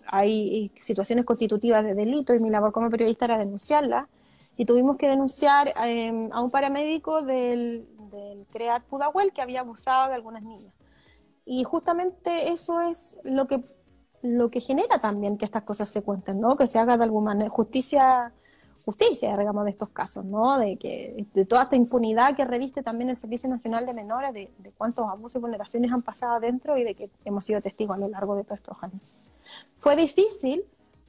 hay 0.06 0.72
situaciones 0.76 1.26
constitutivas 1.26 1.84
de 1.84 1.94
delito 1.94 2.34
y 2.34 2.40
mi 2.40 2.50
labor 2.50 2.72
como 2.72 2.90
periodista 2.90 3.26
era 3.26 3.38
denunciarla 3.38 4.08
y 4.58 4.66
tuvimos 4.66 4.98
que 4.98 5.08
denunciar 5.08 5.74
em, 5.84 6.30
a 6.32 6.42
un 6.42 6.52
paramédico 6.52 7.22
del, 7.22 7.88
del 8.12 8.46
CREAT 8.52 8.84
Pudahuel 8.84 9.32
que 9.34 9.42
había 9.42 9.62
abusado 9.62 10.10
de 10.10 10.16
algunas 10.16 10.44
niñas. 10.44 10.74
Y 11.46 11.64
justamente 11.64 12.52
eso 12.52 12.82
es 12.82 13.20
lo 13.24 13.48
que, 13.48 13.64
lo 14.22 14.52
que 14.52 14.62
genera 14.62 15.00
también 15.00 15.38
que 15.38 15.46
estas 15.46 15.64
cosas 15.64 15.90
se 15.90 16.04
cuenten, 16.04 16.40
¿no? 16.40 16.56
Que 16.56 16.68
se 16.68 16.80
haga 16.80 16.98
de 16.98 17.06
alguna 17.06 17.32
manera 17.32 17.50
justicia, 17.50 18.32
justicia, 18.86 19.36
digamos, 19.36 19.64
de 19.64 19.72
estos 19.72 19.90
casos, 19.90 20.24
¿no? 20.26 20.60
De 20.60 20.78
que 20.78 21.26
de 21.34 21.46
toda 21.46 21.64
esta 21.64 21.76
impunidad 21.76 22.36
que 22.36 22.46
reviste 22.46 22.84
también 22.84 23.10
el 23.10 23.18
Servicio 23.18 23.50
Nacional 23.50 23.86
de 23.86 23.94
Menores, 23.94 24.34
de, 24.34 24.52
de 24.58 24.72
cuántos 24.74 25.10
abusos 25.10 25.38
y 25.38 25.42
vulneraciones 25.42 25.92
han 25.92 26.04
pasado 26.04 26.36
adentro 26.36 26.78
y 26.78 26.84
de 26.84 26.94
que 26.94 27.10
hemos 27.26 27.46
sido 27.46 27.62
testigos 27.62 27.98
a 27.98 28.00
lo 28.00 28.10
largo 28.10 28.36
de 28.36 28.44
todos 28.44 28.60
estos 28.60 28.78
años. 28.84 29.02
Fue 29.76 29.96
difícil, 29.96 30.64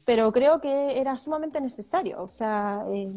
pero 0.04 0.32
creo 0.32 0.60
que 0.60 1.00
era 1.00 1.16
sumamente 1.16 1.60
necesario. 1.60 2.22
O 2.22 2.30
sea, 2.30 2.84
eh, 2.92 3.12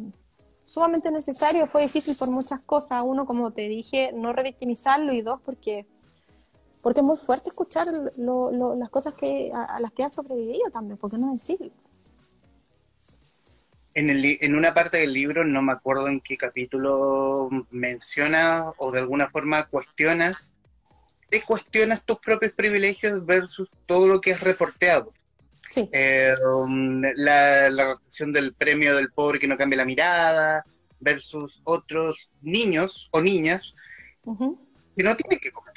sumamente 0.63 1.11
necesario, 1.11 1.67
fue 1.67 1.83
difícil 1.83 2.15
por 2.17 2.29
muchas 2.29 2.59
cosas. 2.61 3.03
Uno, 3.05 3.25
como 3.25 3.51
te 3.51 3.67
dije, 3.67 4.11
no 4.13 4.33
revictimizarlo 4.33 5.13
y 5.13 5.21
dos, 5.21 5.41
porque 5.43 5.85
porque 6.85 6.99
es 6.99 7.05
muy 7.07 7.17
fuerte 7.17 7.49
escuchar 7.49 7.87
las 7.87 8.89
cosas 8.91 9.15
que 9.15 9.51
a, 9.51 9.79
las 9.79 9.91
que 9.91 10.03
han 10.03 10.11
sobrevivido 10.11 10.69
también, 10.71 10.99
¿por 10.99 11.09
qué 11.09 11.17
no 11.17 11.33
decirlo? 11.33 11.71
En, 13.95 14.11
el, 14.11 14.37
en 14.39 14.53
una 14.53 14.75
parte 14.75 14.99
del 14.99 15.11
libro, 15.11 15.43
no 15.43 15.63
me 15.63 15.71
acuerdo 15.71 16.09
en 16.09 16.21
qué 16.21 16.37
capítulo 16.37 17.49
menciona 17.71 18.65
o 18.77 18.91
de 18.91 18.99
alguna 18.99 19.31
forma 19.31 19.65
cuestionas, 19.65 20.53
te 21.27 21.41
cuestionas 21.41 22.03
tus 22.03 22.19
propios 22.19 22.51
privilegios 22.51 23.25
versus 23.25 23.71
todo 23.87 24.07
lo 24.07 24.21
que 24.21 24.33
has 24.33 24.41
reporteado. 24.41 25.11
Eh, 25.75 26.33
um, 26.53 27.01
la, 27.15 27.69
recepción 27.69 28.31
del 28.31 28.53
premio 28.53 28.95
del 28.95 29.11
pobre 29.11 29.39
que 29.39 29.47
no 29.47 29.57
cambia 29.57 29.77
la 29.77 29.85
mirada 29.85 30.65
versus 30.99 31.61
otros 31.65 32.31
niños 32.41 33.09
o 33.11 33.21
niñas 33.21 33.75
que 34.23 35.03
no 35.03 35.15
tienen 35.15 35.39
que 35.39 35.51
comer. 35.51 35.73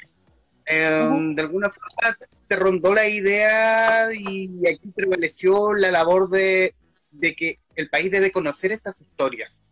Eh, 0.65 1.33
de 1.35 1.41
alguna 1.41 1.69
forma 1.69 2.15
te 2.47 2.55
rondó 2.55 2.93
la 2.93 3.07
idea 3.07 4.13
y 4.13 4.49
aquí 4.67 4.91
prevaleció 4.95 5.73
la 5.73 5.91
labor 5.91 6.29
de, 6.29 6.73
que 7.19 7.59
el 7.75 7.89
país 7.89 8.11
debe 8.11 8.31
conocer 8.31 8.71
estas 8.71 9.01
historias. 9.01 9.63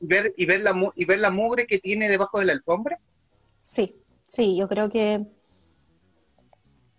Y, 0.00 0.06
ver, 0.06 0.34
y, 0.36 0.46
ver 0.46 0.62
la, 0.62 0.74
y 0.96 1.04
ver 1.04 1.20
la 1.20 1.30
mugre 1.30 1.66
que 1.66 1.78
tiene 1.78 2.08
debajo 2.08 2.38
de 2.38 2.46
la 2.46 2.52
alfombra. 2.52 2.98
Sí, 3.60 3.96
sí, 4.24 4.56
yo 4.56 4.68
creo 4.68 4.90
que 4.90 5.24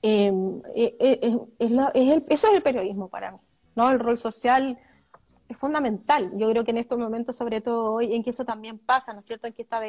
Em, 0.08 0.62
eh, 0.76 0.96
eh, 1.00 1.20
eh, 1.24 1.40
es, 1.58 2.30
eso 2.30 2.48
es 2.48 2.54
el 2.54 2.62
periodismo 2.62 3.10
para 3.10 3.32
mí, 3.32 3.40
¿no? 3.76 3.90
El 3.90 4.00
rol 4.00 4.20
social 4.20 4.78
es 5.50 5.58
fundamental. 5.58 6.30
Yo 6.38 6.48
creo 6.52 6.64
que 6.64 6.70
en 6.70 6.78
estos 6.78 7.00
momentos, 7.00 7.36
sobre 7.36 7.60
todo 7.60 7.94
hoy, 7.94 8.14
en 8.14 8.24
que 8.24 8.30
eso 8.30 8.46
también 8.46 8.78
pasa, 8.78 9.14
¿no 9.14 9.22
es 9.22 9.26
cierto? 9.26 9.48
En 9.48 9.54
que 9.54 9.64
está 9.64 9.82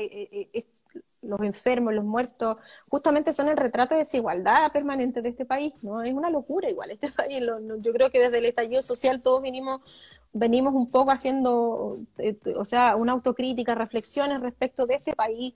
los 1.20 1.40
enfermos, 1.40 1.92
los 1.92 2.04
muertos, 2.06 2.56
justamente 2.88 3.30
son 3.34 3.48
el 3.48 3.58
retrato 3.58 3.94
de 3.94 4.04
desigualdad 4.04 4.72
permanente 4.72 5.20
de 5.20 5.28
este 5.28 5.44
país, 5.44 5.74
¿no? 5.82 6.02
Es 6.02 6.14
una 6.14 6.30
locura 6.30 6.70
igual 6.70 6.92
este 6.92 7.10
país. 7.12 7.44
yo 7.80 7.92
creo 7.92 8.10
que 8.10 8.18
desde 8.18 8.38
el 8.38 8.46
estallido 8.46 8.80
social 8.80 9.20
todos 9.20 9.42
venimos 9.42 9.82
venimos 10.32 10.74
un 10.74 10.90
poco 10.90 11.10
haciendo, 11.10 11.98
o 12.56 12.64
sea, 12.64 12.96
una 12.96 13.12
autocrítica, 13.12 13.74
reflexiones 13.74 14.40
respecto 14.40 14.86
de 14.86 14.94
este 14.94 15.14
país, 15.14 15.54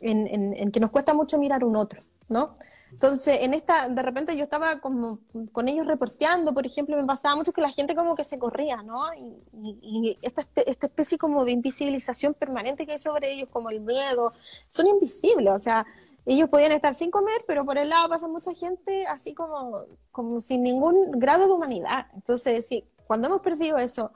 en, 0.00 0.28
en 0.54 0.70
que 0.70 0.78
nos 0.78 0.90
cuesta 0.90 1.12
mucho 1.12 1.38
mirar 1.38 1.64
un 1.64 1.74
otro, 1.74 2.02
¿no? 2.28 2.56
Entonces, 2.92 3.38
en 3.42 3.52
esta, 3.52 3.88
de 3.88 4.02
repente 4.02 4.36
yo 4.36 4.44
estaba 4.44 4.80
como 4.80 5.18
con 5.52 5.68
ellos 5.68 5.86
reporteando, 5.86 6.54
por 6.54 6.64
ejemplo, 6.64 6.96
me 6.96 7.04
pasaba 7.04 7.36
mucho 7.36 7.52
que 7.52 7.60
la 7.60 7.70
gente 7.70 7.94
como 7.94 8.14
que 8.14 8.24
se 8.24 8.38
corría, 8.38 8.82
¿no? 8.82 9.04
Y, 9.52 10.18
esta, 10.22 10.46
esta 10.54 10.86
especie 10.86 11.18
como 11.18 11.44
de 11.44 11.52
invisibilización 11.52 12.34
permanente 12.34 12.86
que 12.86 12.92
hay 12.92 12.98
sobre 12.98 13.32
ellos, 13.32 13.48
como 13.50 13.70
el 13.70 13.80
miedo, 13.80 14.32
son 14.68 14.86
invisibles, 14.86 15.52
o 15.52 15.58
sea, 15.58 15.84
ellos 16.24 16.48
podían 16.48 16.72
estar 16.72 16.94
sin 16.94 17.10
comer, 17.10 17.44
pero 17.46 17.64
por 17.64 17.78
el 17.78 17.88
lado 17.88 18.08
pasa 18.08 18.28
mucha 18.28 18.52
gente 18.52 19.06
así 19.06 19.34
como, 19.34 19.84
como 20.10 20.40
sin 20.40 20.62
ningún 20.62 21.12
grado 21.12 21.46
de 21.46 21.52
humanidad. 21.52 22.06
Entonces, 22.14 22.66
sí, 22.66 22.84
cuando 23.06 23.28
hemos 23.28 23.42
perdido 23.42 23.78
eso, 23.78 24.12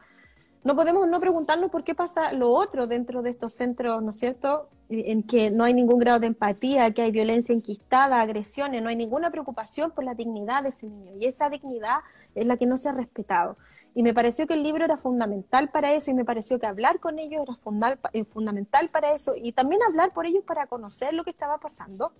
no 0.64 0.74
podemos 0.76 1.08
no 1.08 1.20
preguntarnos 1.20 1.70
por 1.70 1.84
qué 1.84 1.94
pasa 1.94 2.32
lo 2.32 2.50
otro 2.50 2.86
dentro 2.86 3.22
de 3.22 3.30
estos 3.30 3.52
centros, 3.54 4.02
¿no 4.02 4.10
es 4.10 4.18
cierto? 4.18 4.68
En 4.92 5.22
que 5.22 5.50
no 5.50 5.62
hay 5.64 5.72
ningún 5.72 5.98
grado 5.98 6.18
de 6.18 6.26
empatía, 6.26 6.90
que 6.90 7.02
hay 7.02 7.12
violencia 7.12 7.54
enquistada, 7.54 8.20
agresiones, 8.20 8.82
no 8.82 8.88
hay 8.88 8.96
ninguna 8.96 9.30
preocupación 9.30 9.92
por 9.92 10.02
la 10.02 10.14
dignidad 10.14 10.64
de 10.64 10.70
ese 10.70 10.88
niño. 10.88 11.12
Y 11.20 11.26
esa 11.26 11.48
dignidad 11.48 12.00
es 12.34 12.46
la 12.46 12.56
que 12.56 12.66
no 12.66 12.76
se 12.76 12.88
ha 12.88 12.92
respetado. 12.92 13.56
Y 13.94 14.02
me 14.02 14.12
pareció 14.14 14.46
que 14.46 14.54
el 14.54 14.62
libro 14.62 14.84
era 14.84 14.96
fundamental 14.96 15.70
para 15.70 15.92
eso 15.92 16.10
y 16.10 16.14
me 16.14 16.24
pareció 16.24 16.58
que 16.58 16.66
hablar 16.66 16.98
con 16.98 17.18
ellos 17.18 17.42
era 17.42 17.98
eh, 18.12 18.24
fundamental 18.24 18.88
para 18.90 19.12
eso 19.12 19.34
y 19.36 19.52
también 19.52 19.82
hablar 19.82 20.12
por 20.12 20.26
ellos 20.26 20.44
para 20.44 20.66
conocer 20.66 21.14
lo 21.14 21.24
que 21.24 21.30
estaba 21.30 21.58
pasando 21.58 22.12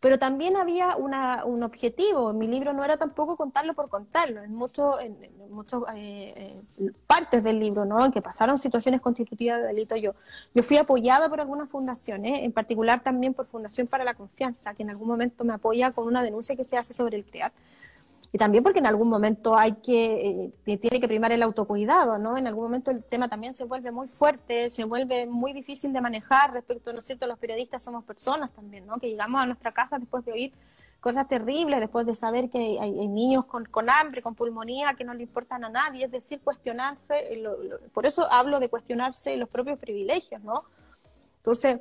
pero 0.00 0.18
también 0.18 0.56
había 0.56 0.96
una, 0.96 1.44
un 1.44 1.62
objetivo. 1.62 2.32
Mi 2.32 2.46
libro 2.46 2.72
no 2.72 2.84
era 2.84 2.96
tampoco 2.96 3.36
contarlo 3.36 3.74
por 3.74 3.88
contarlo. 3.88 4.42
En 4.42 4.54
muchas 4.54 5.00
en, 5.00 5.16
eh, 5.24 5.32
eh, 5.96 6.90
partes 7.06 7.42
del 7.42 7.58
libro, 7.58 7.84
¿no? 7.84 8.04
En 8.04 8.12
que 8.12 8.22
pasaron 8.22 8.58
situaciones 8.58 9.00
constitutivas 9.00 9.60
de 9.60 9.66
delito. 9.66 9.96
Yo, 9.96 10.14
yo 10.54 10.62
fui 10.62 10.76
apoyada 10.76 11.28
por 11.28 11.40
algunas 11.40 11.68
fundaciones, 11.68 12.40
en 12.42 12.52
particular 12.52 13.02
también 13.02 13.34
por 13.34 13.46
Fundación 13.46 13.88
para 13.88 14.04
la 14.04 14.14
Confianza, 14.14 14.74
que 14.74 14.84
en 14.84 14.90
algún 14.90 15.08
momento 15.08 15.42
me 15.44 15.54
apoya 15.54 15.90
con 15.90 16.06
una 16.06 16.22
denuncia 16.22 16.54
que 16.54 16.64
se 16.64 16.76
hace 16.76 16.92
sobre 16.92 17.16
el 17.16 17.24
CREAT 17.24 17.52
y 18.30 18.38
también 18.38 18.62
porque 18.62 18.80
en 18.80 18.86
algún 18.86 19.08
momento 19.08 19.56
hay 19.56 19.72
que, 19.76 20.52
eh, 20.66 20.78
tiene 20.78 21.00
que 21.00 21.08
primar 21.08 21.32
el 21.32 21.42
autocuidado, 21.42 22.18
¿no? 22.18 22.36
En 22.36 22.46
algún 22.46 22.64
momento 22.64 22.90
el 22.90 23.02
tema 23.02 23.28
también 23.28 23.54
se 23.54 23.64
vuelve 23.64 23.90
muy 23.90 24.06
fuerte, 24.06 24.68
se 24.68 24.84
vuelve 24.84 25.26
muy 25.26 25.54
difícil 25.54 25.92
de 25.94 26.00
manejar 26.00 26.52
respecto, 26.52 26.92
¿no 26.92 26.98
es 26.98 27.06
cierto? 27.06 27.26
Los 27.26 27.38
periodistas 27.38 27.82
somos 27.82 28.04
personas 28.04 28.50
también, 28.52 28.86
¿no? 28.86 28.98
Que 28.98 29.08
llegamos 29.08 29.40
a 29.40 29.46
nuestra 29.46 29.72
casa 29.72 29.98
después 29.98 30.24
de 30.26 30.32
oír 30.32 30.52
cosas 31.00 31.28
terribles, 31.28 31.80
después 31.80 32.04
de 32.06 32.14
saber 32.14 32.50
que 32.50 32.78
hay, 32.80 33.08
niños 33.08 33.46
con, 33.46 33.64
con, 33.64 33.88
hambre, 33.88 34.20
con 34.20 34.34
pulmonía, 34.34 34.94
que 34.94 35.04
no 35.04 35.14
le 35.14 35.22
importan 35.22 35.64
a 35.64 35.68
nadie, 35.68 36.04
es 36.04 36.10
decir, 36.10 36.40
cuestionarse, 36.40 37.14
eh, 37.32 37.44
por 37.94 38.04
eso 38.04 38.30
hablo 38.30 38.58
de 38.58 38.68
cuestionarse 38.68 39.36
los 39.36 39.48
propios 39.48 39.80
privilegios, 39.80 40.42
¿no? 40.42 40.64
Entonces, 41.36 41.78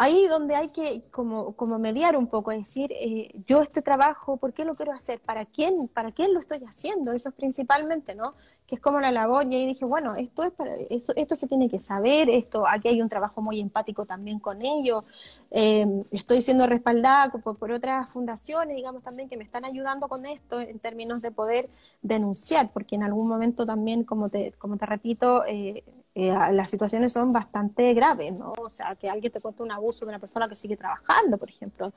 ahí 0.00 0.26
donde 0.28 0.56
hay 0.56 0.70
que 0.70 1.02
como, 1.10 1.54
como 1.56 1.78
mediar 1.78 2.16
un 2.16 2.26
poco, 2.26 2.50
decir, 2.52 2.90
eh, 2.92 3.30
yo 3.46 3.60
este 3.60 3.82
trabajo, 3.82 4.38
¿por 4.38 4.54
qué 4.54 4.64
lo 4.64 4.74
quiero 4.74 4.92
hacer? 4.92 5.20
¿Para 5.20 5.44
quién? 5.44 5.88
¿Para 5.88 6.10
quién 6.10 6.32
lo 6.32 6.40
estoy 6.40 6.64
haciendo? 6.64 7.12
Eso 7.12 7.28
es 7.28 7.34
principalmente, 7.34 8.14
¿no? 8.14 8.34
Que 8.70 8.76
es 8.76 8.80
como 8.80 9.00
la 9.00 9.10
labor, 9.10 9.46
y 9.50 9.56
ahí 9.56 9.66
dije, 9.66 9.84
bueno, 9.84 10.14
esto 10.14 10.44
es 10.44 10.52
para, 10.52 10.76
esto, 10.76 11.12
esto 11.16 11.34
se 11.34 11.48
tiene 11.48 11.68
que 11.68 11.80
saber, 11.80 12.30
esto, 12.30 12.68
aquí 12.68 12.86
hay 12.86 13.02
un 13.02 13.08
trabajo 13.08 13.42
muy 13.42 13.58
empático 13.58 14.06
también 14.06 14.38
con 14.38 14.62
ellos, 14.62 15.02
eh, 15.50 16.04
estoy 16.12 16.40
siendo 16.40 16.68
respaldada 16.68 17.32
por, 17.32 17.56
por, 17.56 17.72
otras 17.72 18.08
fundaciones, 18.10 18.76
digamos 18.76 19.02
también, 19.02 19.28
que 19.28 19.36
me 19.36 19.42
están 19.42 19.64
ayudando 19.64 20.06
con 20.06 20.24
esto 20.24 20.60
en 20.60 20.78
términos 20.78 21.20
de 21.20 21.32
poder 21.32 21.68
denunciar, 22.00 22.70
porque 22.72 22.94
en 22.94 23.02
algún 23.02 23.26
momento 23.26 23.66
también, 23.66 24.04
como 24.04 24.28
te, 24.28 24.52
como 24.52 24.76
te 24.76 24.86
repito, 24.86 25.44
eh, 25.46 25.82
eh, 26.14 26.32
las 26.52 26.70
situaciones 26.70 27.12
son 27.12 27.32
bastante 27.32 27.92
graves, 27.92 28.32
¿no? 28.32 28.52
O 28.58 28.70
sea, 28.70 28.94
que 28.94 29.10
alguien 29.10 29.32
te 29.32 29.40
cuente 29.40 29.64
un 29.64 29.72
abuso 29.72 30.04
de 30.04 30.10
una 30.10 30.20
persona 30.20 30.48
que 30.48 30.54
sigue 30.54 30.76
trabajando, 30.76 31.38
por 31.38 31.50
ejemplo. 31.50 31.92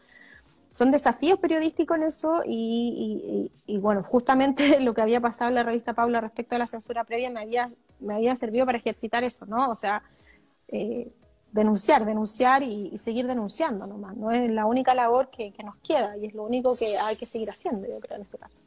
Son 0.73 0.89
desafíos 0.89 1.37
periodísticos 1.37 1.97
en 1.97 2.03
eso 2.03 2.41
y, 2.47 3.51
bueno, 3.79 4.01
justamente 4.01 4.79
lo 4.79 4.95
que 4.95 5.03
había 5.03 5.21
pasado 5.21 5.49
en 5.49 5.55
la 5.55 5.61
revista 5.61 5.93
Paula 5.93 6.19
respecto 6.19 6.55
a 6.55 6.57
la 6.57 6.65
censura 6.65 7.03
previa 7.03 7.29
me 7.29 7.41
había, 7.41 7.71
me 7.99 8.15
había 8.15 8.35
servido 8.35 8.65
para 8.65 8.79
ejercitar 8.79 9.23
eso, 9.23 9.45
¿no? 9.45 9.69
O 9.69 9.75
sea, 9.75 10.01
eh, 10.69 11.11
denunciar, 11.51 12.07
denunciar 12.07 12.63
y, 12.63 12.97
seguir 12.97 13.27
denunciando 13.27 13.85
nomás. 13.85 14.17
No 14.17 14.31
es 14.31 14.49
la 14.51 14.65
única 14.65 14.95
labor 14.95 15.29
que, 15.29 15.53
nos 15.63 15.75
queda 15.75 16.17
y 16.17 16.25
es 16.25 16.33
lo 16.33 16.41
único 16.41 16.75
que 16.75 16.97
hay 16.97 17.15
que 17.17 17.27
seguir 17.27 17.51
haciendo, 17.51 17.87
yo 17.87 17.99
creo, 17.99 18.15
en 18.15 18.23
este 18.23 18.39
caso 18.39 18.59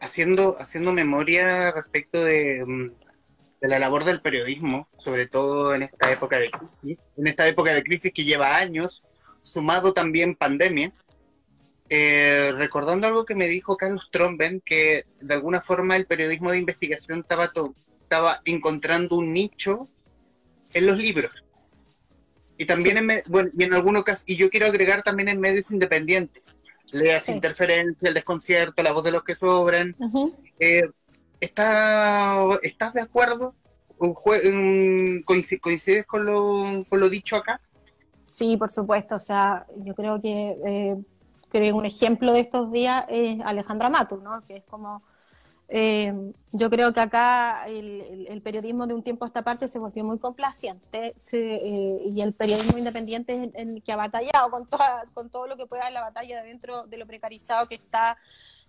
haciendo, 0.00 0.56
haciendo 0.58 0.94
memoria 0.94 1.70
respecto 1.72 2.24
de, 2.24 2.64
mm, 2.64 2.90
de 3.60 3.68
la 3.68 3.78
labor 3.78 4.04
del 4.04 4.22
periodismo, 4.22 4.88
sobre 4.96 5.26
todo 5.26 5.74
en 5.74 5.82
esta 5.82 6.10
época 6.10 6.38
de 6.38 6.50
crisis, 6.50 7.06
en 7.18 7.26
esta 7.26 7.46
época 7.46 7.74
de 7.74 7.82
crisis 7.82 8.10
que 8.14 8.24
lleva 8.24 8.56
años, 8.56 9.02
sumado 9.40 9.92
también 9.92 10.34
pandemia. 10.34 10.92
Eh, 11.90 12.52
recordando 12.54 13.06
algo 13.06 13.24
que 13.24 13.34
me 13.34 13.48
dijo 13.48 13.76
Carlos 13.76 14.08
Tromben, 14.12 14.60
que 14.60 15.06
de 15.20 15.34
alguna 15.34 15.60
forma 15.60 15.96
el 15.96 16.06
periodismo 16.06 16.50
de 16.50 16.58
investigación 16.58 17.20
estaba, 17.20 17.50
estaba 18.02 18.40
encontrando 18.44 19.16
un 19.16 19.32
nicho 19.32 19.88
en 20.74 20.86
los 20.86 20.98
libros. 20.98 21.34
Y 22.58 22.66
también 22.66 22.98
en, 22.98 23.22
bueno, 23.28 23.50
y 23.56 23.64
en 23.64 23.72
algunos 23.72 24.04
casos, 24.04 24.24
y 24.26 24.36
yo 24.36 24.50
quiero 24.50 24.66
agregar 24.66 25.02
también 25.02 25.28
en 25.28 25.40
medios 25.40 25.70
independientes. 25.70 26.56
Leas 26.92 27.28
Interferencia, 27.28 28.08
El 28.08 28.14
Desconcierto, 28.14 28.82
La 28.82 28.92
Voz 28.92 29.04
de 29.04 29.12
los 29.12 29.22
que 29.22 29.34
Sobran. 29.34 29.94
Eh, 30.58 30.88
¿Estás 31.40 32.94
de 32.94 33.00
acuerdo? 33.00 33.54
¿Coincides 35.24 36.06
con 36.06 36.24
lo, 36.24 36.84
con 36.88 37.00
lo 37.00 37.08
dicho 37.08 37.36
acá? 37.36 37.60
Sí, 38.38 38.56
por 38.56 38.70
supuesto. 38.72 39.16
O 39.16 39.18
sea, 39.18 39.66
yo 39.78 39.94
creo 39.96 40.20
que 40.20 40.56
eh, 40.64 40.96
creo 41.48 41.76
un 41.76 41.86
ejemplo 41.86 42.32
de 42.32 42.40
estos 42.40 42.70
días 42.70 43.04
es 43.08 43.40
Alejandra 43.40 43.90
Matu, 43.90 44.18
¿no? 44.18 44.44
Que 44.46 44.58
es 44.58 44.64
como 44.64 45.02
eh, 45.66 46.14
yo 46.52 46.70
creo 46.70 46.92
que 46.94 47.00
acá 47.00 47.66
el, 47.66 48.40
periodismo 48.44 48.86
de 48.86 48.94
un 48.94 49.02
tiempo 49.02 49.24
a 49.24 49.28
esta 49.28 49.42
parte 49.42 49.66
se 49.66 49.80
volvió 49.80 50.04
muy 50.04 50.18
complaciente 50.18 51.14
eh, 51.32 52.02
y 52.14 52.20
el 52.20 52.32
periodismo 52.32 52.78
independiente 52.78 53.50
en, 53.52 53.80
que 53.82 53.92
ha 53.92 53.96
batallado 53.96 54.50
con, 54.50 54.66
toda, 54.66 55.04
con 55.14 55.30
todo 55.30 55.48
lo 55.48 55.56
que 55.56 55.66
pueda 55.66 55.88
en 55.88 55.94
la 55.94 56.00
batalla 56.00 56.42
dentro 56.44 56.84
de 56.84 56.96
lo 56.96 57.06
precarizado 57.06 57.66
que 57.66 57.74
está, 57.74 58.16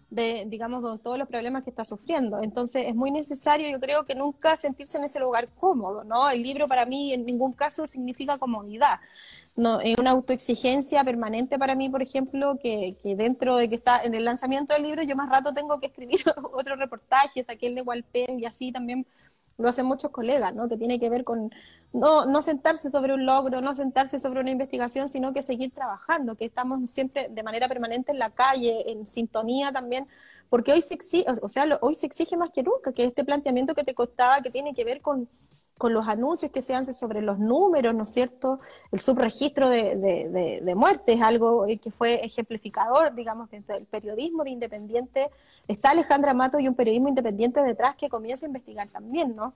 de, 0.10 0.46
digamos, 0.48 0.82
con 0.82 1.00
todos 1.00 1.18
los 1.18 1.28
problemas 1.28 1.64
que 1.64 1.70
está 1.70 1.86
sufriendo. 1.86 2.42
Entonces 2.42 2.86
es 2.88 2.96
muy 2.96 3.12
necesario, 3.12 3.70
yo 3.70 3.80
creo 3.80 4.06
que 4.06 4.16
nunca 4.16 4.56
sentirse 4.56 4.98
en 4.98 5.04
ese 5.04 5.20
lugar 5.20 5.50
cómodo, 5.60 6.04
¿no? 6.04 6.30
El 6.30 6.42
libro 6.44 6.68
para 6.68 6.86
mí 6.86 7.14
en 7.14 7.26
ningún 7.26 7.54
caso 7.54 7.86
significa 7.88 8.38
comodidad 8.38 9.00
no, 9.60 9.82
es 9.82 9.98
una 9.98 10.12
autoexigencia 10.12 11.04
permanente 11.04 11.60
para 11.60 11.76
mí, 11.76 11.90
por 11.90 12.02
ejemplo, 12.02 12.58
que, 12.62 12.96
que, 13.04 13.16
dentro 13.16 13.58
de 13.58 13.70
que 13.70 13.76
está 13.76 14.02
en 14.04 14.16
el 14.16 14.26
lanzamiento 14.26 14.74
del 14.74 14.84
libro, 14.84 15.04
yo 15.04 15.16
más 15.16 15.30
rato 15.30 15.54
tengo 15.54 15.80
que 15.80 15.88
escribir 15.88 16.22
otro 16.54 16.76
reportaje, 16.76 17.44
saqué 17.44 17.68
el 17.68 17.76
de 17.76 17.82
Walpen 17.82 18.40
y 18.40 18.46
así 18.46 18.72
también 18.72 19.06
lo 19.60 19.70
hacen 19.70 19.86
muchos 19.86 20.12
colegas, 20.12 20.56
¿no? 20.56 20.68
Que 20.68 20.78
tiene 20.78 21.00
que 21.00 21.10
ver 21.10 21.24
con 21.24 21.52
no, 21.94 22.26
no 22.26 22.42
sentarse 22.42 22.90
sobre 22.90 23.14
un 23.14 23.26
logro, 23.26 23.62
no 23.62 23.74
sentarse 23.74 24.18
sobre 24.20 24.40
una 24.40 24.52
investigación, 24.52 25.10
sino 25.10 25.34
que 25.34 25.42
seguir 25.42 25.72
trabajando, 25.72 26.36
que 26.36 26.46
estamos 26.46 26.90
siempre 26.90 27.28
de 27.30 27.44
manera 27.44 27.68
permanente 27.68 28.12
en 28.12 28.20
la 28.20 28.32
calle, 28.32 28.90
en 28.92 29.06
sintonía 29.06 29.72
también, 29.72 30.08
porque 30.50 30.72
hoy 30.72 30.82
se 30.82 30.94
exige, 30.94 31.26
o 31.42 31.50
sea, 31.50 31.78
hoy 31.82 31.96
se 31.96 32.08
exige 32.08 32.38
más 32.38 32.52
que 32.52 32.64
nunca 32.64 32.94
que 32.94 33.04
este 33.06 33.24
planteamiento 33.24 33.76
que 33.76 33.84
te 33.84 33.94
costaba, 33.94 34.42
que 34.42 34.50
tiene 34.50 34.74
que 34.74 34.86
ver 34.86 35.02
con 35.02 35.28
con 35.80 35.94
los 35.94 36.10
anuncios 36.10 36.52
que 36.52 36.62
se 36.62 36.76
hacen 36.76 36.94
sobre 36.94 37.22
los 37.22 37.40
números, 37.40 37.96
¿no 37.96 38.04
es 38.04 38.10
cierto? 38.10 38.60
El 38.92 39.00
subregistro 39.00 39.70
de, 39.70 39.96
de, 39.96 40.60
de, 40.62 40.76
muertes, 40.76 41.22
algo 41.22 41.66
que 41.82 41.90
fue 41.90 42.26
ejemplificador, 42.26 43.16
digamos, 43.16 43.50
del 43.50 43.86
periodismo 43.86 44.44
de 44.44 44.50
independiente. 44.50 45.30
Está 45.70 45.92
Alejandra 45.92 46.34
Mato 46.34 46.60
y 46.60 46.68
un 46.68 46.76
periodismo 46.76 47.08
independiente 47.08 47.64
detrás 47.64 47.96
que 47.96 48.10
comienza 48.10 48.46
a 48.46 48.50
investigar 48.50 48.90
también, 48.90 49.38
¿no? 49.38 49.54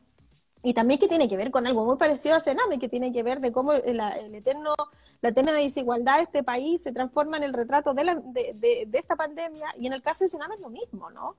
Y 0.64 0.74
también 0.74 0.98
que 0.98 1.10
tiene 1.10 1.28
que 1.28 1.36
ver 1.36 1.52
con 1.52 1.68
algo 1.68 1.84
muy 1.84 1.98
parecido 1.98 2.36
a 2.36 2.40
Sename, 2.40 2.80
que 2.80 2.88
tiene 2.88 3.12
que 3.12 3.22
ver 3.22 3.42
de 3.42 3.52
cómo 3.52 3.74
el, 3.74 4.00
eterno, 4.34 4.76
la 5.20 5.30
eterna 5.30 5.52
desigualdad 5.52 6.20
de 6.20 6.24
este 6.24 6.42
país 6.42 6.82
se 6.82 6.94
transforma 6.94 7.36
en 7.36 7.44
el 7.44 7.54
retrato 7.54 7.94
de, 7.94 8.06
la, 8.06 8.16
de, 8.16 8.88
de, 8.88 8.98
esta 8.98 9.18
pandemia, 9.18 9.68
y 9.78 9.88
en 9.88 9.94
el 9.94 10.02
caso 10.02 10.24
de 10.24 10.30
Sename 10.30 10.56
es 10.56 10.62
lo 10.62 10.70
mismo, 10.70 11.10
¿no? 11.10 11.36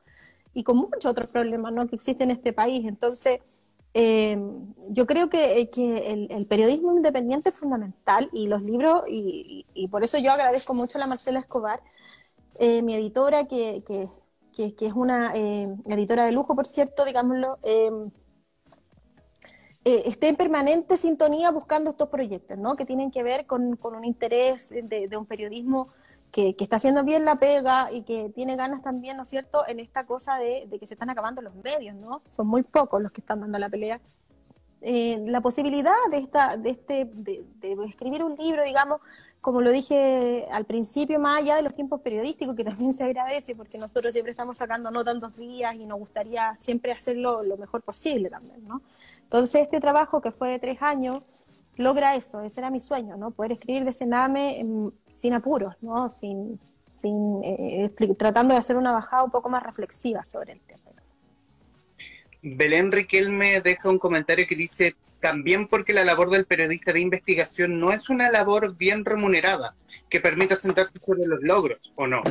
Y 0.53 0.63
con 0.63 0.77
muchos 0.77 1.07
otros 1.07 1.31
problemas 1.31 1.73
¿no? 1.73 1.89
que 1.89 1.97
existen 1.97 2.31
en 2.31 2.37
este 2.37 2.53
país. 2.53 2.85
Entonces, 2.87 3.41
eh, 3.95 4.37
yo 4.91 5.07
creo 5.07 5.31
que, 5.31 5.61
eh, 5.61 6.27
el, 6.31 6.47
periodismo 6.47 6.97
independiente 6.97 7.51
es 7.51 7.57
fundamental 7.57 8.29
y 8.33 8.49
los 8.49 8.61
libros, 8.63 9.05
y, 9.09 9.89
por 9.91 10.03
eso 10.03 10.19
yo 10.19 10.33
agradezco 10.33 10.75
mucho 10.75 10.99
a 10.99 11.01
la 11.01 11.07
Marcela 11.07 11.39
Escobar, 11.39 11.81
eh, 12.59 12.83
mi 12.83 12.95
editora, 12.95 13.47
que, 13.47 13.85
es 14.57 14.93
una 14.95 15.33
editora 15.35 16.25
de 16.25 16.33
lujo, 16.33 16.57
por 16.57 16.67
cierto, 16.67 17.05
digámoslo, 17.05 17.59
esté 19.85 20.29
en 20.29 20.37
permanente 20.37 20.97
sintonía 20.97 21.51
buscando 21.51 21.91
estos 21.91 22.09
proyectos, 22.09 22.59
¿no? 22.59 22.75
que 22.75 22.87
tienen 22.87 23.11
que 23.13 23.23
ver 23.23 23.47
con, 23.47 23.79
un 23.81 24.05
interés 24.05 24.71
de 24.71 25.17
un 25.17 25.27
periodismo 25.27 25.89
que, 26.35 26.57
está 26.59 26.77
haciendo 26.77 27.05
bien 27.05 27.25
la 27.25 27.37
pega 27.37 27.93
y 27.93 28.03
que 28.03 28.29
tiene 28.31 28.57
ganas 28.57 28.83
también, 28.83 29.17
¿no 29.17 29.23
es 29.23 29.29
cierto?, 29.29 29.63
en 29.69 29.79
esta 29.79 30.05
cosa 30.05 30.37
de, 30.37 30.67
que 30.81 30.85
se 30.85 30.95
están 30.95 31.09
acabando 31.09 31.41
los 31.41 31.55
medios, 31.55 31.95
¿no? 31.95 32.23
Son 32.31 32.49
muy 32.49 32.65
pocos 32.65 33.01
los 33.01 33.13
que 33.13 33.21
están 33.21 33.41
dando 33.41 33.57
la 33.57 33.69
pelea. 33.69 34.01
Eh, 34.81 35.23
la 35.29 35.41
posibilidad 35.41 35.95
de, 36.11 36.19
esta, 36.19 36.57
de, 36.57 36.71
este, 36.71 37.09
de, 37.15 37.45
escribir 37.89 38.25
un 38.25 38.35
libro, 38.35 38.65
digamos, 38.65 39.01
como 39.45 39.61
lo 39.61 39.71
dije 39.73 40.47
al 40.51 40.65
principio, 40.65 41.21
más 41.21 41.43
allá 41.43 41.57
de 41.57 41.63
los 41.63 41.75
tiempos 41.75 42.01
periodísticos, 42.01 42.57
que 42.57 42.65
también 42.65 42.95
se 42.95 43.05
agradece, 43.05 43.55
porque 43.55 43.77
nosotros 43.77 44.15
siempre 44.15 44.31
estamos 44.31 44.57
sacando 44.57 44.91
no 44.91 45.05
tantos 45.05 45.37
días 45.37 45.77
y 45.77 45.85
nos 45.85 45.99
gustaría 45.99 46.57
siempre 46.57 46.93
hacerlo 46.93 47.43
lo 47.43 47.59
mejor 47.59 47.83
posible 47.83 48.31
también, 48.31 48.67
¿no? 48.67 48.81
Entonces, 49.23 49.61
este 49.61 49.83
trabajo 49.83 50.23
que 50.23 50.31
fue 50.31 50.49
de 50.49 50.59
tres 50.59 50.81
años, 50.81 51.23
logra 51.77 52.15
eso, 52.15 52.41
ese 52.41 52.59
era 52.59 52.71
mi 52.71 52.81
sueño, 52.81 53.19
¿no? 53.19 53.33
Poder 53.33 53.53
escribir 53.53 53.85
de 53.85 53.93
Sename 53.93 54.65
sin 55.11 55.35
apuros, 55.35 55.75
¿no? 55.83 56.09
Sin, 56.09 56.59
sin 56.89 57.43
eh, 57.45 57.93
tratando 58.17 58.55
de 58.55 58.61
hacer 58.61 58.79
una 58.79 58.93
bajada 58.93 59.25
un 59.25 59.31
poco 59.31 59.51
más 59.51 59.63
reflexiva 59.63 60.25
sobre 60.25 60.53
el 60.53 60.61
tema. 60.61 60.84
Belén 62.45 62.93
Riquelme 62.93 63.63
deja 63.63 63.89
un 63.89 63.99
comentario 63.99 64.47
que 64.47 64.55
dice, 64.55 64.97
también 65.21 65.67
porque 65.67 65.95
la 65.95 66.05
labor 66.05 66.29
del 66.31 66.45
periodista 66.45 66.93
de 66.93 67.01
investigación 67.01 67.81
no 67.81 67.91
es 67.91 68.11
una 68.11 68.31
labor 68.31 68.77
bien 68.77 69.03
remunerada, 69.07 69.75
que 70.11 70.21
permita 70.21 70.55
sentarse 70.55 70.93
sobre 71.05 71.27
los 71.27 71.41
logros, 71.43 71.91
¿o 71.97 72.07
no? 72.07 72.23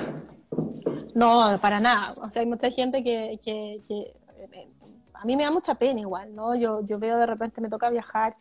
No, 1.16 1.58
para 1.60 1.80
nada. 1.80 2.14
O 2.18 2.30
sea, 2.30 2.44
hay 2.44 2.48
mucha 2.48 2.70
gente 2.70 3.04
que, 3.04 3.40
que, 3.44 3.82
que 3.88 4.14
eh, 4.52 4.68
a 5.16 5.26
mí 5.26 5.36
me 5.36 5.44
da 5.44 5.52
mucha 5.52 5.74
pena 5.76 6.00
igual, 6.00 6.36
¿no? 6.36 6.54
Yo, 6.54 6.86
yo 6.86 7.00
veo 7.00 7.18
de 7.18 7.26
repente, 7.26 7.60
me 7.60 7.70
toca 7.70 7.90
viajar 7.90 8.36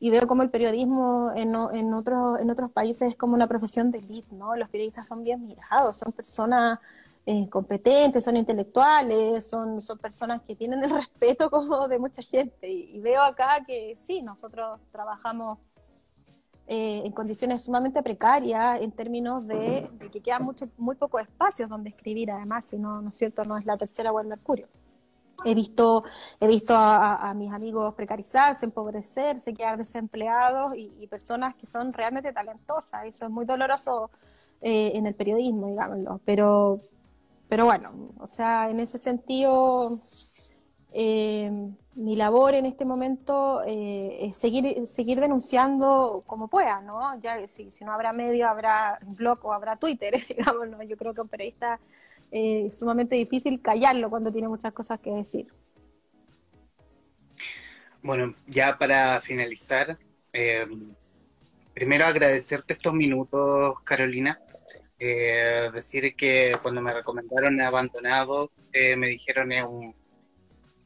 y 0.00 0.10
veo 0.10 0.26
como 0.26 0.42
el 0.42 0.50
periodismo 0.50 1.32
en, 1.34 1.54
en, 1.72 1.94
otros, 1.94 2.38
en 2.38 2.50
otros 2.50 2.70
países 2.70 3.12
es 3.12 3.16
como 3.16 3.32
una 3.32 3.46
profesión 3.46 3.90
de 3.90 3.98
élite, 3.98 4.34
¿no? 4.34 4.54
Los 4.56 4.68
periodistas 4.68 5.06
son 5.06 5.24
bien 5.24 5.46
mirados, 5.46 5.96
son 5.96 6.12
personas 6.12 6.78
eh, 7.30 7.46
competentes, 7.50 8.24
son 8.24 8.38
intelectuales, 8.38 9.46
son, 9.46 9.82
son 9.82 9.98
personas 9.98 10.40
que 10.46 10.56
tienen 10.56 10.82
el 10.82 10.88
respeto 10.96 11.50
como 11.50 11.86
de 11.86 11.98
mucha 11.98 12.22
gente. 12.22 12.66
Y, 12.70 12.98
veo 13.00 13.22
acá 13.22 13.62
que 13.66 13.94
sí, 13.98 14.22
nosotros 14.22 14.80
trabajamos 14.90 15.58
eh, 16.66 17.02
en 17.04 17.12
condiciones 17.12 17.64
sumamente 17.64 18.02
precarias 18.02 18.80
en 18.80 18.92
términos 18.92 19.46
de, 19.46 19.90
que 20.10 20.22
quedan 20.22 20.42
mucho, 20.42 20.70
muy 20.78 20.96
pocos 20.96 21.20
espacios 21.20 21.68
donde 21.68 21.90
escribir, 21.90 22.30
además, 22.30 22.64
si 22.64 22.78
no, 22.78 23.02
¿no 23.02 23.10
es 23.10 23.16
cierto?, 23.18 23.44
no 23.44 23.58
es 23.58 23.66
la 23.66 23.76
tercera 23.76 24.10
o 24.10 24.18
el 24.20 24.26
Mercurio. 24.26 24.66
He 25.44 25.54
visto, 25.54 26.04
he 26.40 26.46
visto 26.46 26.74
a, 26.74 27.34
mis 27.34 27.52
amigos 27.52 27.92
precarizarse, 27.94 28.64
empobrecerse, 28.64 29.52
quedar 29.52 29.76
desempleados 29.76 30.72
y, 30.78 31.06
personas 31.08 31.54
que 31.56 31.66
son 31.66 31.92
realmente 31.92 32.32
talentosas. 32.32 33.04
Eso 33.04 33.26
es 33.26 33.30
muy 33.30 33.44
doloroso 33.44 34.10
eh, 34.62 34.92
en 34.94 35.06
el 35.06 35.14
periodismo, 35.14 35.66
digámoslo. 35.66 36.22
Pero, 36.24 36.80
pero 37.48 37.64
bueno, 37.64 38.12
o 38.18 38.26
sea, 38.26 38.68
en 38.70 38.78
ese 38.78 38.98
sentido, 38.98 39.98
eh, 40.92 41.50
mi 41.94 42.14
labor 42.14 42.54
en 42.54 42.66
este 42.66 42.84
momento 42.84 43.62
eh, 43.66 44.26
es 44.26 44.36
seguir, 44.36 44.86
seguir 44.86 45.18
denunciando 45.18 46.22
como 46.26 46.48
pueda, 46.48 46.82
¿no? 46.82 47.18
Ya 47.20 47.46
si, 47.48 47.70
si 47.70 47.84
no 47.84 47.92
habrá 47.92 48.12
medio, 48.12 48.48
habrá 48.48 48.98
blog 49.02 49.44
o 49.46 49.52
habrá 49.54 49.76
Twitter, 49.76 50.14
digámoslo. 50.28 50.82
Yo 50.82 50.96
creo 50.98 51.14
que 51.14 51.22
un 51.22 51.28
periodista 51.28 51.80
eh, 52.30 52.68
sumamente 52.70 53.16
difícil 53.16 53.62
callarlo 53.62 54.10
cuando 54.10 54.30
tiene 54.30 54.48
muchas 54.48 54.72
cosas 54.74 55.00
que 55.00 55.10
decir. 55.10 55.46
Bueno, 58.02 58.34
ya 58.46 58.78
para 58.78 59.20
finalizar, 59.20 59.98
primero 61.74 62.04
agradecerte 62.04 62.74
estos 62.74 62.94
minutos, 62.94 63.80
Carolina. 63.80 64.38
Eh, 64.98 65.70
decir 65.72 66.14
que 66.16 66.56
cuando 66.60 66.80
me 66.80 66.92
recomendaron 66.92 67.60
Abandonado, 67.60 68.50
me 68.72 69.08
dijeron 69.08 69.52
es, 69.52 69.64
un, 69.64 69.94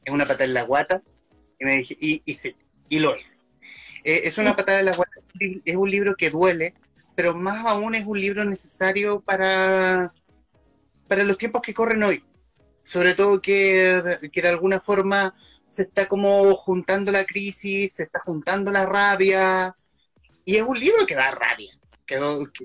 es 0.04 0.12
una 0.12 0.24
patada 0.24 0.44
en 0.44 0.54
la 0.54 0.62
guata. 0.62 1.02
Y, 1.58 1.64
me 1.64 1.78
dije, 1.78 1.96
y, 2.00 2.22
y 2.24 2.34
sí, 2.34 2.56
y 2.88 2.98
lo 2.98 3.14
es. 3.14 3.44
es 4.04 4.38
una 4.38 4.56
patada 4.56 4.80
en 4.80 4.86
la 4.86 4.96
guata, 4.96 5.12
es 5.64 5.76
un 5.76 5.90
libro 5.90 6.14
que 6.16 6.30
duele, 6.30 6.74
pero 7.14 7.34
más 7.34 7.64
aún 7.66 7.94
es 7.94 8.04
un 8.06 8.20
libro 8.20 8.44
necesario 8.44 9.20
para 9.20 10.12
para 11.12 11.24
los 11.24 11.36
tiempos 11.36 11.60
que 11.60 11.74
corren 11.74 12.02
hoy. 12.02 12.24
Sobre 12.84 13.14
todo 13.14 13.42
que, 13.42 14.02
que 14.32 14.40
de 14.40 14.48
alguna 14.48 14.80
forma 14.80 15.34
se 15.68 15.82
está 15.82 16.08
como 16.08 16.54
juntando 16.54 17.12
la 17.12 17.26
crisis, 17.26 17.92
se 17.92 18.04
está 18.04 18.18
juntando 18.18 18.72
la 18.72 18.86
rabia, 18.86 19.76
y 20.46 20.56
es 20.56 20.62
un 20.62 20.78
libro 20.80 21.04
que 21.04 21.14
da 21.14 21.30
rabia. 21.30 21.78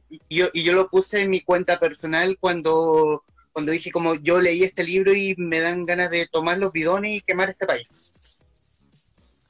Y, 0.10 0.36
yo, 0.36 0.48
y 0.54 0.64
yo 0.64 0.74
lo 0.74 0.90
puse 0.90 1.22
en 1.22 1.30
mi 1.30 1.42
cuenta 1.42 1.80
personal 1.80 2.38
cuando, 2.40 3.24
cuando 3.52 3.72
dije 3.72 3.92
como 3.92 4.16
yo 4.16 4.42
leí 4.42 4.64
este 4.64 4.84
libro 4.84 5.14
y 5.14 5.36
me 5.38 5.60
dan 5.60 5.86
ganas 5.86 6.10
de 6.12 6.28
tomar 6.28 6.58
los 6.58 6.72
bidones 6.72 7.16
y 7.16 7.22
quemar 7.22 7.50
este 7.50 7.66
país. 7.66 8.12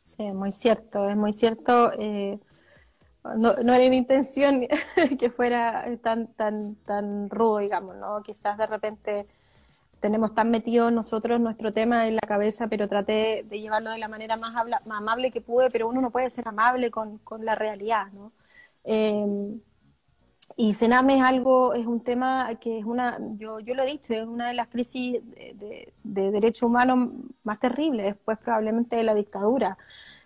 Sí, 0.03 0.23
muy 0.23 0.51
cierto, 0.51 1.09
es 1.09 1.15
muy 1.15 1.33
cierto. 1.33 1.91
Eh, 1.99 2.39
no, 3.35 3.53
no 3.63 3.73
era 3.73 3.89
mi 3.89 3.97
intención 3.97 4.67
que 5.19 5.29
fuera 5.29 5.85
tan, 6.01 6.27
tan, 6.33 6.75
tan 6.85 7.29
rudo, 7.29 7.59
digamos, 7.59 7.95
¿no? 7.97 8.21
Quizás 8.23 8.57
de 8.57 8.65
repente 8.65 9.27
tenemos 9.99 10.33
tan 10.35 10.51
metido 10.51 10.91
nosotros 10.91 11.39
nuestro 11.39 11.73
tema 11.73 12.07
en 12.07 12.15
la 12.15 12.21
cabeza, 12.21 12.67
pero 12.67 12.87
traté 12.87 13.43
de 13.43 13.59
llevarlo 13.59 13.89
de 13.89 13.97
la 13.97 14.07
manera 14.07 14.37
más, 14.37 14.53
amable 14.89 15.31
que 15.31 15.41
pude, 15.41 15.69
pero 15.71 15.87
uno 15.87 16.01
no 16.01 16.11
puede 16.11 16.29
ser 16.29 16.47
amable 16.47 16.91
con, 16.91 17.19
la 17.41 17.55
realidad, 17.55 18.07
¿no? 18.13 18.31
Em, 18.83 19.59
y 20.55 20.73
Sename 20.73 21.17
es 21.17 21.23
algo, 21.23 21.73
es 21.73 21.85
un 21.85 22.01
tema 22.01 22.55
que 22.55 22.79
es 22.79 22.85
una, 22.85 23.19
yo, 23.37 23.59
yo 23.59 23.75
lo 23.75 23.83
he 23.83 23.91
dicho, 23.91 24.13
es 24.13 24.25
una 24.25 24.47
de 24.47 24.53
las 24.53 24.67
crisis 24.67 25.21
de, 25.23 25.93
de 26.03 26.31
derechos 26.31 26.63
humanos 26.63 27.09
más 27.43 27.59
terribles, 27.59 28.05
después 28.05 28.37
probablemente 28.39 28.95
de 28.95 29.03
la 29.03 29.13
dictadura. 29.13 29.77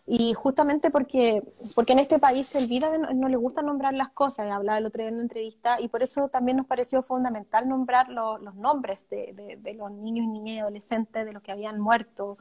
Y 0.07 0.33
justamente 0.33 0.89
porque, 0.89 1.43
porque 1.75 1.93
en 1.93 1.99
este 1.99 2.17
país 2.19 2.47
se 2.47 2.57
olvida, 2.57 2.97
no, 3.13 3.29
le 3.29 3.37
gusta 3.37 3.61
nombrar 3.61 3.93
las 3.93 4.09
cosas, 4.09 4.51
hablaba 4.51 4.79
el 4.79 4.85
otro 4.85 4.99
día 4.99 5.09
en 5.09 5.13
una 5.15 5.23
entrevista, 5.23 5.79
y 5.79 5.89
por 5.89 6.01
eso 6.01 6.27
también 6.27 6.57
nos 6.57 6.65
pareció 6.65 7.03
fundamental 7.03 7.69
nombrar 7.69 8.09
los 8.09 8.55
nombres 8.55 9.07
de, 9.09 9.57
de, 9.61 9.73
los 9.73 9.91
niños, 9.91 10.27
niñas 10.27 10.55
y 10.55 10.59
adolescentes, 10.59 11.25
de 11.25 11.33
los 11.33 11.43
que 11.43 11.51
habían 11.51 11.79
muerto, 11.79 12.37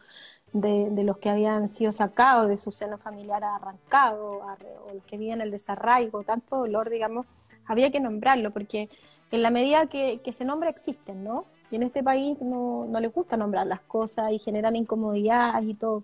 de, 0.52 0.90
de, 0.90 1.04
los 1.04 1.18
que 1.18 1.28
habían 1.28 1.68
sido 1.68 1.92
sacados 1.92 2.48
de 2.48 2.56
su 2.56 2.72
seno 2.72 2.98
familiar 2.98 3.44
arrancado, 3.44 4.40
o 4.40 4.94
los 4.94 5.04
que 5.04 5.18
vivían 5.18 5.40
el 5.40 5.50
desarraigo, 5.50 6.24
tanto 6.24 6.56
dolor, 6.56 6.88
digamos, 6.88 7.26
había 7.70 7.90
que 7.90 8.00
nombrarlo, 8.00 8.50
porque 8.50 8.88
en 9.30 9.42
la 9.42 9.50
medida 9.50 9.86
que, 9.86 10.20
que 10.24 10.32
se 10.32 10.44
nombra 10.44 10.70
existen, 10.70 11.22
¿no? 11.22 11.46
Y 11.70 11.76
en 11.76 11.84
este 11.84 12.02
país 12.02 12.36
no, 12.40 12.86
les 13.00 13.12
gusta 13.12 13.36
nombrar 13.36 13.66
las 13.66 13.80
cosas 13.80 14.32
y 14.32 14.38
generan 14.38 14.74
incomodidad 14.74 15.62
y 15.62 15.74
todo. 15.74 16.02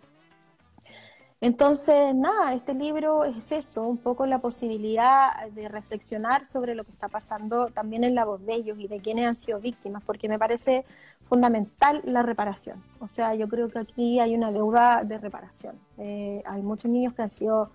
Entonces, 1.40 2.14
nada, 2.14 2.54
este 2.54 2.72
libro 2.72 3.24
es 3.24 3.52
eso, 3.52 3.82
un 3.82 3.98
poco 3.98 4.26
la 4.26 4.38
posibilidad 4.38 5.48
de 5.50 5.68
reflexionar 5.68 6.46
sobre 6.46 6.74
lo 6.74 6.84
que 6.84 6.92
está 6.92 7.08
pasando 7.08 7.66
también 7.66 8.04
en 8.04 8.14
la 8.14 8.24
voz 8.24 8.44
de 8.46 8.54
ellos 8.54 8.78
y 8.78 8.88
de 8.88 9.00
quienes 9.00 9.26
han 9.26 9.34
sido 9.34 9.60
víctimas, 9.60 10.02
porque 10.06 10.28
me 10.28 10.38
parece 10.38 10.84
fundamental 11.28 12.00
la 12.04 12.22
reparación. 12.22 12.82
O 13.00 13.08
sea, 13.08 13.34
yo 13.34 13.48
creo 13.48 13.68
que 13.68 13.80
aquí 13.80 14.20
hay 14.20 14.34
una 14.34 14.52
deuda 14.52 15.02
de 15.04 15.18
reparación. 15.18 15.78
Eh, 15.98 16.42
hay 16.46 16.62
muchos 16.62 16.90
niños 16.90 17.12
que 17.12 17.22
han 17.22 17.30
sido 17.30 17.70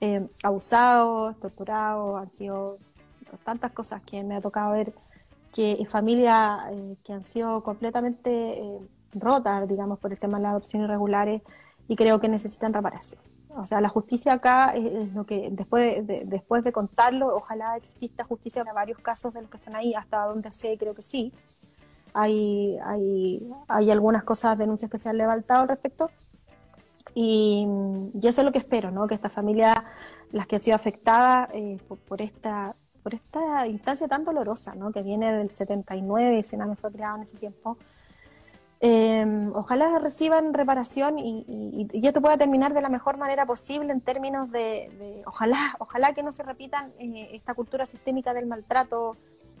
eh, 0.00 0.26
abusados, 0.42 1.38
torturados, 1.38 2.20
han 2.20 2.30
sido 2.30 2.78
tantas 3.38 3.72
cosas 3.72 4.02
que 4.02 4.22
me 4.22 4.36
ha 4.36 4.40
tocado 4.40 4.72
ver, 4.72 4.92
que 5.52 5.84
familias 5.88 6.64
eh, 6.70 6.96
que 7.04 7.12
han 7.12 7.24
sido 7.24 7.62
completamente 7.62 8.62
rotas, 9.14 9.68
digamos, 9.68 9.98
por 9.98 10.12
el 10.12 10.18
tema 10.18 10.38
de 10.38 10.44
las 10.44 10.50
adopciones 10.52 10.88
irregulares 10.88 11.42
y 11.88 11.96
creo 11.96 12.20
que 12.20 12.28
necesitan 12.28 12.72
reparación. 12.72 13.20
O 13.56 13.66
sea, 13.66 13.80
la 13.80 13.88
justicia 13.88 14.32
acá 14.32 14.72
es, 14.74 15.12
lo 15.12 15.24
que, 15.24 15.48
después 15.52 16.06
de, 16.06 16.22
después 16.24 16.64
de 16.64 16.72
contarlo, 16.72 17.36
ojalá 17.36 17.76
exista 17.76 18.24
justicia 18.24 18.62
para 18.62 18.74
varios 18.74 18.98
casos 18.98 19.34
de 19.34 19.42
los 19.42 19.50
que 19.50 19.58
están 19.58 19.76
ahí, 19.76 19.94
hasta 19.94 20.24
donde 20.24 20.52
sé, 20.52 20.78
creo 20.78 20.94
que 20.94 21.02
sí. 21.02 21.32
Hay, 22.14 22.78
hay, 22.84 23.52
hay 23.68 23.90
algunas 23.90 24.24
cosas, 24.24 24.56
denuncias 24.56 24.90
que 24.90 24.98
se 24.98 25.08
han 25.08 25.18
levantado 25.18 25.62
al 25.62 25.68
respecto. 25.68 26.10
Y, 27.14 27.66
y, 28.14 28.26
eso 28.26 28.40
es 28.40 28.44
lo 28.46 28.52
que 28.52 28.58
espero, 28.58 28.90
¿no? 28.90 29.06
Que 29.06 29.14
esta 29.14 29.28
familia, 29.28 29.84
las 30.30 30.46
que 30.46 30.56
han 30.56 30.60
sido 30.60 30.76
afectadas 30.76 31.50
eh, 31.52 31.78
por, 32.08 32.22
esta, 32.22 32.74
por 33.02 33.14
esta 33.14 33.66
instancia 33.66 34.08
tan 34.08 34.24
dolorosa, 34.24 34.74
¿no? 34.74 34.92
Que 34.92 35.02
viene 35.02 35.32
del 35.32 35.50
79 35.50 36.40
y 36.52 36.56
me 36.56 36.76
fue 36.76 36.92
creado 36.92 37.16
en 37.16 37.22
ese 37.22 37.36
tiempo, 37.36 37.76
Em, 38.84 39.54
ojalá 39.54 39.96
reciban 40.00 40.52
reparación 40.52 41.16
y, 41.16 41.86
y, 41.92 42.04
esto 42.04 42.20
pueda 42.20 42.36
terminar 42.36 42.74
de 42.74 42.80
la 42.80 42.88
mejor 42.88 43.16
manera 43.16 43.46
posible 43.46 43.92
en 43.92 44.00
términos 44.00 44.50
de, 44.50 45.22
ojalá, 45.24 45.76
ojalá 45.78 46.12
que 46.14 46.24
no 46.24 46.32
se 46.32 46.42
repitan 46.42 46.92
eh, 46.98 47.28
esta 47.32 47.54
cultura 47.54 47.86
sistémica 47.86 48.34
del 48.34 48.48
maltrato, 48.48 49.16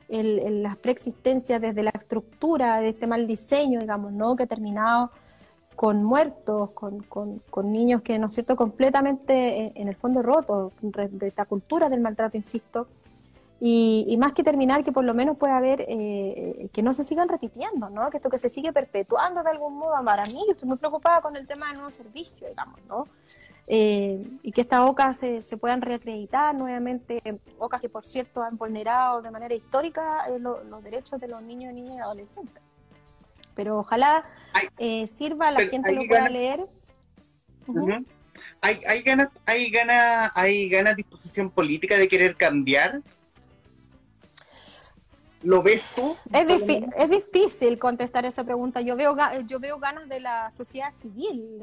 el, 0.08 0.64
las 0.64 0.76
preexistencias 0.76 1.60
desde 1.60 1.84
la 1.84 1.90
estructura 1.90 2.80
de 2.80 2.88
este 2.88 3.06
mal 3.06 3.28
diseño, 3.28 3.78
digamos, 3.78 4.10
¿no? 4.10 4.34
Que 4.34 4.42
ha 4.42 4.48
terminado 4.48 5.12
con 5.76 6.02
muertos, 6.02 6.72
con, 6.72 6.98
con, 7.04 7.72
niños 7.72 8.02
que, 8.02 8.18
¿no 8.18 8.26
es 8.26 8.32
cierto?, 8.32 8.56
completamente 8.56 9.72
en, 9.80 9.86
el 9.86 9.94
fondo 9.94 10.22
rotos, 10.22 10.72
de 10.82 11.28
esta 11.28 11.44
cultura 11.44 11.88
del 11.88 12.00
maltrato, 12.00 12.36
insisto, 12.36 12.88
y, 13.64 14.16
más 14.16 14.32
que 14.32 14.42
terminar, 14.42 14.82
que 14.82 14.90
por 14.90 15.04
lo 15.04 15.14
menos 15.14 15.36
pueda 15.36 15.56
haber, 15.56 15.86
eh, 15.86 16.68
que 16.72 16.82
no 16.82 16.92
se 16.92 17.04
sigan 17.04 17.28
repitiendo, 17.28 17.90
¿no? 17.90 18.10
Que 18.10 18.16
esto 18.16 18.28
que 18.28 18.38
se 18.38 18.48
sigue 18.48 18.72
perpetuando 18.72 19.44
de 19.44 19.50
algún 19.50 19.78
modo. 19.78 20.04
Para 20.04 20.24
mí, 20.24 20.42
yo 20.46 20.50
estoy 20.50 20.66
muy 20.66 20.78
preocupada 20.78 21.20
con 21.20 21.36
el 21.36 21.46
tema 21.46 21.66
del 21.66 21.76
nuevo 21.76 21.90
servicio, 21.92 22.48
digamos, 22.48 22.80
¿no? 22.88 23.06
Eh, 23.68 24.20
y 24.42 24.50
que 24.50 24.62
estas 24.62 24.80
OCAs 24.80 25.16
se, 25.16 25.42
se, 25.42 25.56
puedan 25.56 25.80
reacreditar 25.80 26.52
nuevamente, 26.56 27.22
OCAs 27.56 27.80
que 27.80 27.88
por 27.88 28.04
cierto 28.04 28.42
han 28.42 28.56
vulnerado 28.56 29.22
de 29.22 29.30
manera 29.30 29.54
histórica 29.54 30.26
eh, 30.26 30.40
los 30.40 30.82
derechos 30.82 31.20
de 31.20 31.28
los 31.28 31.40
niños, 31.40 31.72
niñas 31.72 31.98
y 31.98 32.00
adolescentes. 32.00 32.60
Pero 33.54 33.78
ojalá 33.78 34.24
sirva, 35.06 35.52
la 35.52 35.60
gente 35.60 35.92
lo 35.92 36.04
pueda 36.08 36.28
leer. 36.28 36.66
¿Hay, 38.60 38.80
hay 38.88 39.02
ganas, 39.02 39.28
hay 39.46 39.70
ganas, 39.70 40.32
hay 40.34 40.68
ganas, 40.68 40.96
disposición 40.96 41.48
política 41.48 41.96
de 41.96 42.08
querer 42.08 42.34
cambiar 42.34 43.02
¿Lo 45.42 45.62
ves 45.62 45.86
tú? 45.96 46.16
Es, 46.32 46.46
es 46.96 47.10
difícil 47.10 47.78
contestar 47.78 48.24
esa 48.24 48.44
pregunta. 48.44 48.80
Yo 48.80 48.96
veo, 48.96 49.16
yo 49.46 49.58
veo 49.58 49.78
ganas 49.78 50.08
de 50.08 50.20
la 50.20 50.50
sociedad 50.50 50.92
civil, 50.92 51.58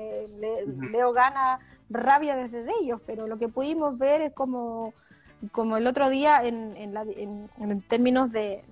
veo 0.92 1.14
ganas, 1.14 1.62
rabia 1.90 2.36
desde 2.36 2.66
ellos, 2.82 3.02
pero 3.06 3.28
lo 3.28 3.38
que 3.38 3.48
pudimos 3.48 3.98
ver 3.98 4.22
es 4.22 4.34
como, 4.34 4.94
como 5.52 5.78
el 5.78 5.88
otro 5.88 6.10
día 6.10 6.44
en, 6.44 6.76
en, 6.76 7.82
términos 7.84 8.32
de, 8.32 8.64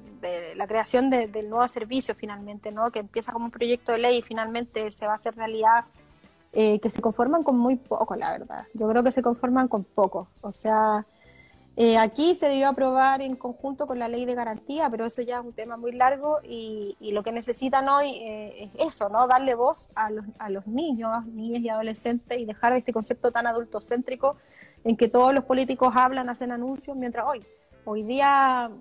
la 0.55 0.67
creación 0.67 1.09
del 1.09 1.49
nuevo 1.49 1.67
servicio 1.67 2.15
finalmente, 2.15 2.71
¿no? 2.71 2.91
que 2.91 2.99
empieza 2.99 3.31
como 3.31 3.45
un 3.45 3.51
proyecto 3.51 3.93
de 3.93 3.99
ley 3.99 4.17
y 4.17 4.21
finalmente 4.21 4.91
se 4.91 5.05
va 5.05 5.13
a 5.13 5.15
hacer 5.15 5.35
realidad. 5.35 5.85
Eh, 6.53 6.79
que 6.79 6.89
se 6.89 7.01
conforman 7.01 7.43
con 7.43 7.57
muy 7.57 7.75
poco, 7.75 8.15
la 8.15 8.31
verdad. 8.31 8.63
Yo 8.73 8.87
creo 8.87 9.03
que 9.03 9.11
se 9.11 9.21
conforman 9.21 9.67
con 9.67 9.83
poco. 9.83 10.27
O 10.41 10.53
sea, 10.53 11.05
eh, 11.79 11.95
aquí 11.99 12.33
se 12.33 12.49
debió 12.49 12.69
aprobar 12.69 13.21
en 13.21 13.35
conjunto 13.35 13.85
con 13.85 13.99
la 13.99 14.07
ley 14.07 14.25
de 14.25 14.33
garantía, 14.33 14.89
pero 14.89 15.05
eso 15.05 15.21
ya 15.21 15.37
es 15.37 15.45
un 15.45 15.53
tema 15.53 15.77
muy 15.77 15.91
largo 15.91 16.39
y, 16.43 16.97
lo 16.99 17.21
que 17.21 17.31
necesitan 17.31 17.87
hoy 17.87 18.15
eh, 18.15 18.71
es 18.75 18.87
eso, 18.87 19.09
¿no? 19.09 19.27
Darle 19.27 19.53
voz 19.53 19.91
a 19.93 20.09
los, 20.09 20.25
a 20.39 20.49
los 20.49 20.65
niños, 20.65 21.23
niñas 21.27 21.61
y 21.61 21.69
adolescentes 21.69 22.39
y 22.39 22.45
dejar 22.45 22.73
este 22.73 22.91
concepto 22.91 23.31
tan 23.31 23.45
adultocéntrico 23.45 24.37
en 24.83 24.97
que 24.97 25.07
todos 25.07 25.35
los 25.35 25.43
políticos 25.43 25.93
hablan, 25.95 26.29
hacen 26.29 26.51
anuncios, 26.51 26.97
mientras 26.97 27.27
hoy, 27.27 27.45
hoy 27.85 28.01
día, 28.01 28.71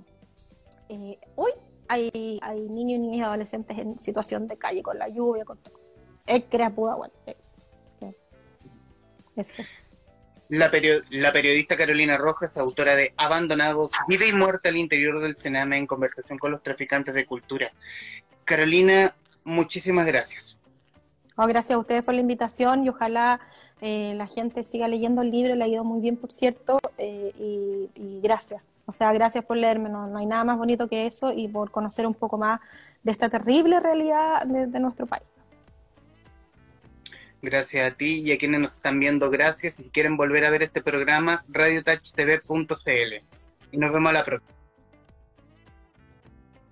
eh, 0.88 1.18
hoy 1.34 1.50
hay, 1.88 2.38
hay 2.40 2.60
niños, 2.70 3.00
niñas 3.00 3.18
y 3.18 3.22
adolescentes 3.22 3.76
en 3.76 4.00
situación 4.00 4.48
de 4.48 4.56
calle 4.56 4.82
con 4.82 4.98
la 4.98 5.10
lluvia, 5.10 5.44
con 5.44 5.58
todo. 5.58 5.78
Es 6.24 6.44
crea 6.48 6.70
bueno. 6.70 7.12
Eso. 9.36 9.62
La, 10.48 10.70
periodista 10.70 11.76
Carolina 11.76 12.16
Rojas, 12.16 12.56
autora 12.56 12.94
de 12.94 13.12
Abandonados, 13.16 13.90
Vida 14.06 14.26
y 14.26 14.32
Muerte 14.32 14.68
al 14.68 14.76
interior 14.76 15.20
del 15.20 15.36
Sename 15.36 15.76
en 15.76 15.86
conversación 15.86 16.38
con 16.38 16.52
los 16.52 16.62
traficantes 16.62 17.14
de 17.14 17.26
cultura. 17.26 17.72
Carolina, 18.44 19.12
muchísimas 19.42 20.06
gracias. 20.06 20.56
Oh, 21.36 21.46
gracias 21.46 21.76
a 21.76 21.78
ustedes 21.78 22.02
por 22.04 22.14
la 22.14 22.20
invitación 22.20 22.84
y 22.84 22.88
ojalá 22.88 23.40
eh, 23.80 24.14
la 24.14 24.26
gente 24.26 24.62
siga 24.62 24.86
leyendo 24.88 25.20
el 25.22 25.30
libro, 25.30 25.54
le 25.54 25.64
ha 25.64 25.68
ido 25.68 25.84
muy 25.84 26.00
bien, 26.00 26.16
por 26.16 26.32
cierto, 26.32 26.78
eh, 26.96 27.32
y, 27.94 28.20
gracias. 28.22 28.62
O 28.86 28.92
sea, 28.92 29.12
gracias 29.12 29.44
por 29.44 29.56
leerme, 29.56 29.88
no, 29.88 30.16
hay 30.16 30.26
nada 30.26 30.44
más 30.44 30.56
bonito 30.56 30.88
que 30.88 31.06
eso 31.06 31.32
y 31.32 31.48
por 31.48 31.72
conocer 31.72 32.06
un 32.06 32.14
poco 32.14 32.38
más 32.38 32.60
de 33.02 33.10
esta 33.10 33.28
terrible 33.28 33.80
realidad 33.80 34.46
de 34.46 34.78
nuestro 34.78 35.06
país. 35.06 35.24
Gracias 37.46 37.92
a 37.92 37.94
ti 37.94 38.22
y 38.22 38.32
a 38.32 38.38
quienes 38.38 38.60
nos 38.60 38.72
están 38.72 38.98
viendo, 38.98 39.30
gracias. 39.30 39.78
Y 39.78 39.84
si 39.84 39.90
quieren 39.90 40.16
volver 40.16 40.44
a 40.44 40.50
ver 40.50 40.64
este 40.64 40.82
programa, 40.82 41.44
radiotouchtv.cl. 41.48 43.14
Y 43.70 43.78
nos 43.78 43.92
vemos 43.92 44.10
a 44.10 44.14
la 44.14 44.24
próxima. 44.24 44.55